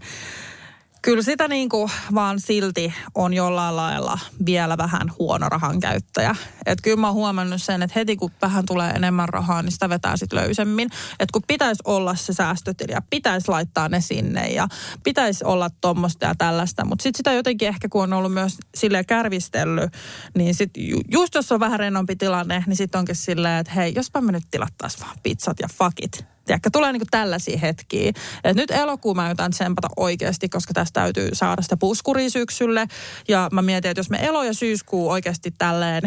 kyllä 1.03 1.23
sitä 1.23 1.49
niin 1.49 1.69
kuin 1.69 1.91
vaan 2.15 2.41
silti 2.41 2.95
on 3.15 3.35
jollain 3.35 3.77
lailla 3.77 4.19
vielä 4.47 4.79
vähän 4.79 5.13
huono 5.19 5.49
rahan 5.49 5.81
käyttäjä. 5.81 6.37
Että 6.67 6.83
kyllä 6.83 6.97
mä 6.97 7.07
oon 7.07 7.15
huomannut 7.15 7.63
sen, 7.63 7.83
että 7.83 7.99
heti 7.99 8.17
kun 8.17 8.31
vähän 8.43 8.67
tulee 8.67 8.91
enemmän 8.91 9.29
rahaa, 9.29 9.63
niin 9.63 9.73
sitä 9.73 9.89
vetää 9.89 10.17
sitten 10.17 10.39
löysemmin. 10.39 10.89
Että 11.13 11.33
kun 11.33 11.43
pitäisi 11.47 11.83
olla 11.85 12.15
se 12.15 12.33
säästötili 12.33 12.93
ja 12.93 13.03
pitäisi 13.11 13.49
laittaa 13.49 13.89
ne 13.89 14.01
sinne 14.01 14.49
ja 14.49 14.69
pitäisi 15.05 15.45
olla 15.45 15.71
tuommoista 15.81 16.27
ja 16.27 16.35
tällaista. 16.39 16.85
Mutta 16.85 17.03
sitten 17.03 17.19
sitä 17.19 17.33
jotenkin 17.33 17.69
ehkä 17.69 17.89
kun 17.89 18.03
on 18.03 18.13
ollut 18.13 18.33
myös 18.33 18.59
silleen 18.75 19.07
kärvistellyt, 19.07 19.93
niin 20.35 20.55
sitten 20.55 20.83
just 21.13 21.35
jos 21.35 21.53
on 21.53 21.61
vähän 21.61 21.79
rennompi 21.79 22.17
tilanne, 22.17 22.65
niin 22.67 22.77
sitten 22.77 22.99
onkin 22.99 23.17
silleen, 23.17 23.59
että 23.59 23.73
hei, 23.73 23.93
jospa 23.97 24.21
me 24.21 24.33
nyt 24.33 24.45
tilattaisiin 24.51 25.07
vaan 25.07 25.17
pizzat 25.23 25.61
ja 25.61 25.69
fakit 25.79 26.30
Tiedätkö, 26.45 26.71
tulee 26.73 26.93
niin 26.93 27.03
tällaisia 27.11 27.59
hetkiä. 27.59 28.13
Et 28.45 28.57
nyt 28.57 28.71
elokuun 28.71 29.17
mä 29.17 29.29
jotain 29.29 29.53
tsempata 29.53 29.89
oikeasti, 29.97 30.49
koska 30.49 30.75
tästä 30.75 31.01
täytyy 31.01 31.29
saada 31.33 31.63
sitä 31.63 31.77
puskuria 31.77 32.31
syksylle. 32.31 32.87
Ja 33.29 33.49
mä 33.53 33.63
mietin, 33.63 33.91
että 33.91 33.99
jos 33.99 34.11
me 34.11 34.19
elo 34.27 34.45
ja 34.45 34.55
syyskuu 34.55 35.11
oikeasti 35.11 35.55
tälleen 35.59 36.03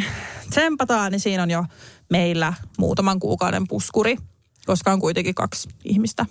tsempataan, 0.50 1.12
niin 1.12 1.20
siinä 1.20 1.44
on 1.44 1.52
jo 1.52 1.66
meillä 2.10 2.54
muutaman 2.78 3.20
kuukauden 3.20 3.68
puskuri, 3.68 4.18
koska 4.66 4.92
on 4.92 5.00
kuitenkin 5.00 5.36
kaksi 5.36 5.70
ihmistä. 5.84 6.26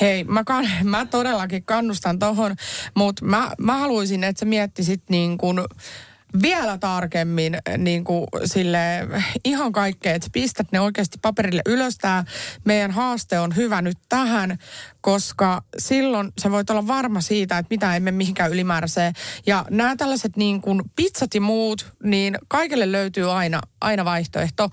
Hei, 0.00 0.24
mä, 0.24 0.44
kann, 0.44 0.68
mä 0.84 1.06
todellakin 1.06 1.64
kannustan 1.64 2.18
tohon, 2.18 2.56
mutta 2.94 3.24
mä, 3.24 3.50
mä 3.58 3.78
haluaisin, 3.78 4.24
että 4.24 4.40
sä 4.40 4.46
miettisit 4.46 5.02
niin 5.08 5.38
kuin 5.38 5.60
vielä 6.42 6.78
tarkemmin 6.78 7.54
eh, 7.54 7.78
niin 7.78 8.04
kuin 8.04 8.26
sille 8.44 8.78
ihan 9.44 9.72
kaikkea, 9.72 10.14
että 10.14 10.28
pistät 10.32 10.72
ne 10.72 10.80
oikeasti 10.80 11.18
paperille 11.22 11.62
ylös. 11.66 11.98
Tämä 11.98 12.24
meidän 12.64 12.90
haaste 12.90 13.38
on 13.38 13.56
hyvä 13.56 13.82
nyt 13.82 13.98
tähän, 14.08 14.58
koska 15.00 15.62
silloin 15.78 16.32
sä 16.42 16.50
voit 16.50 16.70
olla 16.70 16.86
varma 16.86 17.20
siitä, 17.20 17.58
että 17.58 17.74
mitä 17.74 17.96
emme 17.96 18.10
mihinkään 18.10 18.52
ylimääräiseen. 18.52 19.14
Ja 19.46 19.64
nämä 19.70 19.96
tällaiset 19.96 20.36
niin 20.36 20.60
kuin 20.60 20.82
pizzat 20.96 21.34
ja 21.34 21.40
muut, 21.40 21.92
niin 22.02 22.38
kaikille 22.48 22.92
löytyy 22.92 23.32
aina, 23.32 23.60
aina 23.80 24.04
vaihtoehto. 24.04 24.68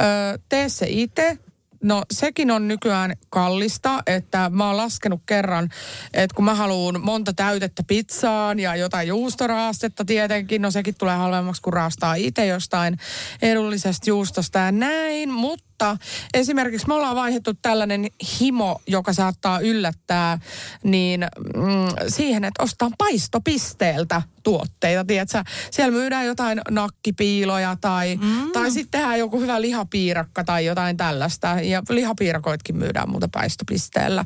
Öö, 0.00 0.38
tee 0.48 0.68
se 0.68 0.86
itse, 0.88 1.38
No 1.82 2.02
sekin 2.10 2.50
on 2.50 2.68
nykyään 2.68 3.16
kallista, 3.30 4.02
että 4.06 4.50
mä 4.50 4.66
oon 4.66 4.76
laskenut 4.76 5.22
kerran, 5.26 5.68
että 6.14 6.34
kun 6.34 6.44
mä 6.44 6.54
haluan 6.54 7.00
monta 7.00 7.32
täytettä 7.32 7.82
pizzaan 7.86 8.58
ja 8.58 8.76
jotain 8.76 9.08
juustoraastetta 9.08 10.04
tietenkin, 10.04 10.62
no 10.62 10.70
sekin 10.70 10.94
tulee 10.98 11.16
halvemmaksi 11.16 11.62
kuin 11.62 11.74
raastaa 11.74 12.14
itse 12.14 12.46
jostain 12.46 12.98
edullisesta 13.42 14.10
juustosta 14.10 14.58
ja 14.58 14.72
näin, 14.72 15.30
mutta 15.32 15.71
mutta 15.90 16.04
esimerkiksi 16.34 16.88
me 16.88 16.94
ollaan 16.94 17.16
vaihdettu 17.16 17.50
tällainen 17.62 18.06
himo, 18.40 18.80
joka 18.86 19.12
saattaa 19.12 19.60
yllättää, 19.60 20.38
niin 20.84 21.26
mm, 21.56 22.08
siihen, 22.08 22.44
että 22.44 22.62
ostaa 22.62 22.90
paistopisteeltä 22.98 24.22
tuotteita, 24.42 25.04
tiedätkö? 25.04 25.44
Siellä 25.70 25.92
myydään 25.92 26.26
jotain 26.26 26.60
nakkipiiloja 26.70 27.76
tai, 27.80 28.16
mm. 28.16 28.52
tai 28.52 28.70
sitten 28.70 29.00
tehdään 29.00 29.18
joku 29.18 29.40
hyvä 29.40 29.60
lihapiirakka 29.60 30.44
tai 30.44 30.64
jotain 30.64 30.96
tällaista. 30.96 31.56
Ja 31.62 31.82
lihapiirakoitkin 31.88 32.76
myydään 32.76 33.10
muuta 33.10 33.28
paistopisteellä. 33.32 34.24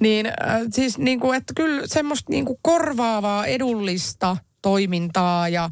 Niin 0.00 0.26
äh, 0.26 0.60
siis 0.72 0.98
niin 0.98 1.20
kuin, 1.20 1.36
että 1.36 1.52
kyllä 1.56 1.82
semmoista 1.86 2.30
niin 2.30 2.44
kuin 2.44 2.58
korvaavaa, 2.62 3.46
edullista– 3.46 4.36
toimintaa 4.62 5.48
ja, 5.48 5.70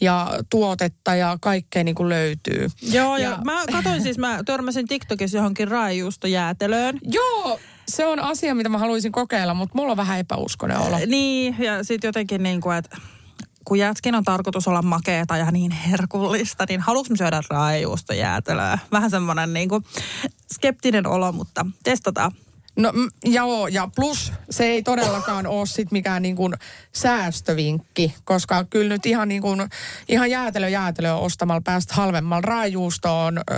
ja 0.00 0.30
tuotetta 0.50 1.14
ja 1.14 1.38
kaikkea 1.40 1.84
niin 1.84 1.94
kuin 1.94 2.08
löytyy. 2.08 2.68
Joo, 2.82 3.16
ja, 3.16 3.30
ja 3.30 3.38
mä 3.44 3.64
katsoin 3.72 4.02
siis, 4.02 4.18
mä 4.18 4.40
törmäsin 4.46 4.88
TikTokissa 4.88 5.38
johonkin 5.38 5.68
jäätelöön. 6.26 6.98
Joo, 7.02 7.60
se 7.88 8.06
on 8.06 8.20
asia, 8.20 8.54
mitä 8.54 8.68
mä 8.68 8.78
haluaisin 8.78 9.12
kokeilla, 9.12 9.54
mutta 9.54 9.78
mulla 9.78 9.90
on 9.90 9.96
vähän 9.96 10.18
epäuskonen 10.18 10.78
olo. 10.78 10.98
Niin, 11.06 11.56
ja 11.58 11.84
sitten 11.84 12.08
jotenkin 12.08 12.42
niin 12.42 12.60
kuin, 12.60 12.76
että 12.76 12.96
kun 13.64 13.78
jätskin 13.78 14.14
on 14.14 14.24
tarkoitus 14.24 14.68
olla 14.68 14.82
makeeta 14.82 15.36
ja 15.36 15.50
niin 15.50 15.70
herkullista, 15.70 16.64
niin 16.68 16.80
haluanko 16.80 17.16
syödä 17.16 17.42
jäätelöä? 18.14 18.78
Vähän 18.92 19.10
semmoinen 19.10 19.52
niin 19.52 19.68
kuin 19.68 19.84
skeptinen 20.54 21.06
olo, 21.06 21.32
mutta 21.32 21.66
testataan. 21.84 22.32
No 22.78 22.92
joo, 23.24 23.66
ja 23.66 23.88
plus 23.96 24.32
se 24.50 24.64
ei 24.64 24.82
todellakaan 24.82 25.46
ole 25.46 25.66
sit 25.66 25.92
mikään 25.92 26.22
niin 26.22 26.36
kuin 26.36 26.54
säästövinkki, 26.92 28.14
koska 28.24 28.64
kyllä 28.64 28.94
nyt 28.94 29.06
ihan, 29.06 29.28
niin 29.28 29.42
kuin, 29.42 29.60
ihan 30.08 30.30
jäätelö 30.30 30.68
jäätelö 30.68 31.12
ostamalla 31.12 31.60
päästä 31.60 31.94
halvemmalla. 31.94 32.40
Raajuusto 32.40 33.24
on 33.24 33.38
ö, 33.38 33.52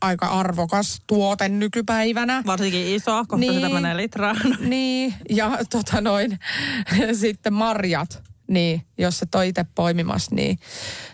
aika 0.00 0.26
arvokas 0.26 1.02
tuote 1.06 1.48
nykypäivänä. 1.48 2.42
Varsinkin 2.46 2.86
iso, 2.86 3.12
kohta 3.12 3.36
niin, 3.36 3.54
sitä 3.54 3.68
menee 3.68 3.96
litraan. 3.96 4.36
Niin, 4.60 5.14
ja 5.30 5.58
tota 5.70 6.00
noin, 6.00 6.38
sitten 7.20 7.52
marjat 7.52 8.25
niin, 8.48 8.82
jos 8.98 9.18
se 9.18 9.26
toi 9.26 9.48
itse 9.48 9.64
poimimassa, 9.74 10.34
niin, 10.34 10.58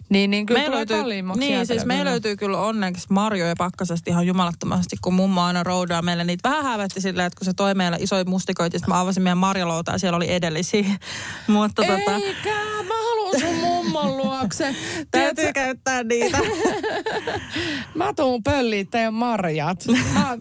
niin, 0.08 0.30
niin 0.30 0.46
kyllä 0.46 0.64
tulee 0.64 0.78
löytyy, 0.78 1.22
Niin, 1.36 1.66
siis 1.66 1.84
meillä 1.84 2.10
löytyy 2.10 2.36
kyllä 2.36 2.58
onneksi 2.58 3.06
marjoja 3.10 3.54
pakkasesti 3.58 4.10
ihan 4.10 4.26
jumalattomasti, 4.26 4.96
kun 5.02 5.14
mummo 5.14 5.40
aina 5.40 5.62
roudaa 5.62 6.02
meille 6.02 6.24
niitä. 6.24 6.48
Vähän 6.48 6.64
hävetti 6.64 7.00
silleen, 7.00 7.26
että 7.26 7.38
kun 7.38 7.44
se 7.44 7.52
toi 7.54 7.74
meillä 7.74 7.96
isoja 8.00 8.24
mustikoita, 8.24 8.78
mä 8.86 9.00
avasin 9.00 9.22
meidän 9.22 9.38
marjalouta 9.38 9.92
ja 9.92 9.98
siellä 9.98 10.16
oli 10.16 10.32
edellisiä. 10.32 10.86
Mutta 11.46 11.82
Eikä, 11.82 11.98
tota... 11.98 12.10
mä 12.84 12.94
haluan 12.94 13.40
sun 13.40 13.54
mummon 13.54 14.16
luokse. 14.16 14.76
Täytyy 15.10 15.52
käyttää 15.52 16.04
niitä. 16.04 16.38
mä 17.94 18.12
tuun 18.16 18.42
pölliin 18.42 18.88
teidän 18.90 19.14
marjat. 19.14 19.84
Mä, 20.14 20.36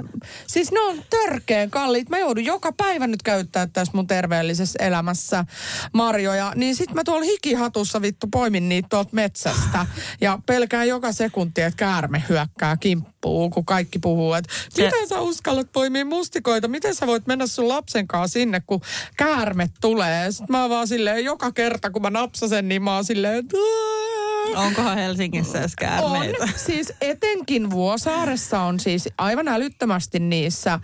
siis 0.47 0.71
ne 0.71 0.79
on 0.79 1.03
törkeen 1.09 1.71
kalliit. 1.71 2.09
Mä 2.09 2.17
joudun 2.17 2.45
joka 2.45 2.71
päivä 2.71 3.07
nyt 3.07 3.23
käyttää 3.23 3.67
tässä 3.67 3.91
mun 3.95 4.07
terveellisessä 4.07 4.79
elämässä 4.83 5.45
marjoja. 5.93 6.53
Niin 6.55 6.75
sit 6.81 6.93
mä 6.93 7.03
tuolla 7.03 7.23
hikihatussa 7.23 8.01
vittu 8.01 8.27
poimin 8.27 8.69
niitä 8.69 8.87
tuolta 8.89 9.09
metsästä. 9.13 9.85
Ja 10.21 10.39
pelkään 10.45 10.87
joka 10.87 11.11
sekunti, 11.11 11.61
että 11.61 11.77
käärme 11.77 12.23
hyökkää 12.29 12.77
kimppuun, 12.77 13.49
kun 13.51 13.65
kaikki 13.65 13.99
puhuu, 13.99 14.33
että 14.33 14.53
miten 14.77 15.07
sä 15.07 15.19
uskallat 15.19 15.71
poimia 15.71 16.05
mustikoita? 16.05 16.67
Miten 16.67 16.95
sä 16.95 17.07
voit 17.07 17.27
mennä 17.27 17.47
sun 17.47 17.67
lapsen 17.67 18.07
kanssa 18.07 18.33
sinne, 18.33 18.61
kun 18.67 18.81
käärme 19.17 19.69
tulee? 19.81 20.31
Sitten 20.31 20.47
mä 20.49 20.69
vaan 20.69 20.87
silleen, 20.87 21.25
joka 21.25 21.51
kerta 21.51 21.89
kun 21.89 22.01
mä 22.01 22.09
napsasen, 22.09 22.69
niin 22.69 22.83
mä 22.83 22.95
oon 22.95 23.05
silleen, 23.05 23.35
että 23.35 23.57
Onkohan 24.55 24.97
Helsingissä 24.97 25.59
edes 25.59 25.75
käärmeitä? 25.75 26.43
On. 26.43 26.49
Siis 26.55 26.93
etenkin 27.01 27.71
Vuosaaressa 27.71 28.61
on 28.61 28.79
siis 28.79 29.09
aivan 29.17 29.47
älyttömästi 29.47 30.19
niissä 30.19 30.79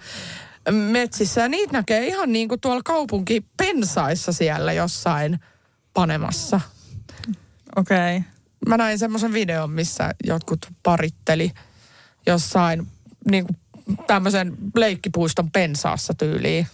metsissä. 0.71 1.41
Ja 1.41 1.47
niitä 1.47 1.73
näkee 1.73 2.07
ihan 2.07 2.31
niin 2.31 2.47
kuin 2.47 2.61
tuolla 2.61 2.81
kaupunkipensaissa 2.85 4.33
siellä 4.33 4.73
jossain 4.73 5.39
panemassa. 5.97 6.61
Okei. 7.75 8.17
Okay. 8.17 8.31
Mä 8.67 8.77
näin 8.77 8.99
semmoisen 8.99 9.33
videon, 9.33 9.71
missä 9.71 10.13
jotkut 10.23 10.67
paritteli 10.83 11.51
jossain 12.27 12.87
niin 13.31 13.45
kuin 13.45 13.57
tämmöisen 14.07 14.57
leikkipuiston 14.75 15.51
pensaassa 15.51 16.13
tyyliin. 16.13 16.67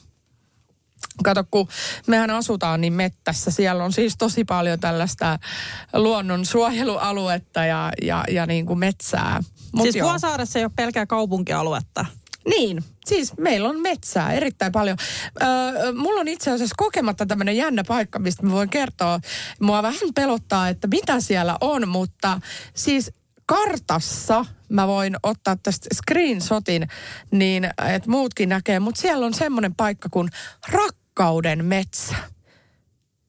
Kato, 1.24 1.44
kun 1.52 1.68
mehän 2.08 2.30
asutaan 2.30 2.82
niin 2.82 2.94
mettässä, 2.94 3.52
siellä 3.52 3.84
on 3.84 3.94
siis 3.94 4.18
tosi 4.18 4.44
paljon 4.44 4.80
tällaista 4.80 5.40
luonnonsuojelualuetta 5.94 7.66
ja, 7.66 7.92
ja, 8.02 8.24
ja 8.32 8.46
niin 8.46 8.66
kuin 8.66 8.80
metsää. 8.80 9.44
Mut 9.76 9.84
siis 9.92 10.04
Vuosaaressa 10.04 10.60
ei 10.60 10.66
ole 10.66 10.72
pelkää 10.76 11.06
kaupunkialuetta. 11.06 12.06
Niin, 12.50 12.84
siis 13.06 13.38
meillä 13.38 13.70
on 13.70 13.82
metsää 13.82 14.34
erittäin 14.34 14.72
paljon. 14.72 14.98
Öö, 15.42 15.94
mulla 15.94 16.20
on 16.20 16.28
itse 16.28 16.52
asiassa 16.52 16.76
kokematta 16.78 17.26
tämmöinen 17.26 17.58
jännä 17.58 17.84
paikka, 17.88 18.20
mistä 18.20 18.44
mä 18.44 18.52
voin 18.52 18.70
kertoa. 18.70 19.20
Mua 19.60 19.84
vähän 19.84 20.14
pelottaa, 20.16 20.70
että 20.70 20.88
mitä 20.88 21.20
siellä 21.20 21.58
on, 21.62 21.88
mutta 21.88 22.42
siis 22.74 23.12
kartassa 23.46 24.46
mä 24.70 24.88
voin 24.88 25.16
ottaa 25.24 25.56
tästä 25.64 25.88
screenshotin, 25.94 26.88
niin 27.32 27.66
että 27.66 28.10
muutkin 28.10 28.50
näkee, 28.50 28.80
mutta 28.80 29.02
siellä 29.02 29.26
on 29.26 29.34
semmoinen 29.34 29.76
paikka 29.76 30.10
kuin 30.12 30.30
rakkauden 30.70 31.66
metsä. 31.66 32.16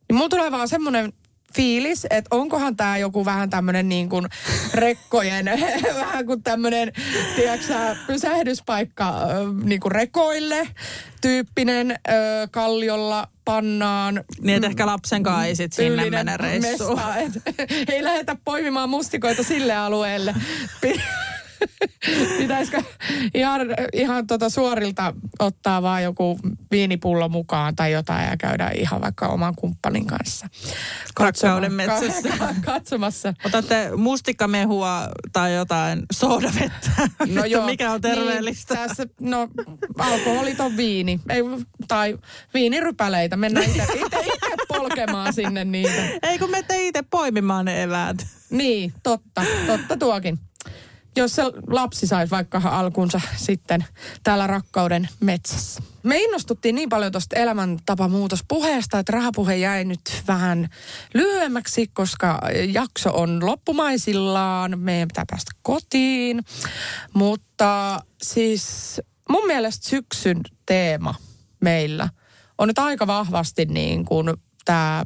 Niin 0.08 0.16
mulla 0.16 0.28
tulee 0.28 0.50
vaan 0.50 0.68
semmoinen 0.68 1.12
fiilis, 1.54 2.06
että 2.10 2.36
onkohan 2.36 2.76
tämä 2.76 2.98
joku 2.98 3.24
vähän 3.24 3.50
tämmöinen 3.50 3.88
niin 3.88 4.08
kuin 4.08 4.26
rekkojen, 4.74 5.44
vähän 6.00 6.26
kuin 6.26 6.42
tämmöinen, 6.42 6.92
tiedätkö 7.36 7.74
pysähdyspaikka 8.06 9.14
niin 9.64 9.80
kuin 9.80 9.92
rekoille 9.92 10.68
tyyppinen 11.20 11.90
ö, 11.90 12.12
kalliolla 12.50 13.28
pannaan. 13.44 14.24
Niin, 14.40 14.56
että 14.56 14.68
ehkä 14.68 14.86
lapsen 14.86 15.22
kanssa 15.22 15.44
ei 15.44 15.56
sit 15.56 15.72
sinne 15.72 16.10
mene 16.10 16.36
reissuun. 16.36 16.98
Mesta, 16.98 17.16
et, 17.16 17.32
ei 17.92 18.04
lähdetä 18.04 18.36
poimimaan 18.44 18.88
mustikoita 18.88 19.42
sille 19.42 19.76
alueelle. 19.76 20.34
Pitäisikö 22.38 22.82
ihan, 23.34 23.60
ihan 23.92 24.26
tota 24.26 24.50
suorilta 24.50 25.14
ottaa 25.38 25.82
vaan 25.82 26.02
joku 26.02 26.38
viinipullo 26.70 27.28
mukaan 27.28 27.76
tai 27.76 27.92
jotain 27.92 28.30
ja 28.30 28.36
käydä 28.36 28.70
ihan 28.74 29.00
vaikka 29.00 29.28
oman 29.28 29.54
kumppanin 29.56 30.06
kanssa. 30.06 30.46
Rakkauden 31.20 31.72
metsässä. 31.72 32.28
Katsomassa. 32.64 33.34
Otatte 33.44 33.90
mustikkamehua 33.96 35.08
tai 35.32 35.54
jotain 35.54 36.02
soodavettä. 36.12 36.90
No 37.26 37.44
joo, 37.44 37.66
Mikä 37.66 37.92
on 37.92 38.00
terveellistä? 38.00 38.74
Niin, 38.74 38.88
tässä, 38.88 39.06
no 39.20 39.48
alkoholiton 39.98 40.76
viini. 40.76 41.20
Ei, 41.28 41.42
tai 41.88 42.18
viinirypäleitä. 42.54 43.36
Mennään 43.36 43.66
itse 43.70 43.86
polkemaan 44.68 45.32
sinne 45.32 45.64
niitä. 45.64 46.02
Ei 46.22 46.38
kun 46.38 46.50
me 46.50 46.64
itse 46.76 47.02
poimimaan 47.10 47.64
ne 47.64 47.82
eväät. 47.82 48.26
Niin, 48.50 48.92
totta. 49.02 49.42
Totta 49.66 49.96
tuokin 49.96 50.38
jos 51.16 51.34
se 51.34 51.42
lapsi 51.66 52.06
saisi 52.06 52.30
vaikka 52.30 52.62
alkunsa 52.64 53.20
sitten 53.36 53.84
täällä 54.22 54.46
rakkauden 54.46 55.08
metsässä. 55.20 55.82
Me 56.02 56.18
innostuttiin 56.18 56.74
niin 56.74 56.88
paljon 56.88 57.12
tuosta 57.12 57.36
elämäntapamuutospuheesta, 57.36 58.98
että 58.98 59.12
rahapuhe 59.12 59.56
jäi 59.56 59.84
nyt 59.84 60.22
vähän 60.28 60.68
lyhyemmäksi, 61.14 61.86
koska 61.92 62.40
jakso 62.68 63.10
on 63.14 63.46
loppumaisillaan. 63.46 64.78
Meidän 64.78 65.08
pitää 65.08 65.24
päästä 65.30 65.52
kotiin. 65.62 66.44
Mutta 67.14 68.00
siis 68.22 69.00
mun 69.28 69.46
mielestä 69.46 69.88
syksyn 69.88 70.40
teema 70.66 71.14
meillä 71.60 72.08
on 72.58 72.68
nyt 72.68 72.78
aika 72.78 73.06
vahvasti 73.06 73.64
niin 73.64 74.04
kuin 74.04 74.34
tämä 74.64 75.04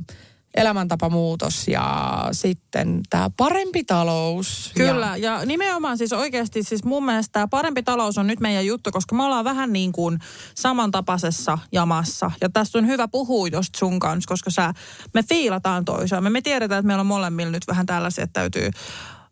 elämäntapamuutos 0.55 1.68
ja 1.68 2.18
sitten 2.32 3.01
tämä 3.11 3.30
parempi 3.36 3.84
talous. 3.84 4.72
Kyllä, 4.76 5.16
ja, 5.16 5.38
ja 5.38 5.46
nimenomaan 5.46 5.99
siis 5.99 6.12
oikeasti 6.12 6.62
siis 6.62 6.84
mun 6.84 7.05
mielestä 7.05 7.32
tämä 7.32 7.49
parempi 7.49 7.82
talous 7.82 8.18
on 8.18 8.26
nyt 8.26 8.40
meidän 8.40 8.66
juttu, 8.66 8.90
koska 8.90 9.14
me 9.14 9.24
ollaan 9.24 9.44
vähän 9.44 9.72
niin 9.72 9.92
kuin 9.92 10.18
samantapaisessa 10.55 11.59
jamassa. 11.72 12.30
Ja 12.40 12.49
tästä 12.49 12.78
on 12.78 12.86
hyvä 12.86 13.09
puhua 13.09 13.49
just 13.49 13.74
sun 13.74 13.99
kanssa, 13.99 14.28
koska 14.28 14.51
sä, 14.51 14.72
me 15.14 15.22
fiilataan 15.22 15.84
toisiaan. 15.84 16.24
Me, 16.24 16.30
me 16.30 16.40
tiedetään, 16.40 16.78
että 16.78 16.86
meillä 16.86 17.01
on 17.01 17.07
molemmilla 17.07 17.53
nyt 17.53 17.66
vähän 17.68 17.86
tällaisia, 17.86 18.24
että 18.24 18.40
täytyy 18.40 18.70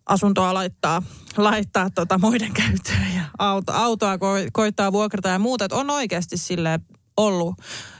asuntoa 0.06 0.54
laittaa, 0.54 1.02
laittaa 1.36 1.90
tota 1.90 2.18
muiden 2.18 2.52
käyttöön 2.64 3.14
ja 3.16 3.22
auto, 3.38 3.72
autoa 3.72 4.18
ko, 4.18 4.32
koittaa 4.52 4.92
vuokrata 4.92 5.28
ja 5.28 5.38
muuta. 5.38 5.64
Että 5.64 5.76
on 5.76 5.90
oikeasti 5.90 6.36
sille 6.36 6.80
ollut 7.16 7.54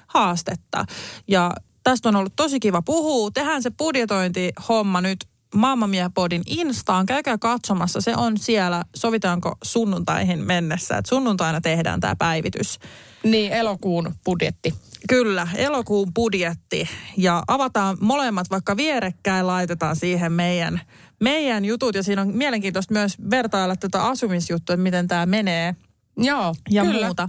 haastetta. 0.07 0.85
Ja 1.29 1.51
Tästä 1.87 2.09
on 2.09 2.17
ollut 2.17 2.37
tosi 2.37 2.61
kiva 2.61 2.83
puhua. 2.83 3.31
Tehdään 3.31 3.63
se 3.63 3.71
budjetointihomma 3.71 5.01
nyt 5.01 5.19
Mamma 5.55 5.87
Mia 5.87 6.11
Podin 6.15 6.43
Instaan. 6.47 7.07
Käykää 7.07 7.39
katsomassa. 7.39 8.01
Se 8.01 8.17
on 8.17 8.39
siellä, 8.39 8.85
sovitaanko 8.97 9.57
sunnuntaihin 9.65 10.39
mennessä. 10.39 10.97
Että 10.97 11.09
sunnuntaina 11.09 11.61
tehdään 11.61 12.01
tämä 12.01 12.17
päivitys. 12.17 12.79
Niin, 13.23 13.53
elokuun 13.53 14.15
budjetti. 14.25 14.75
Kyllä, 15.09 15.49
elokuun 15.55 16.15
budjetti. 16.15 16.89
Ja 17.17 17.43
avataan 17.49 17.97
molemmat 18.01 18.51
vaikka 18.51 18.77
vierekkäin, 18.77 19.47
laitetaan 19.47 19.97
siihen 19.97 20.33
meidän, 20.33 20.81
meidän 21.21 21.65
jutut. 21.65 21.95
Ja 21.95 22.03
siinä 22.03 22.23
on 22.23 22.37
mielenkiintoista 22.37 22.95
myös 22.95 23.17
vertailla 23.31 23.77
tätä 23.77 24.05
asumisjuttua, 24.05 24.75
että 24.75 24.83
miten 24.83 25.09
tämä 25.09 25.27
menee. 25.27 25.75
Joo, 26.17 26.55
ja 26.71 26.83
kyllä. 26.83 27.07
muuta. 27.07 27.29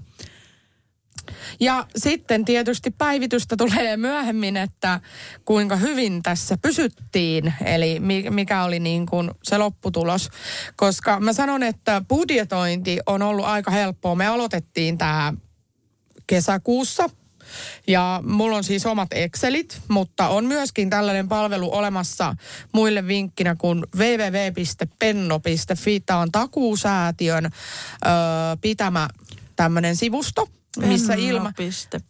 Ja 1.59 1.85
sitten 1.95 2.45
tietysti 2.45 2.91
päivitystä 2.91 3.57
tulee 3.57 3.97
myöhemmin, 3.97 4.57
että 4.57 4.99
kuinka 5.45 5.75
hyvin 5.75 6.23
tässä 6.23 6.57
pysyttiin, 6.61 7.53
eli 7.65 7.99
mikä 8.29 8.63
oli 8.63 8.79
niin 8.79 9.05
kuin 9.05 9.31
se 9.43 9.57
lopputulos. 9.57 10.29
Koska 10.75 11.19
mä 11.19 11.33
sanon, 11.33 11.63
että 11.63 12.01
budjetointi 12.09 12.99
on 13.05 13.21
ollut 13.21 13.45
aika 13.45 13.71
helppoa. 13.71 14.15
Me 14.15 14.27
aloitettiin 14.27 14.97
tämä 14.97 15.33
kesäkuussa, 16.27 17.09
ja 17.87 18.23
mulla 18.25 18.57
on 18.57 18.63
siis 18.63 18.85
omat 18.85 19.13
Excelit, 19.13 19.81
mutta 19.87 20.27
on 20.27 20.45
myöskin 20.45 20.89
tällainen 20.89 21.27
palvelu 21.27 21.73
olemassa 21.73 22.35
muille 22.73 23.07
vinkkinä 23.07 23.55
kuin 23.55 23.85
www.penno.fi. 23.97 25.99
Tämä 25.99 26.19
on 26.19 26.31
takuusäätiön 26.31 27.45
ö, 27.45 27.49
pitämä 28.61 29.07
tämmöinen 29.55 29.95
sivusto 29.95 30.49
missä 30.85 31.13
ilma... 31.13 31.53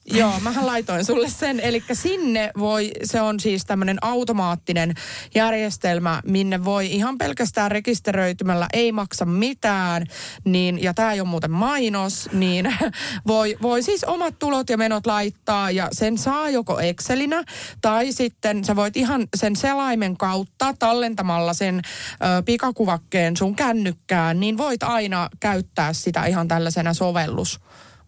Joo, 0.05 0.39
mä 0.39 0.53
laitoin 0.61 1.05
sulle 1.05 1.29
sen. 1.29 1.59
Eli 1.59 1.83
sinne 1.93 2.51
voi, 2.59 2.91
se 3.03 3.21
on 3.21 3.39
siis 3.39 3.65
tämmöinen 3.65 3.97
automaattinen 4.01 4.93
järjestelmä, 5.35 6.21
minne 6.25 6.65
voi 6.65 6.87
ihan 6.91 7.17
pelkästään 7.17 7.71
rekisteröitymällä, 7.71 8.67
ei 8.73 8.91
maksa 8.91 9.25
mitään, 9.25 10.05
niin, 10.43 10.83
ja 10.83 10.93
tämä 10.93 11.13
ei 11.13 11.21
ole 11.21 11.29
muuten 11.29 11.51
mainos, 11.51 12.29
niin 12.33 12.75
voi, 13.27 13.57
voi 13.61 13.83
siis 13.83 14.03
omat 14.03 14.39
tulot 14.39 14.69
ja 14.69 14.77
menot 14.77 15.05
laittaa, 15.05 15.71
ja 15.71 15.87
sen 15.91 16.17
saa 16.17 16.49
joko 16.49 16.79
Excelinä, 16.79 17.43
tai 17.81 18.11
sitten 18.11 18.63
sä 18.63 18.75
voit 18.75 18.97
ihan 18.97 19.27
sen 19.35 19.55
selaimen 19.55 20.17
kautta 20.17 20.73
tallentamalla 20.79 21.53
sen 21.53 21.81
ö, 21.85 22.43
pikakuvakkeen 22.43 23.37
sun 23.37 23.55
kännykkään, 23.55 24.39
niin 24.39 24.57
voit 24.57 24.83
aina 24.83 25.29
käyttää 25.39 25.93
sitä 25.93 26.25
ihan 26.25 26.47
tällaisena 26.47 26.93
sovellus 26.93 27.59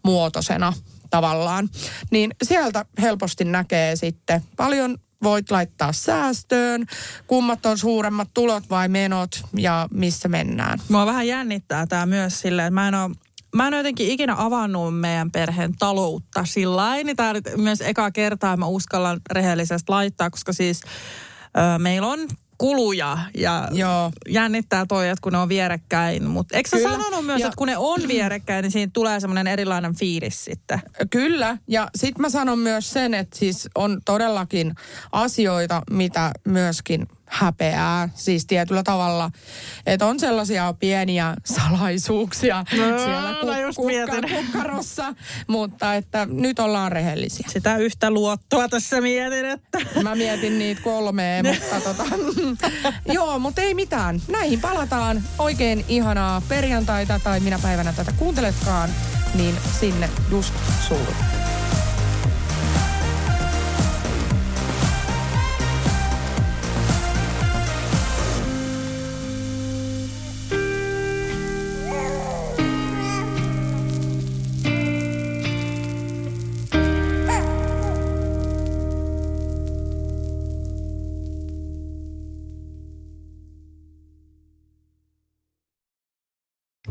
muotoisena 0.04 0.72
tavallaan. 1.10 1.68
Niin 2.10 2.30
sieltä 2.42 2.84
helposti 3.00 3.44
näkee 3.44 3.96
sitten 3.96 4.42
paljon 4.56 4.98
voit 5.22 5.50
laittaa 5.50 5.92
säästöön, 5.92 6.86
kummat 7.26 7.66
on 7.66 7.78
suuremmat 7.78 8.28
tulot 8.34 8.70
vai 8.70 8.88
menot 8.88 9.30
ja 9.56 9.88
missä 9.94 10.28
mennään. 10.28 10.78
Mua 10.88 11.06
vähän 11.06 11.26
jännittää 11.26 11.86
tämä 11.86 12.06
myös 12.06 12.40
silleen, 12.40 12.66
että 12.66 12.74
mä 12.74 12.88
en 12.88 12.94
ole 12.94 13.10
Mä 13.54 13.68
en 13.68 13.74
jotenkin 13.74 14.08
ikinä 14.08 14.34
avannut 14.38 15.00
meidän 15.00 15.30
perheen 15.30 15.76
taloutta 15.78 16.44
sillä 16.44 16.94
niin 16.94 17.16
tämä 17.16 17.32
myös 17.56 17.80
eka 17.80 18.10
kertaa 18.10 18.56
mä 18.56 18.66
uskallan 18.66 19.20
rehellisesti 19.30 19.92
laittaa, 19.92 20.30
koska 20.30 20.52
siis 20.52 20.80
ö, 21.44 21.78
meillä 21.78 22.08
on 22.08 22.18
kuluja 22.60 23.18
ja 23.34 23.68
Joo. 23.72 24.12
jännittää 24.28 24.86
toi, 24.86 25.08
että 25.08 25.22
kun 25.22 25.32
ne 25.32 25.38
on 25.38 25.48
vierekkäin. 25.48 26.28
Mutta 26.28 26.56
eikö 26.56 26.68
sä 26.68 26.82
sanonut 26.82 27.26
myös, 27.26 27.40
ja... 27.40 27.46
että 27.46 27.56
kun 27.56 27.66
ne 27.66 27.76
on 27.76 28.00
vierekkäin, 28.08 28.62
niin 28.62 28.72
siinä 28.72 28.90
tulee 28.92 29.20
semmoinen 29.20 29.46
erilainen 29.46 29.94
fiilis 29.94 30.44
sitten? 30.44 30.80
Kyllä, 31.10 31.56
ja 31.68 31.88
sitten 31.94 32.22
mä 32.22 32.30
sanon 32.30 32.58
myös 32.58 32.90
sen, 32.90 33.14
että 33.14 33.38
siis 33.38 33.68
on 33.74 34.00
todellakin 34.04 34.74
asioita, 35.12 35.82
mitä 35.90 36.30
myöskin 36.44 37.06
häpeää, 37.30 38.08
siis 38.14 38.46
tietyllä 38.46 38.82
tavalla. 38.82 39.30
Että 39.86 40.06
on 40.06 40.20
sellaisia 40.20 40.74
pieniä 40.80 41.34
salaisuuksia 41.44 42.64
no, 42.72 43.04
siellä 43.04 43.32
kuk- 43.32 43.74
kukka- 43.76 44.28
kukkarossa, 44.28 45.14
mutta 45.46 45.94
että 45.94 46.26
nyt 46.30 46.58
ollaan 46.58 46.92
rehellisiä. 46.92 47.46
Sitä 47.48 47.76
yhtä 47.76 48.10
luottoa 48.10 48.68
tässä 48.68 49.00
mietin, 49.00 49.44
että... 49.44 49.78
Mä 50.02 50.14
mietin 50.14 50.58
niitä 50.58 50.82
kolmea, 50.82 51.42
mutta 51.42 51.80
tota... 51.80 52.04
Joo, 53.12 53.38
mutta 53.38 53.62
ei 53.62 53.74
mitään. 53.74 54.20
Näihin 54.28 54.60
palataan. 54.60 55.22
Oikein 55.38 55.84
ihanaa 55.88 56.42
perjantaita 56.48 57.20
tai 57.24 57.40
minä 57.40 57.58
päivänä 57.62 57.92
tätä 57.92 58.12
kuunteletkaan, 58.12 58.90
niin 59.34 59.54
sinne 59.80 60.10
just 60.30 60.54
sulle. 60.88 61.39